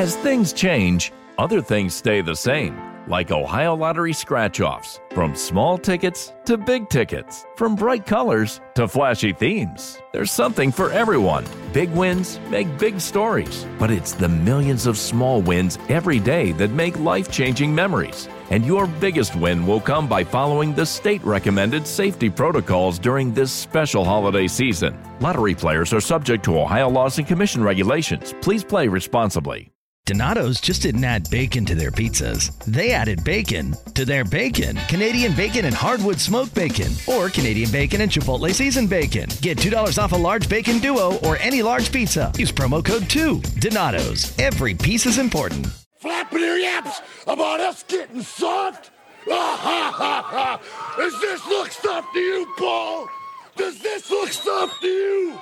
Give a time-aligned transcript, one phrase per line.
[0.00, 2.74] As things change, other things stay the same,
[3.06, 4.98] like Ohio Lottery scratch offs.
[5.10, 9.98] From small tickets to big tickets, from bright colors to flashy themes.
[10.14, 11.44] There's something for everyone.
[11.74, 16.70] Big wins make big stories, but it's the millions of small wins every day that
[16.70, 18.26] make life changing memories.
[18.48, 23.52] And your biggest win will come by following the state recommended safety protocols during this
[23.52, 24.98] special holiday season.
[25.20, 28.34] Lottery players are subject to Ohio laws and commission regulations.
[28.40, 29.70] Please play responsibly.
[30.10, 32.52] Donato's just didn't add bacon to their pizzas.
[32.64, 34.76] They added bacon to their bacon.
[34.88, 39.28] Canadian bacon and hardwood smoked bacon, or Canadian bacon and Chipotle seasoned bacon.
[39.40, 42.32] Get $2 off a large bacon duo or any large pizza.
[42.36, 43.40] Use promo code 2.
[43.60, 44.36] Donato's.
[44.40, 45.68] Every piece is important.
[46.00, 48.90] Flapping your yaps about us getting soft?
[49.28, 53.08] Does this look soft to you, Paul?
[53.54, 55.38] Does this look soft to you?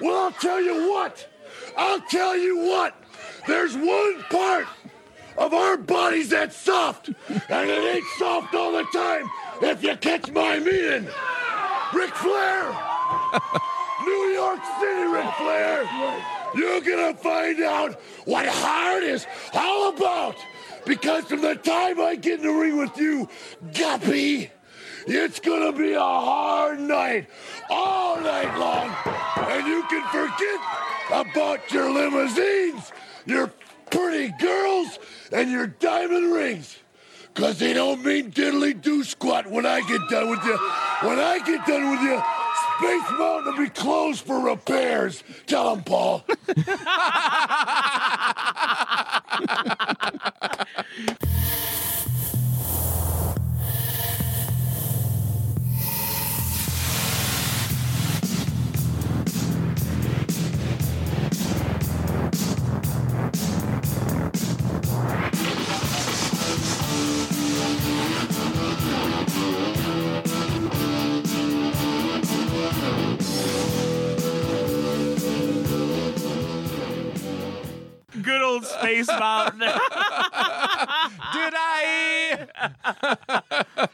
[0.00, 1.28] Well, I'll tell you what.
[1.76, 3.01] I'll tell you what.
[3.46, 4.66] There's one part
[5.36, 9.30] of our bodies that's soft, and it ain't soft all the time,
[9.60, 11.08] if you catch my meaning.
[11.94, 12.76] Ric Flair!
[14.04, 15.88] New York City, Ric Flair!
[16.54, 20.36] You're gonna find out what hard is all about!
[20.84, 23.28] Because from the time I get in the ring with you,
[23.72, 24.50] Guppy,
[25.06, 27.28] it's gonna be a hard night,
[27.70, 28.90] all night long,
[29.50, 30.60] and you can forget
[31.12, 32.92] about your limousines,
[33.26, 33.52] your
[33.90, 34.98] pretty girls,
[35.32, 36.78] and your diamond rings.
[37.34, 40.58] Cause they don't mean diddly do squat when I get done with you.
[41.08, 42.22] When I get done with you,
[42.78, 45.24] Space Mountain will be closed for repairs.
[45.46, 46.24] Tell them, Paul.
[64.92, 65.41] Podcast.
[78.22, 79.58] Good old Space Mountain.
[79.60, 79.70] Did
[81.56, 82.46] I?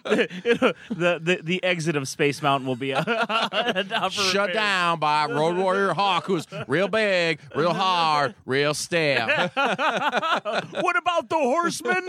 [0.04, 3.02] the, the the exit of Space Mountain will be a,
[4.04, 9.28] for Shut down by Road Warrior Hawk, who's real big, real hard, real stiff.
[10.80, 12.04] What about the horseman?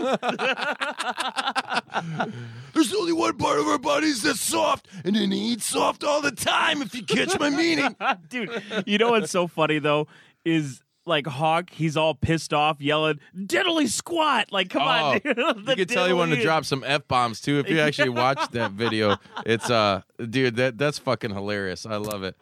[2.72, 6.30] There's only one part of our bodies that's soft, and it ain't soft all the
[6.30, 7.94] time, if you catch my meaning.
[8.28, 10.06] Dude, you know what's so funny though
[10.44, 15.36] is like Hawk, he's all pissed off, yelling "diddly squat!" Like, come on, Oh, dude.
[15.36, 18.10] you The can tell you want to drop some f bombs too if you actually
[18.10, 19.16] watch that video.
[19.46, 21.86] It's uh, dude, that that's fucking hilarious.
[21.86, 22.36] I love it.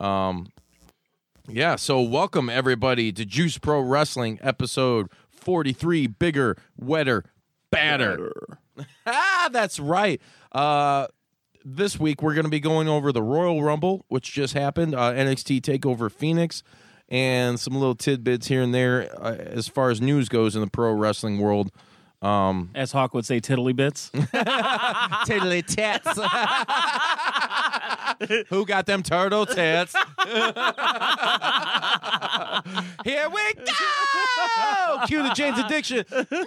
[0.00, 0.48] Um,
[1.48, 1.76] yeah.
[1.76, 6.06] So welcome everybody to Juice Pro Wrestling episode forty three.
[6.06, 7.24] Bigger, wetter,
[7.70, 8.32] badder.
[9.06, 10.20] ah, that's right.
[10.52, 11.06] Uh,
[11.64, 14.94] this week we're going to be going over the Royal Rumble, which just happened.
[14.94, 16.62] Uh, NXT Takeover Phoenix.
[17.12, 20.66] And some little tidbits here and there uh, as far as news goes in the
[20.66, 21.70] pro wrestling world.
[22.22, 24.10] as Hawk would say, tiddly bits.
[25.26, 26.18] Tiddly tits.
[28.48, 29.94] Who got them turtle tits?
[33.04, 35.00] Here we go!
[35.06, 36.06] Cue the Jane's Addiction.
[36.10, 36.46] Nowhere!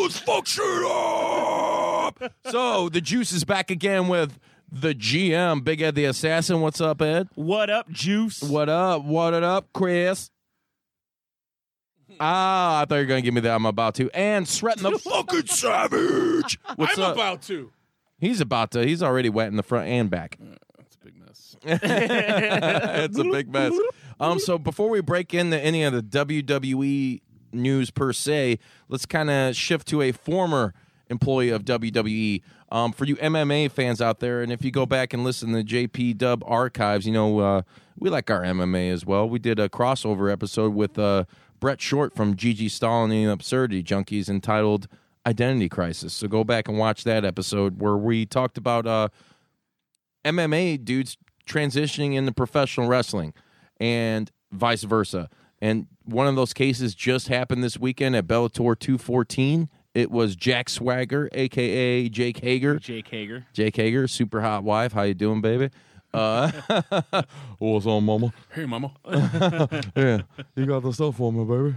[0.00, 2.32] Let's fuck shit up!
[2.46, 4.38] so the juice is back again with
[4.70, 6.60] the GM, Big Ed the Assassin.
[6.60, 7.28] What's up, Ed?
[7.34, 8.42] what up, Juice?
[8.42, 9.04] What up?
[9.04, 10.30] What it up, Chris?
[12.18, 13.54] Ah, I thought you were gonna give me that.
[13.54, 14.08] I'm about to.
[14.14, 16.58] And Sreten the Fucking savage!
[16.76, 17.14] What's I'm up?
[17.14, 17.72] about to.
[18.18, 18.86] He's about to.
[18.86, 20.38] He's already wet in the front and back.
[20.78, 21.56] That's a big mess.
[21.62, 23.72] it's a big mess.
[24.18, 27.20] Um, so before we break into any of the WWE
[27.52, 30.72] news per se, let's kind of shift to a former
[31.10, 32.42] employee of WWE.
[32.70, 35.62] Um, for you MMA fans out there, and if you go back and listen to
[35.62, 37.62] JP Dub archives, you know uh,
[37.98, 39.28] we like our MMA as well.
[39.28, 41.24] We did a crossover episode with uh,
[41.60, 44.88] Brett Short from GG Stalin and the Absurdity Junkies entitled
[45.24, 49.08] "Identity Crisis." So go back and watch that episode where we talked about uh,
[50.24, 51.16] MMA dudes
[51.46, 53.32] transitioning into professional wrestling
[53.78, 55.28] and vice versa.
[55.60, 59.68] And one of those cases just happened this weekend at Bellator 214.
[59.96, 62.78] It was Jack Swagger, aka Jake Hager.
[62.78, 63.46] Jake Hager.
[63.54, 64.92] Jake Hager, super hot wife.
[64.92, 65.70] How you doing, baby?
[66.12, 66.52] Uh,
[67.58, 68.34] what's on, mama?
[68.52, 68.90] Hey, mama.
[69.96, 70.20] Yeah,
[70.54, 71.76] you got the stuff for me, baby.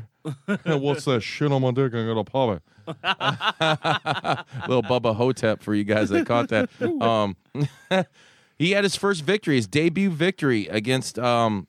[0.78, 1.94] What's that shit on my dick?
[1.94, 2.62] I'm got a pop it.
[4.68, 6.70] Little Bubba Ho-Tep for you guys that caught that.
[7.02, 7.38] Um,
[8.58, 11.68] he had his first victory, his debut victory against um,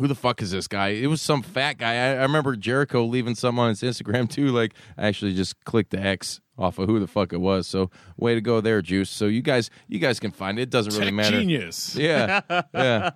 [0.00, 0.88] who the fuck is this guy?
[0.88, 1.92] It was some fat guy.
[1.94, 4.48] I, I remember Jericho leaving some on his Instagram too.
[4.48, 7.66] Like, I actually just clicked the X off of who the fuck it was.
[7.66, 9.10] So, way to go there, Juice.
[9.10, 10.62] So you guys, you guys can find it.
[10.62, 11.38] It doesn't really matter.
[11.38, 11.94] genius.
[11.96, 12.40] Yeah,
[12.74, 13.10] yeah.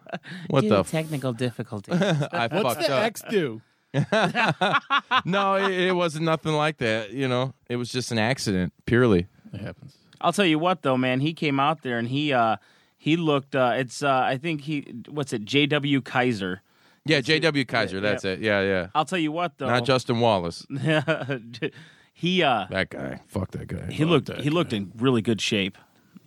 [0.49, 0.79] What the?
[0.81, 1.93] F- technical difficulty.
[1.93, 3.03] I What's fucked the up.
[3.05, 3.61] X do?
[5.25, 7.13] no, it, it wasn't nothing like that.
[7.13, 9.27] You know, it was just an accident, purely.
[9.53, 9.97] It happens.
[10.21, 11.21] I'll tell you what though, man.
[11.21, 12.57] He came out there and he uh
[12.97, 13.55] he looked.
[13.55, 15.45] uh It's uh I think he what's it?
[15.45, 16.01] J.W.
[16.01, 16.63] Kaiser.
[17.07, 17.65] Yeah, J.W.
[17.67, 17.97] Kaiser.
[17.97, 18.01] yeah.
[18.03, 18.41] That's it.
[18.41, 18.87] Yeah, yeah.
[18.95, 19.67] I'll tell you what though.
[19.67, 20.67] Not Justin Wallace.
[22.15, 23.21] he uh That guy.
[23.29, 23.91] Fuck that guy.
[23.93, 25.77] he looked he looked in really good shape.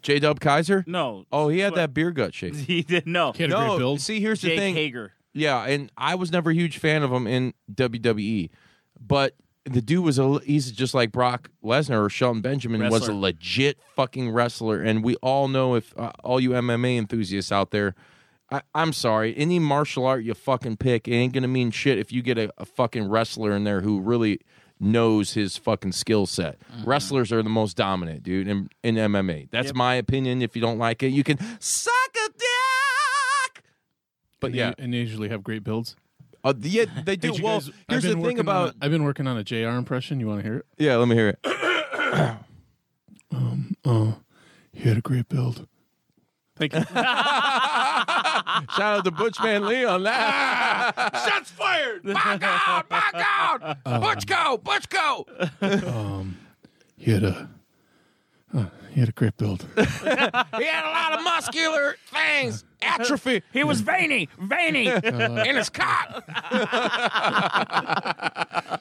[0.01, 0.19] J.
[0.19, 0.83] Dub Kaiser.
[0.88, 1.25] No.
[1.31, 2.56] Oh, he had that beer gut shape.
[2.68, 3.31] He didn't know.
[3.33, 4.01] He had a great No, build.
[4.01, 4.75] see, here's the Jake thing.
[4.75, 5.13] Hager.
[5.33, 8.50] Yeah, and I was never a huge fan of him in WWE,
[9.00, 9.35] but
[9.65, 13.13] the dude was a he's just like Brock Lesnar or Shelton Benjamin was a Wrestler.
[13.15, 17.95] legit fucking wrestler, and we all know if uh, all you MMA enthusiasts out there.
[18.50, 22.12] I, I'm sorry, any martial art you fucking pick, it ain't gonna mean shit if
[22.12, 24.40] you get a, a fucking wrestler in there who really
[24.80, 26.58] knows his fucking skill set.
[26.86, 29.50] Wrestlers are the most dominant, dude, in, in MMA.
[29.52, 29.76] That's Yep.
[29.76, 30.42] my opinion.
[30.42, 31.94] If you don't like it, you can suck
[32.26, 33.64] a dick.
[34.40, 35.96] But And yeah, they- and they usually have great builds.
[36.44, 37.34] uh, yeah, they do.
[37.34, 39.44] Hey, well, guys- here's the thing working on about a- I've been working on a
[39.44, 40.20] JR impression.
[40.20, 40.66] You want to hear it?
[40.78, 40.96] yeah.
[40.96, 41.40] Let me hear it.
[43.32, 44.20] um, Oh,
[44.72, 45.68] he had a great build.
[46.56, 46.80] Thank you.
[48.75, 50.92] Shout out to Butchman Lee on that.
[51.27, 52.04] Shots fired.
[52.04, 52.89] Back out.
[52.89, 53.83] Back out.
[54.01, 54.57] Butch go.
[54.57, 55.25] Butch go.
[55.62, 56.38] um,
[56.98, 57.50] he had a
[58.56, 59.65] uh, he had a great build.
[59.77, 59.83] He
[60.65, 62.63] had a lot of muscular things.
[62.81, 64.88] Atrophy He was veiny, veiny.
[65.03, 66.24] in his cock.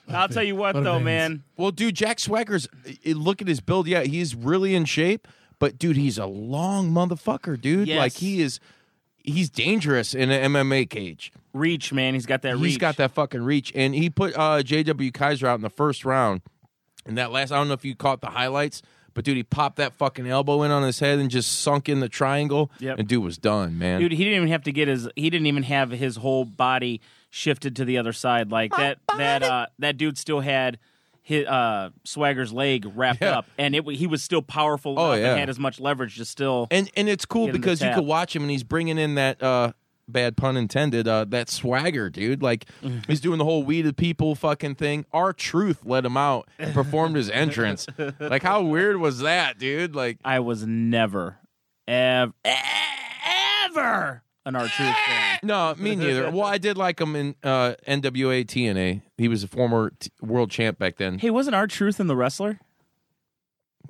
[0.09, 1.05] I'll tell you what What a though, veins.
[1.05, 1.45] man.
[1.57, 2.69] Well, dude, Jack Swagger's.
[3.05, 3.87] eh, Look at his build.
[3.87, 5.29] Yeah, he's really in shape.
[5.59, 7.89] But dude, he's a long motherfucker, dude.
[7.89, 7.99] Yes.
[7.99, 8.61] Like he is.
[9.27, 11.33] He's dangerous in an MMA cage.
[11.53, 12.15] Reach, man.
[12.15, 12.73] He's got that reach.
[12.73, 15.11] He's got that fucking reach, and he put uh, J.W.
[15.11, 16.43] Kaiser out in the first round.
[17.05, 18.83] And that last, I don't know if you caught the highlights,
[19.15, 22.01] but dude, he popped that fucking elbow in on his head and just sunk in
[22.01, 22.71] the triangle.
[22.81, 22.99] Yep.
[22.99, 24.01] And dude was done, man.
[24.01, 25.09] Dude, he didn't even have to get his.
[25.17, 27.01] He didn't even have his whole body
[27.31, 28.51] shifted to the other side.
[28.51, 28.99] Like that.
[29.17, 30.79] That uh, that dude still had
[31.27, 33.39] his uh, Swagger's leg wrapped Yeah.
[33.39, 35.31] up, and it he was still powerful Oh, yeah.
[35.33, 36.69] and had as much leverage to still.
[36.71, 38.97] and and it's cool Get him to because you could watch him and he's bringing
[38.97, 39.73] in that uh,
[40.07, 42.43] bad pun intended uh, that swagger, dude.
[42.43, 43.01] Like Mm-hmm.
[43.09, 45.05] he's doing the whole we the people fucking thing.
[45.13, 47.89] R Truth let him out and performed his entrance.
[48.21, 49.97] like how weird was that, dude?
[49.97, 51.39] Like I was never,
[51.89, 52.37] ever,
[53.65, 55.39] ever an R Truth fan.
[55.43, 56.31] No, me neither.
[56.31, 59.03] well, I did like him in uh, NWA TNA.
[59.19, 61.19] He was a former t- world champ back then.
[61.19, 62.59] Hey, wasn't R Truth in the wrestler?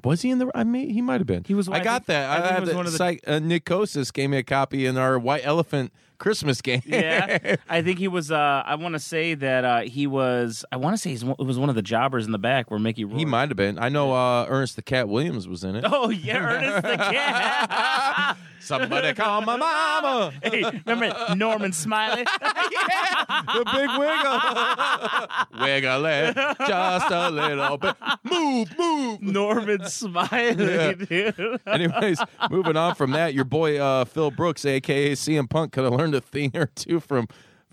[0.04, 0.50] Was he in the?
[0.54, 1.44] I mean, he might have been.
[1.44, 2.30] He was- I I got think- that.
[2.30, 4.42] I I, had was that one of the- psych- uh, Nick Kosas gave me a
[4.42, 6.82] copy in our White Elephant Christmas game.
[6.84, 8.30] Yeah, I think he was.
[8.30, 10.64] Uh, I want to say that uh, he was.
[10.72, 12.80] I want to say he's, it was one of the jobbers in the back where
[12.80, 13.04] Mickey.
[13.04, 13.18] Rourke.
[13.18, 13.78] he might have been.
[13.78, 15.84] I know uh, Ernest the Cat Williams was in it.
[15.86, 18.36] Oh yeah, Ernest the cat.
[18.58, 20.32] Somebody call my mama.
[20.42, 22.24] hey, remember Norman Smiley?
[22.42, 23.24] Yeah,
[23.54, 25.64] the big wiggle.
[25.64, 26.34] wiggle it
[26.66, 27.94] just a little bit.
[28.24, 29.22] Move, move.
[29.22, 31.60] Norman Smiley, dude.
[31.66, 32.20] Anyways,
[32.50, 36.05] moving on from that, your boy uh, Phil Brooks, aka CM Punk, could have learned
[36.14, 37.28] a thing or two from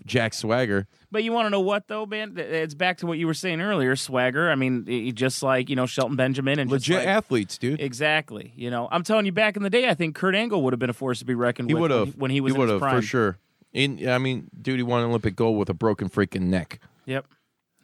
[0.06, 0.86] Jack Swagger.
[1.10, 2.34] But you want to know what though, man?
[2.36, 3.94] It's back to what you were saying earlier.
[3.96, 4.50] Swagger.
[4.50, 7.80] I mean, just like you know Shelton Benjamin and just Legit like- athletes, dude.
[7.80, 8.52] Exactly.
[8.56, 10.80] You know, I'm telling you, back in the day, I think Kurt Angle would have
[10.80, 12.54] been a force to be reckoned he with would when have he, when he was
[12.54, 12.96] he in his prime.
[13.00, 13.38] for sure.
[13.72, 16.78] In, I mean, dude, he won an Olympic gold with a broken freaking neck.
[17.06, 17.26] Yep.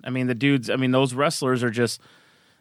[0.04, 0.70] I mean, the dudes.
[0.70, 2.00] I mean, those wrestlers are just.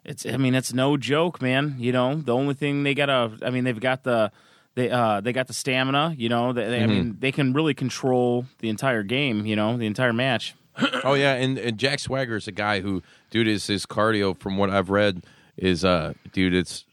[0.05, 0.25] It's.
[0.25, 1.75] I mean, it's no joke, man.
[1.77, 3.31] You know, the only thing they gotta.
[3.43, 4.31] I mean, they've got the.
[4.79, 6.15] They uh they got the stamina.
[6.17, 9.45] You know, they, they- I mean, they can really control the entire game.
[9.45, 10.55] You know, the entire match.
[11.03, 14.55] oh yeah, and, and Jack Swagger is a guy who, dude, is his cardio from
[14.57, 15.25] what I've read
[15.57, 16.86] is uh, dude, it's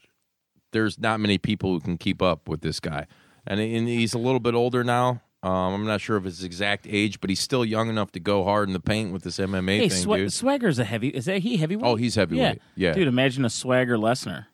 [0.73, 3.07] there's not many people who can keep up with this guy,
[3.45, 5.21] and, and he's a little bit older now.
[5.43, 8.43] Um, I'm not sure of his exact age, but he's still young enough to go
[8.43, 10.33] hard in the paint with this MMA Hey, thing, Swa- dude.
[10.33, 11.07] Swagger's a heavy.
[11.09, 11.85] Is that he heavyweight?
[11.85, 12.59] Oh, he's heavyweight.
[12.75, 12.93] Yeah.
[12.93, 13.07] dude.
[13.07, 14.47] Imagine a Swagger Lesnar.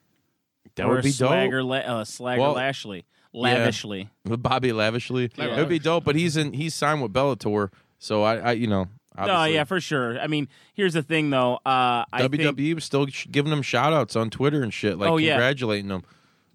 [0.76, 1.30] That or would a be dope.
[1.30, 4.10] Swagger, La- uh, Swagger Well, Lashley, lavishly.
[4.26, 5.54] With Bobby Lavishly, Yeah.
[5.54, 6.04] it'd be dope.
[6.04, 8.88] But he's in he's signed with Bellator, so I, I you know,
[9.18, 10.20] Oh yeah, for sure.
[10.20, 11.56] I mean, here's the thing though.
[11.66, 15.10] Uh, I WWE think was still giving them shout outs on Twitter and shit, like
[15.10, 15.34] Oh, yeah.
[15.34, 16.04] congratulating them.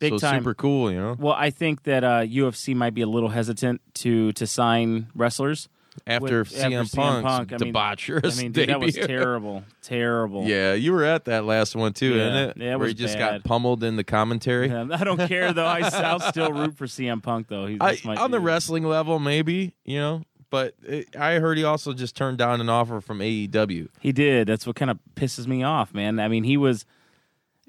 [0.00, 0.40] Big so time.
[0.42, 1.16] super cool, you know.
[1.18, 5.68] Well, I think that uh, UFC might be a little hesitant to to sign wrestlers
[6.07, 7.52] After with- CM after Punk's Punk.
[7.52, 10.45] I mean, debaucherous I mean, dude, that was terrible, terrible.
[10.47, 12.23] Yeah, you were at that last one too, Yeah.
[12.28, 12.57] isn't it?
[12.57, 13.43] Yeah, it Where he just bad.
[13.43, 14.69] got pummeled in the commentary.
[14.69, 15.67] Yeah, I don't care though.
[15.67, 17.67] I, I'll still root for CM Punk though.
[17.67, 21.93] He's I, on the wrestling level, maybe you know, but it, I heard he also
[21.93, 23.88] just turned down an offer from AEW.
[24.00, 24.49] He did.
[24.49, 26.19] That's what kind of pisses me off, man.
[26.19, 26.85] I mean, he was,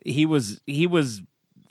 [0.06, 1.22] he was, he was.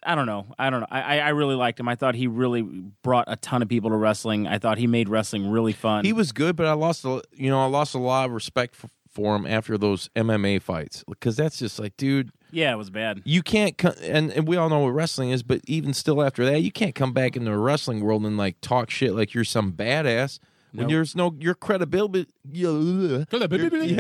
[0.04, 0.46] I don't know.
[0.58, 0.86] I don't know.
[0.90, 1.88] I, I really liked him.
[1.88, 4.46] I thought he really brought a ton of people to wrestling.
[4.46, 6.04] I thought he made wrestling really fun.
[6.04, 8.76] He was good, but I lost a you know I lost a lot of respect
[8.76, 12.90] for, for him after those MMA fights because that's just like, dude, yeah, it was
[12.90, 13.22] bad.
[13.24, 16.44] you can't co- and, and we all know what wrestling is, but even still after
[16.46, 19.44] that, you can't come back into the wrestling world and like talk shit like you're
[19.44, 20.38] some badass.
[20.72, 20.90] When Nope.
[20.90, 23.94] there's no your credibility, your, yeah, your credibility,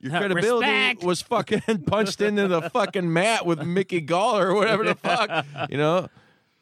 [0.00, 1.04] your credibility Respect.
[1.04, 5.76] was fucking punched into the fucking mat with Mickey Gall or whatever the fuck, you
[5.78, 6.08] know.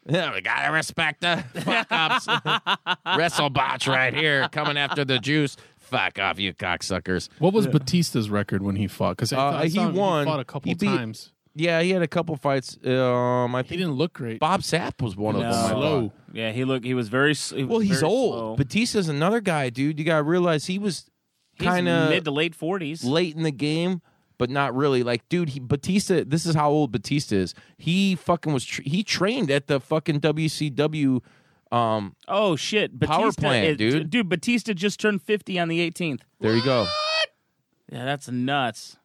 [0.07, 2.25] Yeah, we gotta respect the fuck ups.
[3.05, 5.57] WrestleBotch right here coming after the juice.
[5.77, 7.29] Fuck off, you cocksuckers.
[7.39, 9.17] What was Batista's record when he fought?
[9.17, 10.25] Because Uh, he won.
[10.25, 11.31] fought a couple He beat- times.
[11.55, 12.77] Yeah, he had a couple fights.
[12.85, 14.39] Um, I He think didn't look great.
[14.39, 15.49] Bob Sapp was one of No.
[15.51, 15.53] them.
[15.65, 15.69] I thought.
[15.79, 16.11] Slow.
[16.31, 16.85] Yeah, he looked.
[16.85, 17.31] He was very.
[17.31, 18.33] s- he was Well, he's very old.
[18.35, 18.55] slow.
[18.55, 19.97] Batista's another guy, dude.
[19.99, 21.09] You gotta realize he was
[21.55, 23.03] He's kind of mid to late forties.
[23.03, 24.01] late in the game,
[24.37, 25.01] but not really.
[25.03, 26.23] Like, dude, he, Batista.
[26.25, 27.55] This is how old Batista is.
[27.77, 28.63] He fucking was.
[28.63, 31.21] Tr- he trained at the fucking WCW.
[31.71, 32.99] Um, Oh shit!
[32.99, 34.09] Power Batista, plant, it- dude.
[34.09, 36.23] Dude, Batista just turned fifty on the eighteenth.
[36.39, 36.87] there you go.
[37.91, 38.97] Yeah, that's nuts.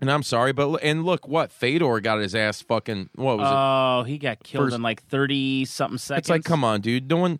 [0.00, 3.10] And I'm sorry, but and look what Fedor got his ass fucking.
[3.16, 3.54] What was it?
[3.54, 6.20] Oh, he got killed First- in like thirty something seconds.
[6.22, 7.08] It's like, come on, dude.
[7.10, 7.38] No one.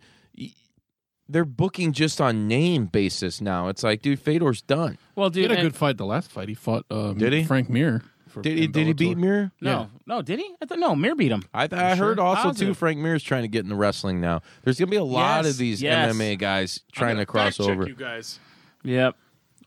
[1.27, 3.69] They're booking just on name basis now.
[3.69, 4.97] It's like, dude, Fedor's done.
[5.15, 6.49] Well, He dude, had a good fight the last fight.
[6.49, 7.43] He fought um, Did he?
[7.45, 8.03] Frank Mir.
[8.41, 8.63] Did he?
[8.65, 9.51] in Did he beat Mir?
[9.61, 10.55] no, no, did he?
[10.61, 11.43] I thought no, Mir beat him.
[11.53, 12.47] I, I heard also too.
[12.49, 12.77] Positive.
[12.77, 14.41] Frank Mir's trying to get into wrestling now.
[14.63, 16.13] There's gonna be a lot Yes, of these yes.
[16.13, 17.87] MMA guys trying to I'm gonna cross fact check over.
[17.87, 18.39] You guys.
[18.83, 19.15] Yep.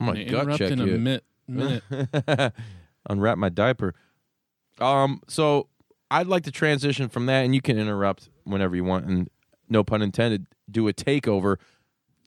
[0.00, 0.98] I'm gonna Gonna gut check in a you.
[0.98, 1.24] minute.
[3.08, 3.94] Unwrap my diaper.
[4.80, 5.20] Um.
[5.28, 5.68] So
[6.10, 9.28] I'd like to transition from that, and you can interrupt whenever you want, and
[9.68, 10.46] no pun intended.
[10.70, 11.56] Do a takeover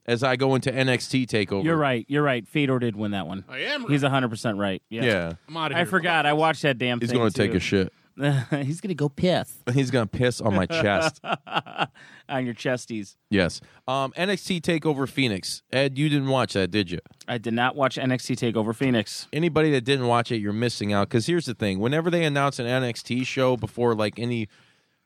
[0.06, 1.64] as I go into NXT takeover.
[1.64, 2.06] You're right.
[2.08, 2.48] You're right.
[2.48, 3.44] Fedor did win that one.
[3.50, 3.88] I am.
[3.88, 4.82] He's hundred percent right.
[4.90, 5.04] Yeah.
[5.04, 5.34] Yeah.
[5.50, 5.82] I'm out of here.
[5.82, 6.26] I forgot.
[6.26, 7.18] I watched that damn He's thing.
[7.18, 7.92] going to take a shit.
[8.52, 11.22] He's gonna go piss He's going to piss on my chest.
[12.30, 13.16] on your chesties.
[13.30, 13.62] Yes.
[13.88, 14.12] Um.
[14.18, 15.62] NXT takeover Phoenix.
[15.72, 17.00] Ed, you didn't watch that, did you?
[17.28, 19.28] I did not watch NXT Takeover Phoenix.
[19.32, 21.10] anybody that didn't watch it, you're missing out.
[21.10, 24.48] Because here's the thing: whenever they announce an NXT show before like any,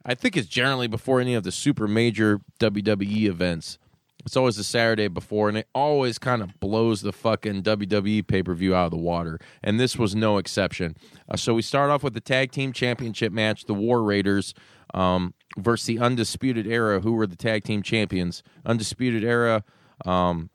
[0.05, 3.77] I think it's generally before any of the super major WWE events.
[4.25, 8.43] It's always the Saturday before, and it always kind of blows the fucking WWE pay
[8.43, 9.39] per view out of the water.
[9.63, 10.95] And this was no exception.
[11.29, 14.53] Uh, so we start off with the tag team championship match: the War Raiders
[14.93, 18.43] um, versus the Undisputed Era, who were the tag team champions.
[18.65, 19.63] Undisputed Era.
[20.05, 20.49] Um,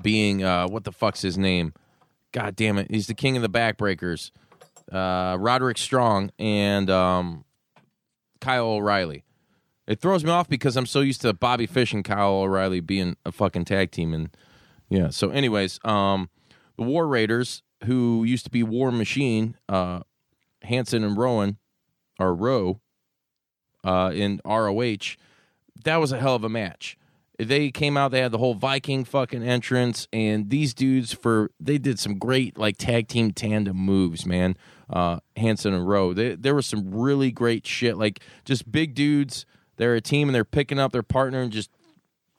[0.00, 1.74] being uh, what the fuck's his name?
[2.32, 4.30] God damn it, he's the king of the backbreakers.
[4.90, 7.44] Uh, Roderick Strong and um,
[8.40, 9.24] Kyle O'Reilly.
[9.86, 13.16] It throws me off because I'm so used to Bobby Fish and Kyle O'Reilly being
[13.26, 14.36] a fucking tag team, and
[14.88, 15.08] yeah.
[15.08, 16.30] So, anyways, um,
[16.76, 20.00] the War Raiders, who used to be War Machine, uh,
[20.62, 21.58] Hanson and Rowan,
[22.20, 22.80] or Rowe,
[23.84, 25.16] uh, in ROH,
[25.84, 26.96] that was a hell of a match.
[27.38, 31.78] They came out, they had the whole Viking fucking entrance, and these dudes for they
[31.78, 34.56] did some great like tag team tandem moves, man.
[34.88, 36.12] Uh Hanson and Rowe.
[36.12, 39.44] They, there was some really great shit, like just big dudes.
[39.76, 41.70] They're a team and they're picking up their partner and just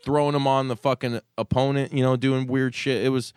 [0.04, 3.04] throwing them on the fucking opponent, you know, doing weird shit.
[3.04, 3.34] It was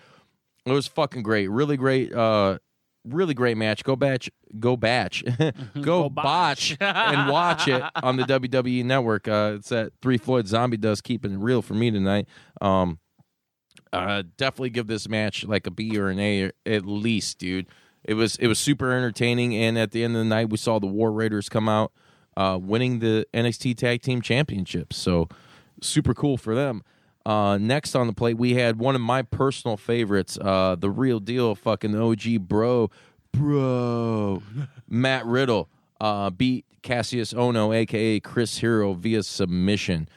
[0.64, 1.48] it was fucking great.
[1.48, 2.58] Really great uh
[3.04, 3.84] really great match.
[3.84, 5.24] Go batch go batch.
[5.80, 9.28] go, botch and watch it on the WWE network.
[9.28, 12.26] Uh it's that Three Floyd Zombie Dust keeping it real for me tonight.
[12.60, 12.98] Um
[13.92, 17.66] uh definitely give this match like a B or an A at least, dude.
[18.04, 20.78] It was it was super entertaining and at the end of the night we saw
[20.78, 21.92] the War Raiders come out
[22.36, 24.96] uh winning the NXT Tag Team Championships.
[24.96, 25.28] So
[25.80, 26.82] super cool for them.
[27.24, 31.18] Uh, next on the plate, we had one of my personal favorites, uh, the real
[31.18, 32.88] deal, fucking OG bro,
[33.32, 34.40] bro,
[34.88, 35.68] Matt Riddle
[36.00, 40.08] uh, beat Cassius Ohno, aka Chris Hero, via submission.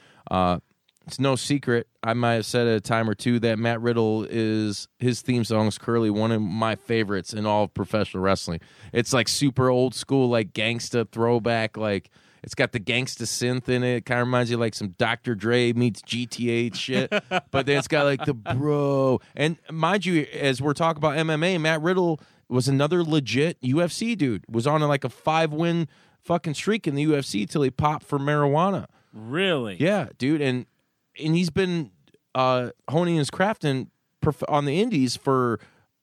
[1.07, 1.87] It's no secret.
[2.03, 5.67] I might have said a time or two that Matt Riddle is his theme song
[5.67, 8.59] is currently one of my favorites in all of professional wrestling.
[8.93, 12.11] It's like super old school, like gangsta throwback, like
[12.43, 13.97] it's got the gangsta synth in it.
[13.97, 15.35] It kind of reminds you like some Dr.
[15.35, 17.09] Dre meets GTA shit.
[17.51, 19.19] but then it's got like the bro.
[19.35, 24.45] And mind you, as we're talking about MMA, Matt Riddle was another legit UFC dude.
[24.49, 25.87] Was on like a five win
[26.21, 28.87] fucking streak in the UFC till he popped for marijuana.
[29.13, 29.77] Really?
[29.79, 30.65] Yeah, dude, and
[31.19, 31.91] and he's been
[32.35, 33.89] uh, honing his craft in
[34.47, 35.59] on the indies for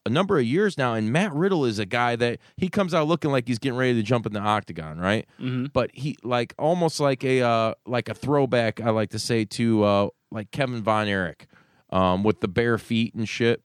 [0.06, 3.08] a number of years now, and Matt Riddle is a guy that he comes out
[3.08, 5.26] looking like he's getting ready to jump in the octagon, right?
[5.40, 5.66] Mm-hmm.
[5.72, 8.80] But he like almost like a uh, like a throwback.
[8.80, 11.46] I like to say to uh, like Kevin Von Erich
[11.90, 13.62] um, with the bare feet and shit.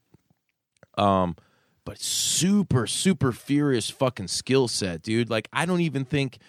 [0.97, 1.35] Um,
[1.85, 5.29] but super super furious fucking skill set, dude.
[5.29, 6.39] Like I don't even think.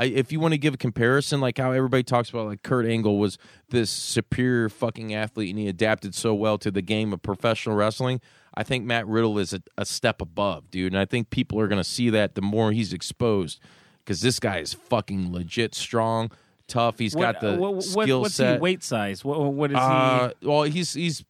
[0.00, 2.86] I, if you want to give a comparison, like how everybody talks about, like Kurt
[2.86, 3.36] Angle was
[3.68, 8.20] this superior fucking athlete and he adapted so well to the game of professional wrestling.
[8.54, 10.92] I think Matt Riddle is a, a step above, dude.
[10.94, 13.60] And I think people are going to see that the more he's exposed
[13.98, 16.30] because this guy is fucking legit strong,
[16.66, 16.98] tough.
[16.98, 18.54] He's What- got the what- what- skill what's set.
[18.54, 19.22] he weight size?
[19.22, 21.24] What, what is Uh, well, he's he's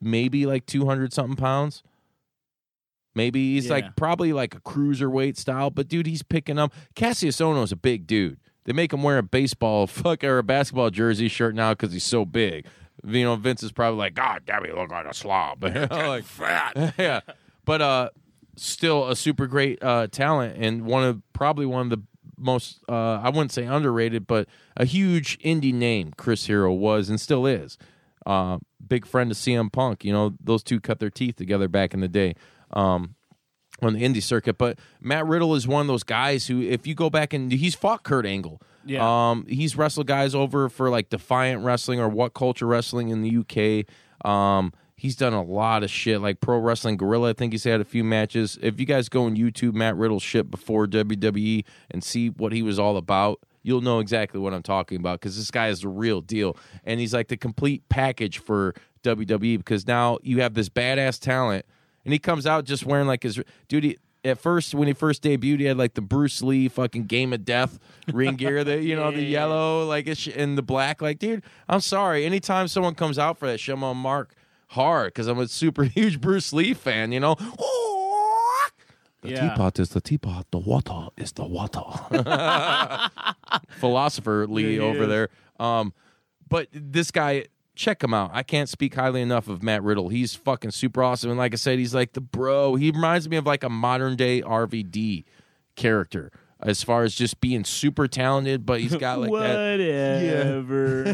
[0.00, 1.82] maybe like two hundred something pounds.
[3.14, 3.72] Maybe he's Yeah.
[3.74, 6.72] like probably like a cruiserweight style, but dude, he's picking up.
[6.94, 8.38] Cassius Ohno's a big dude.
[8.64, 12.04] They make him wear a baseball fuck or a basketball jersey shirt now because he's
[12.04, 12.66] so big.
[13.04, 15.62] You know, Vince is probably like, God damn, he look like a slob.
[15.64, 16.94] like fat.
[16.98, 17.20] yeah,
[17.64, 18.10] but uh,
[18.56, 22.02] still a super great uh talent and one of probably one of the
[22.36, 26.12] most uh I wouldn't say underrated, but a huge indie name.
[26.16, 27.76] Chris Hero was and still is.
[28.26, 30.04] Uh, big friend of CM Punk.
[30.04, 32.34] You know, those two cut their teeth together back in the day.
[32.72, 33.14] Um,
[33.82, 36.94] on the indie circuit, but Matt Riddle is one of those guys who, if you
[36.94, 39.30] go back and he's fought Kurt Angle, Yeah.
[39.30, 43.38] um, he's wrestled guys over for like Defiant Wrestling or What Culture Wrestling in the
[43.38, 43.86] UK.
[44.28, 47.30] Um, he's done a lot of shit like Pro Wrestling Guerrilla.
[47.30, 48.58] I think he's had a few matches.
[48.60, 52.60] If you guys go on YouTube, Matt Riddle shit before WWE and see what he
[52.62, 55.88] was all about, you'll know exactly what I'm talking about because this guy is the
[55.88, 58.74] real deal, and he's like the complete package for
[59.04, 61.64] WWE because now you have this badass talent,
[62.04, 63.84] and he comes out just wearing like his dude.
[63.84, 67.32] He, at first, when he first debuted, he had like the Bruce Lee fucking Game
[67.32, 67.78] of Death
[68.12, 71.00] ring gear, that you know, the yellow, like it's and the black.
[71.00, 72.26] Like, dude, I'm sorry.
[72.26, 74.34] Anytime someone comes out for that shit, I'm gonna mark
[74.68, 77.12] hard because I'm a super huge Bruce Lee fan.
[77.12, 77.36] You know.
[79.22, 79.50] The Yeah.
[79.50, 80.46] teapot is the teapot.
[80.50, 81.82] The water is the water.
[83.78, 85.08] Philosopher Lee Yeah, over is.
[85.08, 85.28] there.
[85.58, 85.92] Um,
[86.48, 87.44] but this guy,
[87.80, 88.30] check him out.
[88.34, 90.10] I can't speak highly enough of Matt Riddle.
[90.10, 91.30] He's fucking super awesome.
[91.30, 92.74] And like I said, he's like the bro.
[92.74, 95.24] He reminds me of like a modern day RVD
[95.76, 99.78] character as far as just being super talented, but he's got like that.
[99.78, 101.06] Whatever.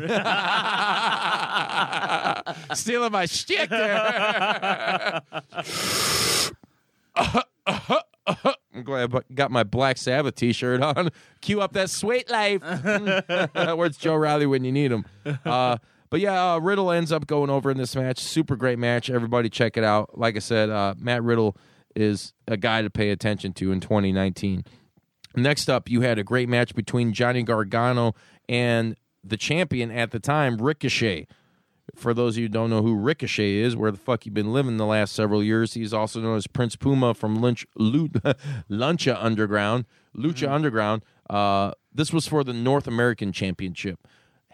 [2.74, 5.22] Stealing my shit there.
[7.16, 11.10] I'm glad I got my Black Sabbath T-shirt on.
[11.40, 12.60] Cue up that sweet life.
[13.54, 15.04] Where's Joe Riley when you need him?
[15.44, 15.76] Uh,
[16.10, 18.18] but yeah, uh, Riddle ends up going over in this match.
[18.18, 19.10] Super great match.
[19.10, 20.18] Everybody check it out.
[20.18, 21.56] Like I said, uh, Matt Riddle
[21.94, 24.64] is a guy to pay attention to in 2019.
[25.34, 28.14] Next up, you had a great match between Johnny Gargano
[28.48, 31.26] and the champion at the time, Ricochet.
[31.94, 34.52] For those of you who don't know who Ricochet is, where the fuck he been
[34.52, 38.08] living the last several years, he's also known as Prince Puma from Lynch, Lu,
[38.70, 39.84] Lucha Underground.
[40.16, 41.02] Lucha Underground.
[41.28, 44.00] Uh, this was for the North American Championship.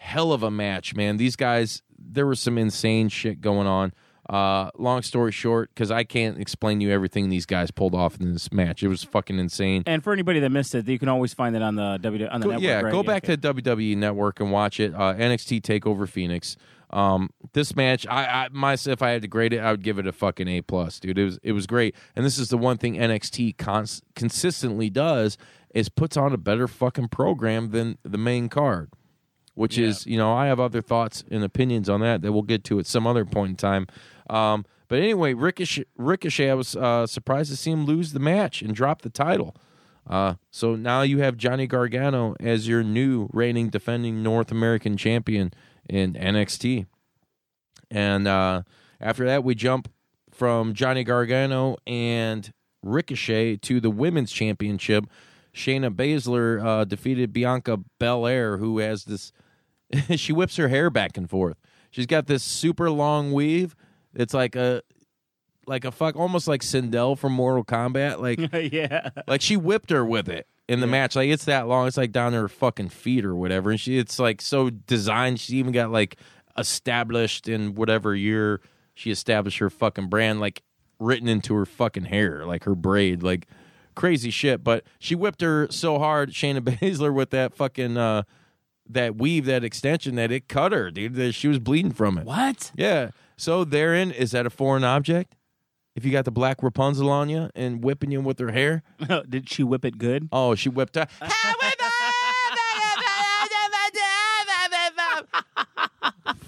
[0.03, 1.15] Hell of a match, man.
[1.15, 3.93] These guys, there was some insane shit going on.
[4.29, 8.19] Uh, long story short, because I can't explain to you everything these guys pulled off
[8.19, 8.83] in this match.
[8.83, 9.83] It was fucking insane.
[9.85, 12.41] and for anybody that missed it, you can always find it on the W on
[12.41, 12.63] the Go- network.
[12.67, 12.91] yeah, right?
[12.91, 13.37] go back okay.
[13.37, 14.93] to WWE Network and watch it.
[14.93, 16.57] Uh, NXT Takeover Phoenix.
[16.89, 19.99] Um, this match, I, I myself, if I had to grade it, I would give
[19.99, 21.17] it a fucking A plus, dude.
[21.17, 25.37] It was it was great, and this is the one thing NXT cons- consistently does
[25.73, 28.91] is puts on a better fucking program than the main card.
[29.55, 32.63] Which is, you know, I have other thoughts and opinions on that that we'll get
[32.65, 33.87] to at some other point in time.
[34.27, 38.61] Um, but anyway, Ricochet, Ricochet, I was uh, surprised to see him lose the match
[38.61, 39.55] and drop the title.
[40.07, 45.53] Uh, so now you have Johnny Gargano as your new reigning defending North American champion
[45.89, 46.87] in NXT.
[47.89, 48.63] And uh,
[48.99, 49.89] after that, we jump
[50.31, 55.05] from Johnny Gargano and Ricochet to the women's championship.
[55.53, 59.31] Shayna Baszler uh, defeated Bianca Belair, who has this.
[60.15, 61.57] she whips her hair back and forth.
[61.91, 63.75] She's got this super long weave.
[64.13, 64.81] It's like a,
[65.65, 68.19] like a fuck, almost like Sindel from Mortal Kombat.
[68.19, 68.39] Like
[68.73, 69.09] yeah.
[69.27, 71.15] like she whipped her with it in the match.
[71.15, 71.87] Like it's that long.
[71.87, 73.71] It's like down to her fucking feet or whatever.
[73.71, 75.39] And she it's like so designed.
[75.39, 76.17] She even got like
[76.57, 78.61] established in whatever year
[78.93, 80.61] she established her fucking brand, like
[80.99, 83.47] written into her fucking hair, like her braid, like
[83.95, 84.63] crazy shit.
[84.63, 88.23] But she whipped her so hard, Shayna Baszler, with that fucking uh
[88.89, 91.15] that weave, that extension, that it cut her, dude.
[91.15, 92.25] That she was bleeding from it.
[92.25, 92.71] What?
[92.75, 93.11] Yeah.
[93.37, 95.35] So therein is that a foreign object?
[95.95, 98.81] If you got the black Rapunzel on you and whipping you with her hair,
[99.29, 100.27] Did she whip it good?
[100.31, 101.09] Oh, she whipped out.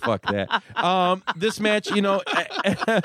[0.01, 0.61] Fuck that.
[0.75, 2.21] Um, this match, you know,
[2.65, 3.03] it,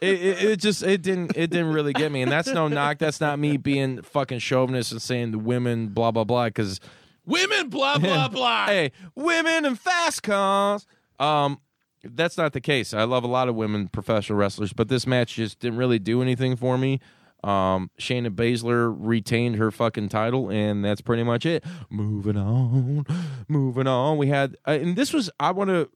[0.00, 2.98] it, it just it didn't it didn't really get me, and that's no knock.
[2.98, 6.80] That's not me being fucking chauvinist and saying the women blah blah blah because
[7.26, 8.66] Women, blah blah blah.
[8.66, 10.86] hey, women and fast cars.
[11.18, 11.60] Um,
[12.02, 12.92] that's not the case.
[12.92, 16.20] I love a lot of women professional wrestlers, but this match just didn't really do
[16.20, 17.00] anything for me.
[17.42, 21.62] Um, Shayna Baszler retained her fucking title, and that's pretty much it.
[21.90, 23.04] Moving on,
[23.48, 24.16] moving on.
[24.18, 25.30] We had, uh, and this was.
[25.38, 25.90] I want to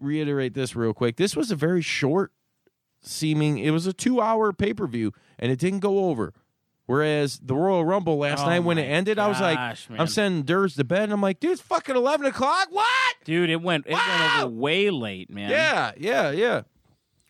[0.00, 1.16] reiterate this real quick.
[1.16, 2.32] This was a very short
[3.02, 3.58] seeming.
[3.58, 6.32] It was a two-hour pay-per-view, and it didn't go over.
[6.86, 9.58] Whereas the Royal Rumble last Oh night when it ended, I was like,
[9.90, 10.00] man.
[10.00, 12.68] I'm sending Durs to bed, and I'm like, dude, it's fucking eleven o'clock.
[12.70, 13.14] What?
[13.24, 15.50] Dude, it went it went over way late, man.
[15.50, 16.62] Yeah, yeah, yeah.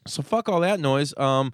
[0.07, 1.16] So fuck all that noise.
[1.16, 1.53] Um,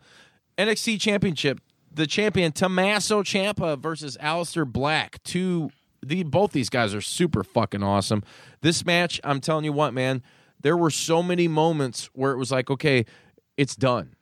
[0.59, 1.61] NXT Championship,
[1.93, 5.23] the champion Tommaso Ciampa versus Aleister Black.
[5.23, 5.71] Two,
[6.05, 8.23] the both these guys are super fucking awesome.
[8.63, 10.23] This match, I'm telling you what, man.
[10.61, 13.05] There were so many moments where it was like, okay,
[13.57, 14.15] it's done.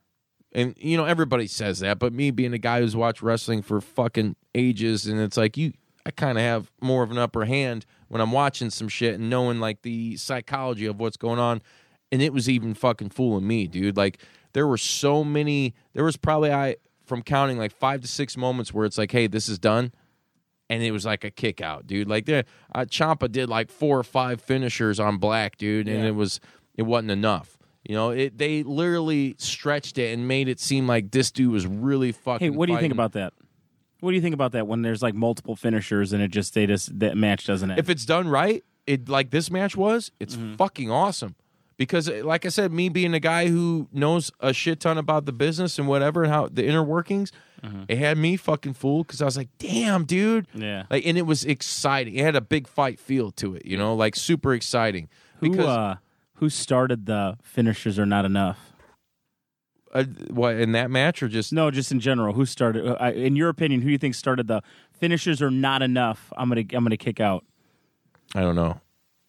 [0.53, 3.81] And you know everybody says that, but me being a guy who's watched wrestling for
[3.81, 5.73] fucking ages, and it's like you,
[6.05, 9.31] I kind of have more of an upper hand when I'm watching some shit and
[9.31, 11.63] knowing like the psychology of what's going on.
[12.13, 13.97] And it was even fucking fooling me, dude.
[13.97, 14.19] Like
[14.53, 15.75] there were so many.
[15.93, 19.29] There was probably I from counting like five to six moments where it's like, hey,
[19.29, 19.93] this is done,
[20.69, 22.09] and it was like a kick out, dude.
[22.09, 26.15] Like there, uh, Ciampa did like four or five finishers on Black, dude, and it
[26.17, 26.41] was
[26.75, 27.59] it wasn't enough.
[27.89, 31.67] You know, it they literally stretched it and made it seem like this dude was
[31.67, 32.53] really fucking.
[32.53, 32.93] Hey, what do you think fighting.
[32.93, 33.33] about that?
[34.01, 36.67] What do you think about that when there's like multiple finishers and it just they
[36.67, 37.79] just that match doesn't end?
[37.81, 40.55] if it's done right, it like this match was, it's Mm-hmm.
[40.57, 41.35] fucking awesome.
[41.79, 45.25] Because, uh, like I said, me being a guy who knows a shit ton about
[45.25, 47.33] the business and whatever and how the inner workings,
[47.89, 49.07] it had me fucking fooled.
[49.07, 50.63] Because I was like, "Damn, dude!" Mm-hmm.
[50.63, 50.83] Yeah.
[50.91, 52.17] like, and it was exciting.
[52.17, 55.09] It had a big fight feel to it, you know, like super exciting.
[55.39, 55.97] who Because uh,
[56.41, 58.59] who started the finishers are not enough?
[59.93, 62.87] uh, what in that match or just No, just in general, who started?
[62.87, 66.33] Uh, in your opinion, who do you think started the finishers are not enough?
[66.37, 67.45] I'm gonna I'm gonna kick out
[68.35, 68.81] I don't know.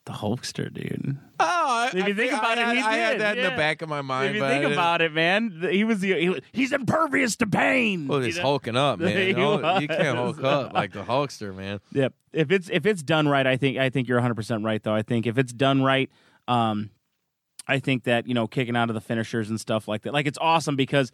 [0.06, 1.18] the Hulkster, dude.
[1.40, 3.82] Oh, If you think about it, I, he I had did, that in the back
[3.82, 4.30] of my mind.
[4.30, 8.08] if you but think about it, man, he was the he, he's impervious to pain.
[8.08, 8.44] Well, you he's know?
[8.44, 9.18] hulking up, man.
[9.18, 11.80] He You, know, you can't hulk up like the Hulkster, man.
[11.94, 12.14] Yep.
[12.34, 14.82] If it's if it's done right, I think I think you're 100 percent right.
[14.84, 16.12] Though I think if it's done right,
[16.48, 16.92] um,
[17.72, 20.26] I think that you know kicking out of the finishers and stuff like that, like
[20.28, 21.12] it's awesome because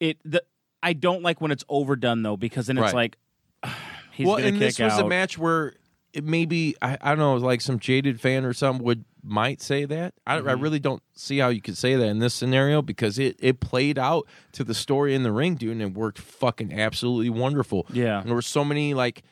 [0.00, 0.18] it.
[0.24, 0.42] The
[0.82, 2.94] I don't like when it's overdone though because then it's Right.
[2.94, 3.16] like
[4.12, 5.06] he's well, gonna and kick this was out.
[5.06, 5.74] a match where
[6.12, 9.84] it maybe I, I don't know, like some jaded fan or something would might say
[9.86, 10.14] that.
[10.26, 10.48] I, Mm-hmm.
[10.48, 13.58] I really don't see how you could say that in this scenario because it it
[13.60, 17.86] played out to the story in the ring, dude, and it worked fucking absolutely wonderful.
[17.92, 18.20] Yeah.
[18.20, 19.22] and there were so many like,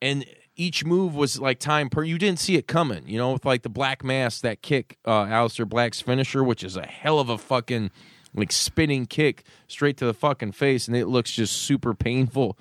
[0.00, 0.24] and
[0.56, 2.02] each move was like time per.
[2.02, 5.24] You didn't see it coming, you know, with like the black mass that kick, uh,
[5.24, 7.90] Aleister Black's finisher, which is a hell of a fucking
[8.34, 12.58] like spinning kick straight to the fucking face, and it looks just super painful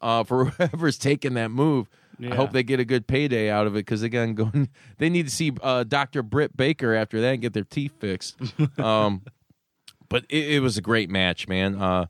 [0.00, 1.88] uh, for whoever's taking that move.
[2.30, 5.26] I hope they get a good payday out of it because again, going they need
[5.26, 8.36] to see uh, Doctor Britt Baker after that and get their teeth fixed.
[8.78, 9.22] um,
[10.08, 11.74] but it, it was a great match, man.
[11.74, 12.06] Uh,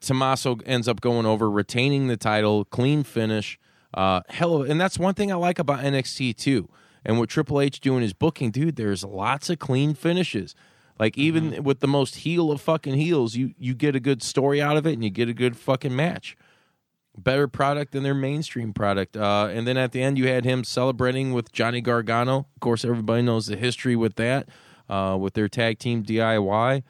[0.00, 3.58] Tommaso ends up going over, retaining the title, clean finish.
[3.94, 6.68] Uh, hell, of- and that's one thing I like about NXT too.
[7.04, 10.54] And what Triple H doing is booking, dude, there's lots of clean finishes.
[10.98, 14.60] Like even with the most heel of fucking heels, you you get a good story
[14.60, 16.36] out of it, and you get a good fucking match.
[17.16, 19.16] Better product than their mainstream product.
[19.16, 22.46] Uh, and then at the end, you had him celebrating with Johnny Gargano.
[22.54, 24.48] Of course, everybody knows the history with that,
[24.88, 26.82] uh, with their tag team DIY.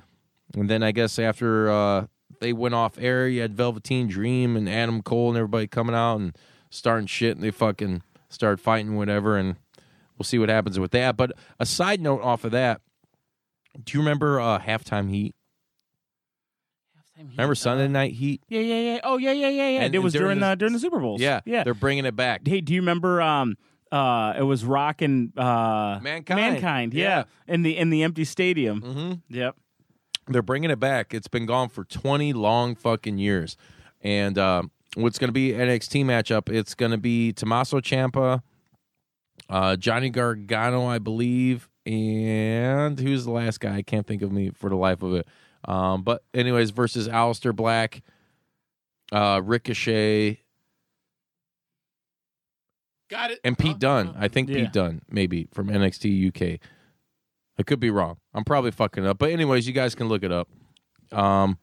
[0.55, 2.07] And then I guess after uh,
[2.41, 6.17] they went off air, you had Velveteen Dream and Adam Cole and everybody coming out
[6.17, 6.37] and
[6.70, 9.57] starting shit, and they fucking started fighting whatever, and
[10.16, 11.16] we'll see what happens with that.
[11.16, 12.81] But a side note off of that,
[13.85, 15.35] do you remember uh, halftime heat?
[17.33, 18.42] Remember Sunday Night Heat?
[18.48, 19.00] Yeah, yeah, yeah.
[19.02, 19.81] Oh, yeah, yeah, yeah, yeah.
[19.83, 21.20] And- it was during during the- the during the Super Bowls.
[21.20, 21.64] Yeah, yeah.
[21.64, 22.46] They're bringing it back.
[22.46, 23.20] Hey, do you remember?
[23.20, 23.57] Um,
[23.90, 26.38] uh, it was Rock and uh, Mankind.
[26.40, 26.94] Mankind.
[26.94, 27.24] Yeah.
[27.48, 27.54] Yeah.
[27.54, 28.83] in the in the empty stadium.
[28.83, 29.35] Mm-hmm.
[29.35, 29.57] Yep.
[30.28, 31.12] They're bringing it back.
[31.12, 33.57] It's been gone for 20 long fucking years.
[34.02, 34.62] And uh,
[34.94, 36.48] what's going to be NXT matchup?
[36.53, 38.42] It's going to be Tommaso Ciampa,
[39.48, 43.77] uh, Johnny Gargano, I believe, and who's the last guy?
[43.77, 45.27] I can't think of me for the life of it.
[45.66, 48.03] Um, but anyways, versus Aleister Black,
[49.12, 50.40] uh, Ricochet,
[53.11, 53.40] Got it.
[53.42, 54.14] and Pete Dunne.
[54.18, 54.57] I think Yeah.
[54.64, 56.61] Pete Dunne, maybe from NXT UK.
[57.59, 58.18] I could be wrong.
[58.35, 59.18] I'm probably fucking up.
[59.18, 60.48] But anyways, you guys can look it up.
[61.11, 61.59] Um,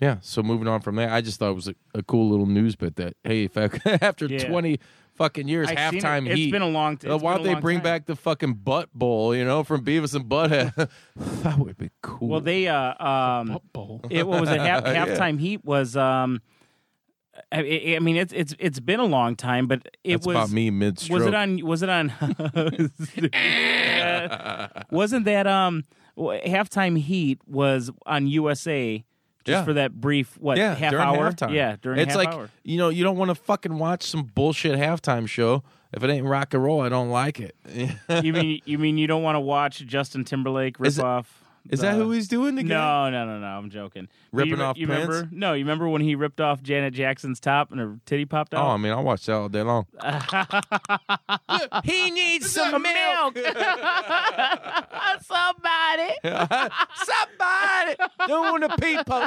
[0.00, 0.18] yeah.
[0.20, 2.76] So moving on from there, I just thought it was a, a cool little news
[2.76, 3.68] bit that hey, if I,
[4.02, 4.48] after Yeah.
[4.48, 4.78] 20
[5.14, 5.68] fucking years.
[5.68, 6.02] I've seen it.
[6.04, 6.52] halftime It's heat.
[6.52, 7.10] been a long time.
[7.10, 7.84] Uh, Why don't they bring time.
[7.84, 9.34] back the fucking butt bowl?
[9.34, 10.88] You know, from Beavis and Butthead.
[11.16, 12.28] that would be cool.
[12.28, 14.00] Well, they uh um Butt bowl.
[14.10, 15.06] it what was it half, Yeah.
[15.06, 16.40] halftime heat was um
[17.52, 20.70] I, mean it's it's it's been a long time but it That's was about me
[20.70, 21.18] mid stroke.
[21.20, 22.12] was it on was it on
[24.90, 25.84] wasn't that um
[26.18, 29.04] halftime heat was on USA
[29.48, 29.64] just Yeah.
[29.64, 31.52] for that brief what yeah, half hour halftime.
[31.54, 34.22] yeah during it's half like hour you know you don't want to fucking watch some
[34.24, 36.82] bullshit halftime show if it ain't rock and roll.
[36.82, 37.56] I don't like it.
[38.22, 41.37] you mean you mean you don't want to watch Justin Timberlake rip it- off
[41.70, 42.68] Is that who he's doing again?
[42.68, 43.46] No, no, no, no.
[43.46, 44.08] I'm joking.
[44.32, 45.08] Ripping you, off you Prince?
[45.08, 45.28] remember?
[45.32, 48.58] No, you remember when he ripped off Janet Jackson's top and her titty popped oh,
[48.58, 48.66] out?
[48.66, 49.86] Oh, I mean, I watched that all day long.
[51.84, 53.38] he needs some milk.
[55.22, 56.14] Somebody.
[57.04, 59.26] Somebody doing the people.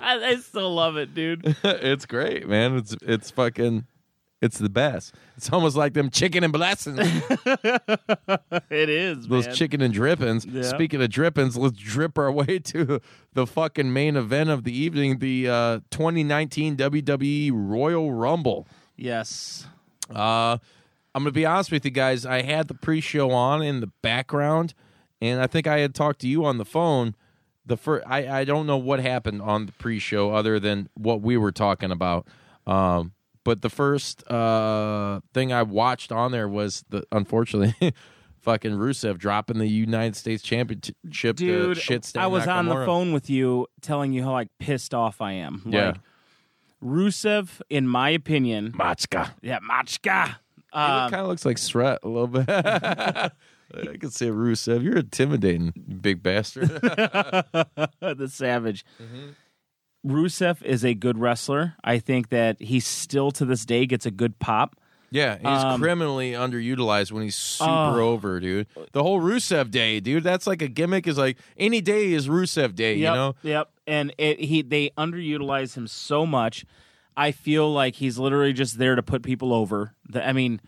[0.00, 1.56] I, I still love it, dude.
[1.64, 2.76] it's great, man.
[2.76, 3.86] It's it's fucking
[4.40, 5.14] it's the best.
[5.36, 6.98] It's almost like them chicken and blessings.
[8.70, 9.54] It is, Those man.
[9.54, 10.44] chicken and drippings.
[10.46, 10.62] Yeah.
[10.62, 13.00] Speaking of drippings, let's drip our way to
[13.32, 18.66] the fucking main event of the evening, the uh, 2019 WWE Royal Rumble.
[18.96, 19.66] Yes.
[20.14, 20.58] Uh,
[21.14, 22.24] I'm gonna be honest with you guys.
[22.26, 24.74] I had the pre-show on in the background,
[25.20, 27.14] and I think I had talked to you on the phone.
[27.66, 31.36] The first, I I don't know what happened on the pre-show other than what we
[31.36, 32.26] were talking about.
[32.66, 33.12] Um,
[33.48, 37.94] but the first uh thing I watched on there was the unfortunately.
[38.42, 43.28] Fucking Rusev dropping the United States Championship Dude, shit I was on the phone with
[43.28, 45.62] you telling you how like pissed off I am.
[45.66, 45.86] Yeah.
[45.86, 45.96] Like,
[46.82, 49.32] Rusev, in my opinion, Machka.
[49.42, 50.36] yeah, Machka.
[50.72, 52.48] Um, kind of looks like Sret a little bit.
[52.48, 53.30] I
[53.98, 54.82] can say Rusev.
[54.82, 56.68] You're intimidating, big bastard.
[56.80, 58.84] the Savage.
[60.08, 61.74] Rusev is a good wrestler.
[61.84, 64.76] I think that he still to this day gets a good pop.
[65.10, 68.08] yeah, he's Um, criminally underutilized when he's super Oh.
[68.12, 68.66] over, dude.
[68.92, 70.22] The whole Rusev day, dude.
[70.22, 71.06] That's like a gimmick.
[71.06, 72.94] Is like any day is Rusev day.
[72.96, 73.34] Yep, You know.
[73.42, 73.70] Yep.
[73.86, 76.66] And it, he they underutilize him so much.
[77.16, 79.94] I feel like he's literally just there to put people over.
[80.10, 80.60] The, I mean,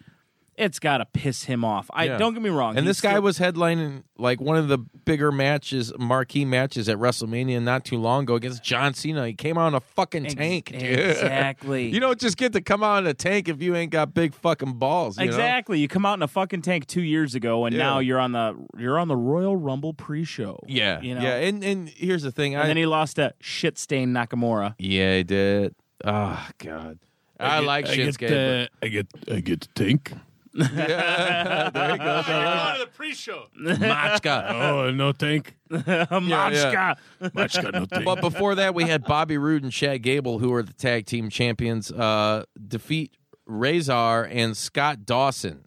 [0.60, 1.90] it's got to piss him off.
[1.92, 2.18] I Yeah.
[2.18, 2.76] don't get me wrong.
[2.76, 6.88] And he's this guy still- was headlining like one of the bigger matches, marquee matches
[6.88, 9.26] at WrestleMania not too long ago against John Cena.
[9.26, 10.82] He came out in a fucking Ex- tank, dude.
[10.82, 11.90] Exactly.
[11.94, 14.34] You don't just get to come out in a tank if you ain't got big
[14.34, 15.18] fucking balls.
[15.18, 15.28] you know?
[15.30, 15.78] Exactly.
[15.80, 17.82] You come out in a fucking tank two years ago, and Yeah.
[17.82, 20.58] now you're on the you're on the Royal Rumble pre-show.
[20.68, 21.22] Yeah, You know?
[21.22, 21.36] yeah.
[21.36, 22.54] And and here's the thing.
[22.54, 24.74] And I, then he lost to shit stain Nakamura.
[24.78, 25.74] Yeah, he did.
[26.04, 26.98] Oh God,
[27.38, 28.18] I, get- like I Shinsuke.
[28.18, 30.12] get, uh, I get, I get to think.
[30.52, 32.26] But- there he goes.
[32.26, 33.44] Going to the pre-show.
[33.58, 34.50] Machka.
[34.70, 35.56] Oh, no think.
[35.70, 36.96] Machka.
[37.34, 38.04] Much got no think.
[38.04, 41.30] But before that, we had Bobby Roode and Chad Gable, who are the tag team
[41.30, 43.12] champions, uh, defeat
[43.46, 45.64] Rezar and Scott Dawson.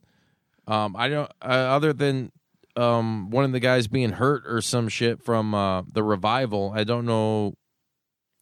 [0.68, 1.32] Um, I don't.
[1.42, 2.32] Uh, other than
[2.76, 6.84] um, one of the guys being hurt or some shit from uh, the revival, I
[6.84, 7.54] don't know.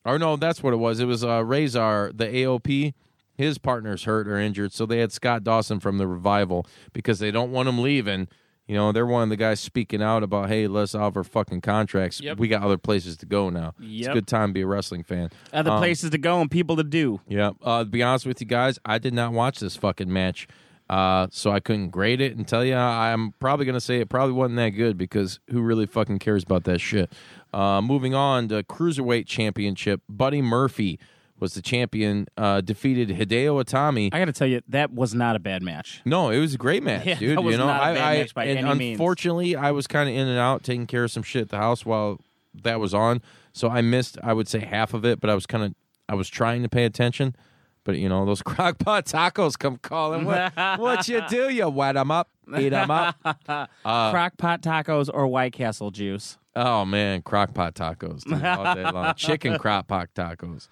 [0.06, 1.00] Or no, that's what it was.
[1.00, 2.94] It was uh, Rezar, the AOP.
[3.42, 7.32] His partner's hurt or injured, so they had Scott Dawson from the revival because they
[7.32, 8.28] don't want him leaving.
[8.68, 12.22] You know, they're one of the guys speaking out about, hey, let's offer fucking contracts.
[12.22, 12.38] Yep.
[12.38, 13.74] We got other places to go now.
[13.82, 15.30] It's a good time to be a wrestling fan.
[15.52, 17.20] Other Um, places to go and people to do.
[17.28, 17.52] Yeah.
[17.62, 20.48] Uh, to be honest with you guys, I did not watch this fucking match.
[20.90, 22.76] Uh, so I couldn't grade it and tell you.
[22.76, 26.44] I'm probably going to say it probably wasn't that good because who really fucking cares
[26.44, 27.12] about that shit?
[27.54, 31.00] Uh, moving on to Cruiserweight Championship, Buddy Murphy
[31.42, 34.10] was the champion, uh, defeated Hideo Itami.
[34.14, 36.02] I got to tell you, that was not a bad match.
[36.06, 37.38] No, it was a great match, Yeah, dude.
[37.38, 38.96] that was you know, not a I, bad I match by and any means.
[39.00, 41.58] unfortunately, I was kind of in and out taking care of some shit at the
[41.58, 42.20] house while
[42.54, 43.22] that was on,
[43.54, 44.18] so I missed.
[44.24, 45.74] I would say half of it, but I was kind of
[46.08, 47.36] I was trying to pay attention.
[47.84, 50.26] But you know, those crockpot tacos come calling.
[50.26, 51.50] What, what you do?
[51.50, 53.16] You wet them up, eat them up.
[53.84, 56.38] Crock pot tacos or White Castle juice.
[56.56, 59.14] Oh man, crockpot tacos dude, all day long.
[59.16, 60.68] Chicken crockpot tacos,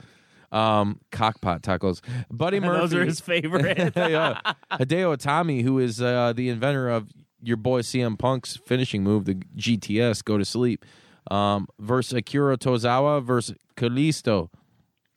[0.51, 2.01] um, cockpot tacos.
[2.31, 2.79] Buddy Murphy.
[2.81, 3.77] Those are his favorite.
[3.95, 4.39] yeah.
[4.71, 7.09] Hideo Itami, who is uh, the inventor of
[7.41, 10.85] your boy CM Punk's finishing move, the GTS, go to sleep,
[11.31, 14.49] um, versus Akira Tozawa versus Kalisto.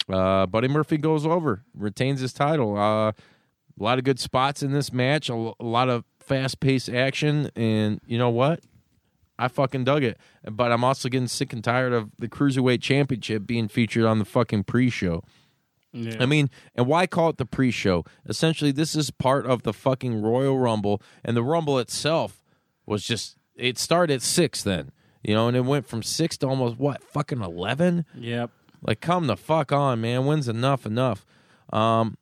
[0.08, 2.76] Uh, Buddy Murphy goes over, retains his title.
[2.76, 3.14] Uh, a
[3.82, 8.18] lot of good spots in this match, A lot of fast paced action, and you
[8.18, 8.60] know what?
[9.44, 10.18] I fucking dug it.
[10.50, 14.24] But I'm also getting sick and tired of the Cruiserweight Championship being featured on the
[14.24, 15.24] fucking pre show.
[15.94, 18.04] I mean, and why call it the pre-show?
[18.26, 22.42] Essentially, this is part of the fucking Royal Rumble, and the Rumble itself
[22.86, 24.90] was just it started at six then,
[25.22, 28.06] you know, and it went from six to almost what fucking eleven.
[28.16, 28.50] yep.
[28.80, 30.24] Like, come the fuck on, man.
[30.24, 31.24] When's enough enough?
[31.72, 32.16] Um,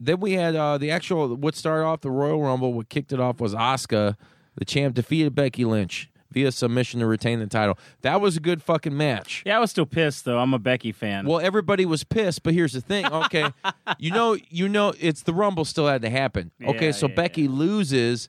[0.00, 2.72] then we had uh, the actual what started off the Royal Rumble.
[2.72, 4.16] What kicked it off was Asuka,
[4.56, 7.78] the champ, defeated Becky Lynch via submission to retain the title.
[8.02, 9.42] That was a good fucking match.
[9.46, 10.38] Yeah, I was still pissed though.
[10.38, 11.26] I'm a Becky fan.
[11.26, 13.06] Well, everybody was pissed, but here's the thing.
[13.06, 13.46] Okay,
[13.98, 16.50] you know, you know, it's the Rumble still had to happen.
[16.62, 18.28] Okay, Yeah, so yeah, Becky loses.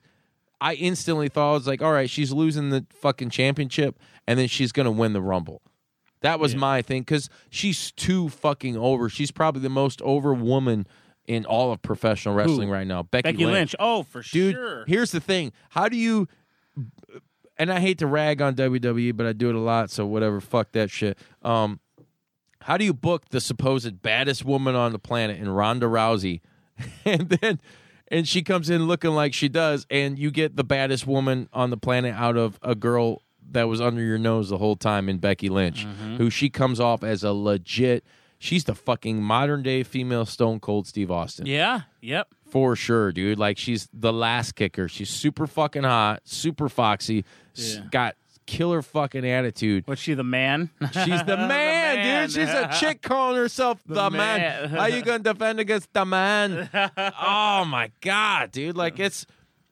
[0.58, 4.48] I instantly thought I was like, all right, she's losing the fucking championship, and then
[4.48, 5.60] she's gonna win the Rumble.
[6.22, 9.08] That was my thing because she's too fucking over.
[9.08, 10.86] She's probably the most over woman
[11.26, 13.02] in all of professional wrestling right now.
[13.02, 13.74] Becky, Becky Lynch.
[13.78, 14.54] Oh, for dude.
[14.54, 14.84] sure.
[14.86, 16.28] Here's the thing: how do you?
[17.58, 19.90] And I hate to rag on WWE, but I do it a lot.
[19.90, 21.16] So whatever, fuck that shit.
[21.42, 21.80] Um,
[22.60, 26.40] how do you book the supposed baddest woman on the planet in Ronda Rousey,
[27.04, 27.60] and then
[28.08, 31.70] and she comes in looking like she does, and you get the baddest woman on
[31.70, 35.18] the planet out of a girl that was under your nose the whole time in
[35.18, 36.16] Becky Lynch, Mm-hmm.
[36.16, 38.04] who she comes off as a legit.
[38.38, 41.46] She's the fucking modern day female Stone Cold Steve Austin.
[41.46, 41.82] yeah.
[42.02, 42.28] Yep.
[42.50, 43.38] For sure, dude.
[43.38, 44.88] Like she's the last kicker.
[44.88, 47.80] She's super fucking hot, super foxy, Yeah.
[47.90, 48.14] got
[48.46, 49.84] killer fucking attitude.
[49.88, 50.70] Was she the man?
[50.92, 52.28] She's the man, man.
[52.28, 52.34] dude.
[52.36, 54.20] She's a chick calling herself the, man.
[54.40, 54.68] man.
[54.70, 56.70] How you gonna defend against the man?
[56.96, 58.76] oh my god, dude.
[58.76, 59.26] Like it's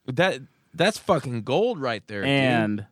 [0.06, 0.40] that
[0.74, 2.22] that's fucking gold right there.
[2.22, 2.30] dude.
[2.30, 2.86] and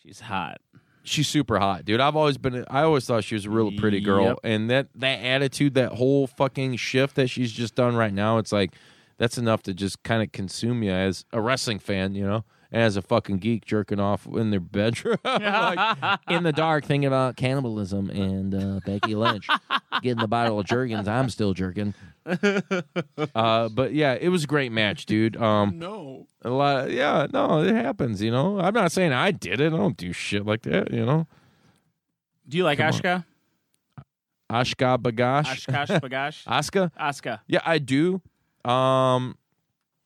[0.00, 0.60] she's hot.
[1.02, 2.00] She's super hot, dude.
[2.00, 4.24] I've always been I always thought she was a real pretty girl.
[4.24, 4.38] Yep.
[4.44, 8.52] And that that attitude, that whole fucking shift that she's just done right now, it's
[8.52, 8.72] like
[9.18, 12.44] that's enough to just kind of consume you as a wrestling fan, you know?
[12.72, 17.06] And as a fucking geek jerking off in their bedroom, like in the dark, thinking
[17.06, 19.46] about cannibalism and uh, Becky Lynch
[20.02, 21.06] getting the bottle of Jergens.
[21.06, 21.92] I'm still jerking.
[23.34, 25.36] Uh, but yeah, it was a great match, dude.
[25.36, 26.26] Um, No.
[26.42, 28.20] a lot, yeah, no, it happens.
[28.22, 29.72] You know, I'm not saying I did it.
[29.72, 30.92] I don't do shit like that.
[30.92, 31.26] You know,
[32.48, 32.92] Do you like Come on.
[32.92, 33.24] Ashka?
[34.50, 35.66] Ashka Bagash.
[35.66, 36.44] Ashkash Bagash?
[36.44, 36.90] Ashka.
[37.00, 37.40] Ashka.
[37.46, 38.20] Yeah, I do.
[38.64, 39.36] Um,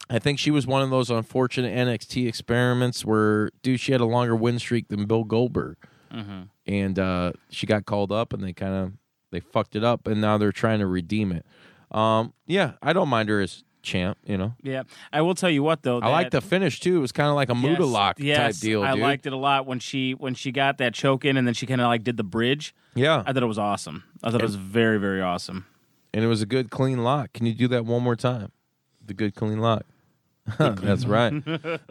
[0.08, 4.04] I think she was one of those unfortunate NXT experiments where, dude, she had a
[4.06, 5.76] longer win streak than Bill Goldberg,
[6.14, 6.42] Mm-hmm.
[6.68, 8.92] and uh, she got called up, and they kind of
[9.32, 11.44] they fucked it up, and now they're trying to redeem it.
[11.90, 14.18] Um, yeah, I don't mind her as champ.
[14.26, 14.82] You know, Yeah.
[15.12, 16.00] I will tell you what though.
[16.00, 16.96] I like the finish too.
[16.96, 18.82] It was kind of like a Yes, Muda lock yes, type deal.
[18.82, 19.02] I dude.
[19.02, 21.66] liked it a lot when she when she got that choke in and then she
[21.66, 22.74] kind of like did the bridge.
[22.94, 24.02] Yeah, I thought it was awesome.
[24.24, 25.66] I thought it was very very awesome.
[26.12, 27.32] and it was a good clean lock.
[27.32, 28.50] Can you do that one more time?
[29.04, 29.84] The good clean lock.
[30.58, 31.32] That's right.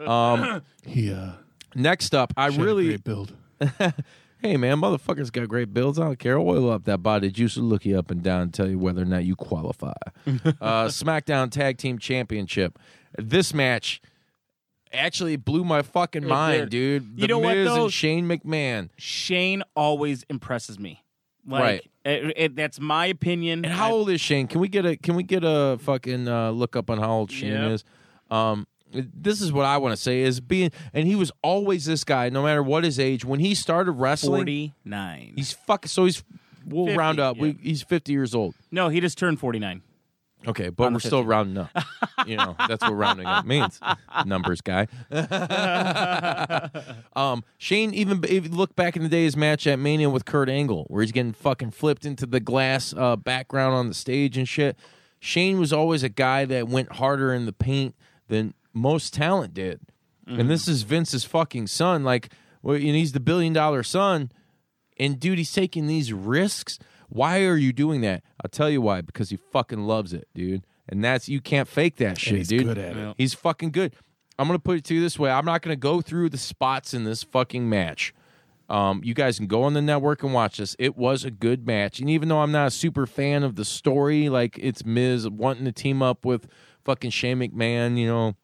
[0.00, 1.32] Um, He uh,
[1.74, 3.32] next up, I she really great build.
[4.42, 5.98] Hey man, motherfuckers got great builds.
[5.98, 6.38] I don't care.
[6.38, 9.02] Oil up that body juice will look you up and down and tell you whether
[9.02, 9.94] or not you qualify.
[10.26, 12.78] uh, SmackDown Tag Team Championship.
[13.18, 14.00] This match
[14.92, 17.04] actually blew my fucking It mind, dude.
[17.16, 17.84] You The know what, Miz though?
[17.84, 18.90] and Shane McMahon.
[18.98, 21.02] Shane always impresses me.
[21.48, 21.90] Like, Right.
[22.04, 23.64] it- it- that's my opinion.
[23.64, 24.48] And how I- old is Shane?
[24.48, 27.30] Can we get a Can we get a fucking uh, look up on how old
[27.32, 27.70] Shane Yep.
[27.72, 27.84] is?
[28.30, 28.66] Um,
[29.14, 32.28] this is what I want to say is being, and he was always this guy,
[32.28, 33.24] no matter what his age.
[33.24, 35.32] When he started wrestling, Forty nine.
[35.36, 35.88] he's fucking.
[35.88, 36.22] So he's
[36.66, 37.36] we'll 50, round up.
[37.36, 37.42] yeah.
[37.42, 38.54] We, he's fifty years old.
[38.70, 39.82] No, he just turned forty nine.
[40.46, 41.70] Okay, but we're still rounding up.
[42.26, 43.80] you know, that's what rounding up means.
[44.24, 44.86] Numbers guy.
[47.16, 50.48] um, Shane even if look back in the day his match at Mania with Kurt
[50.48, 54.48] Angle, where he's getting fucking flipped into the glass uh, background on the stage and
[54.48, 54.76] shit.
[55.18, 57.96] Shane was always a guy that went harder in the paint
[58.28, 59.80] than most talent did.
[60.28, 62.02] And this is Vince's fucking son.
[62.02, 64.32] Like, well, and he's the billion dollar son.
[64.98, 66.80] And dude, he's taking these risks.
[67.08, 68.24] Why are you doing that?
[68.42, 69.02] I'll tell you why.
[69.02, 70.66] Because he fucking loves it, dude.
[70.88, 72.64] And that's you can't fake that shit, he's dude.
[72.64, 73.14] good at it.
[73.16, 73.94] He's fucking good.
[74.36, 75.30] I'm gonna put it to you this way.
[75.30, 78.12] I'm not gonna go through the spots in this fucking match.
[78.68, 80.74] Um, you guys can go on the network and watch this.
[80.78, 83.64] It was a good match, and even though I'm not a super fan of the
[83.64, 86.48] story, like it's Miz wanting to team up with
[86.84, 88.34] fucking Shane McMahon, you know,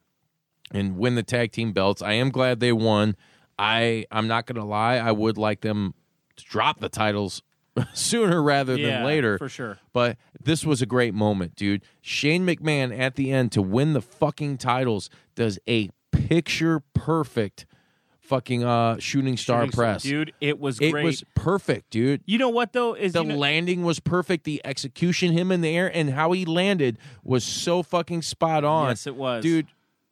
[0.73, 2.03] and win the tag team belts.
[2.03, 3.17] I am glad they won.
[3.59, 4.97] I I'm not gonna lie.
[4.97, 5.95] I would like them
[6.37, 7.43] to drop the titles
[7.95, 9.79] sooner rather Yeah, than later for sure.
[9.93, 11.83] But this was a great moment, dude.
[12.01, 17.67] Shane McMahon at the end to win the fucking titles does a picture perfect
[18.21, 20.03] fucking uh shooting star Shooting press.
[20.03, 20.33] dude.
[20.41, 21.05] It was it great.
[21.05, 22.23] was perfect, dude.
[22.25, 24.45] you know what though is The you know- landing was perfect.
[24.45, 28.89] The execution, him in the air, and how he landed was so fucking spot on.
[28.89, 29.43] Yes, it was.
[29.43, 29.67] dude.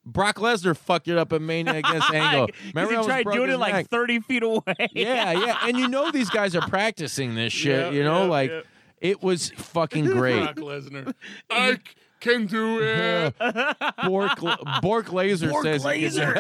[0.05, 2.47] Brock Lesnar fucked it up at Mania against Angle.
[2.49, 3.89] 'Cause Remember he how tried doing it like neck?
[3.89, 4.63] thirty feet away.
[4.93, 7.79] yeah, yeah, and you know these guys are practicing this shit.
[7.79, 8.61] Yeah, you know, yeah, like yeah.
[9.01, 10.43] it was fucking great.
[10.43, 11.15] Brock Lesnar.
[11.51, 11.79] I,
[12.21, 13.35] can do it.
[14.07, 14.39] Bork,
[14.83, 16.33] Bork Laser says he can- Laser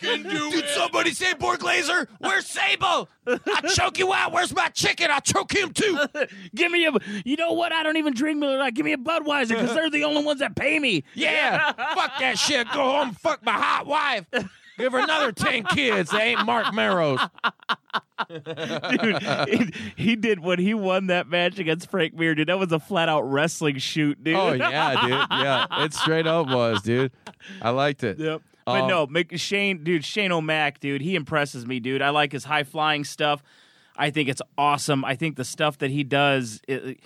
[0.00, 0.68] can do Did it.
[0.70, 2.08] somebody say Bork Laser?
[2.18, 3.08] Where's Sable?
[3.26, 4.32] I'll choke you out.
[4.32, 5.10] Where's my chicken?
[5.10, 5.98] I'll choke him too.
[6.54, 6.92] Give me a.
[7.24, 7.72] You know what?
[7.72, 8.74] I don't even drink Miller Lite.
[8.74, 11.04] Give me a Budweiser because they're the only ones that pay me.
[11.14, 12.66] Yeah, fuck that shit.
[12.72, 14.24] Go home, fuck my hot wife.
[14.78, 16.10] Give her another ten kids.
[16.10, 17.20] They ain't Mark Mero's.
[18.28, 19.22] dude.
[19.48, 22.48] He, he did when he won that match against Frank Mir, dude.
[22.48, 24.36] That was a flat out wrestling shoot, dude.
[24.36, 25.10] Oh yeah, dude.
[25.10, 27.12] Yeah, it straight up was, dude.
[27.62, 28.18] I liked it.
[28.18, 28.42] Yep.
[28.64, 32.02] But Um, no, Mc- Shane, dude, Shane O'Mac, dude, he impresses me, dude.
[32.02, 33.42] I like his high flying stuff.
[33.96, 35.04] I think it's awesome.
[35.04, 36.98] I think the stuff that he does, it,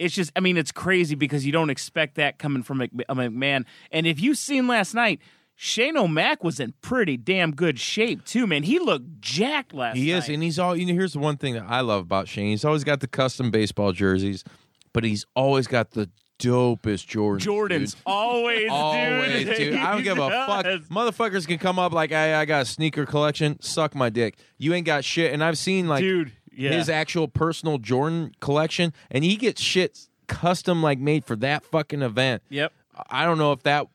[0.00, 3.64] it's just, I mean, it's crazy because you don't expect that coming from a McMahon.
[3.92, 5.20] And if you've seen last night,
[5.58, 8.62] Shane O'Mac was in pretty damn good shape too, man.
[8.62, 10.18] He looked jacked last He night.
[10.18, 10.76] is, and he's all.
[10.76, 12.48] You know, here's the one thing that I love about Shane.
[12.50, 14.44] He's always got the custom baseball jerseys,
[14.92, 17.38] but he's always got the dopest Jordans.
[17.40, 18.02] Jordan's dude.
[18.04, 19.56] always, Always, dude.
[19.56, 19.74] dude.
[19.76, 20.66] I don't give a fuck.
[20.90, 24.36] Motherfuckers can come up like, "Hey, I got a sneaker collection." Suck my dick.
[24.58, 25.32] You ain't got shit.
[25.32, 26.72] And I've seen like Dude, yeah.
[26.72, 32.02] his actual personal Jordan collection, and he gets shit custom like made for that fucking
[32.02, 32.42] event.
[32.50, 32.72] Yep.
[33.10, 33.86] I don't know if that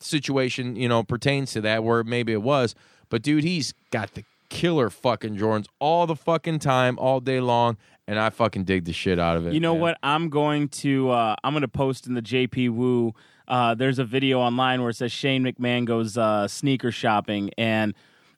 [0.00, 2.74] situation, you know, pertains to that, where maybe it was,
[3.08, 7.76] but dude, he's got the killer fucking Jordans all the fucking time, all day long,
[8.06, 9.54] and I fucking dig the shit out of it.
[9.54, 9.80] You know man.
[9.82, 9.98] what?
[10.02, 13.14] I'm going to uh, I'm going to post in the JP Woo.
[13.48, 17.94] Uh, there's a video online where it says Shane McMahon goes uh, sneaker shopping and.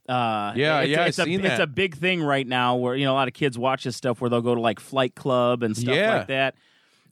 [0.09, 2.97] Uh, Yeah, it's, yeah, it's I've a, seen It's a big thing right now where
[2.97, 5.15] you know a lot of kids watch this stuff where they'll go to like Flight
[5.15, 6.17] Club and stuff Yeah.
[6.17, 6.55] like that.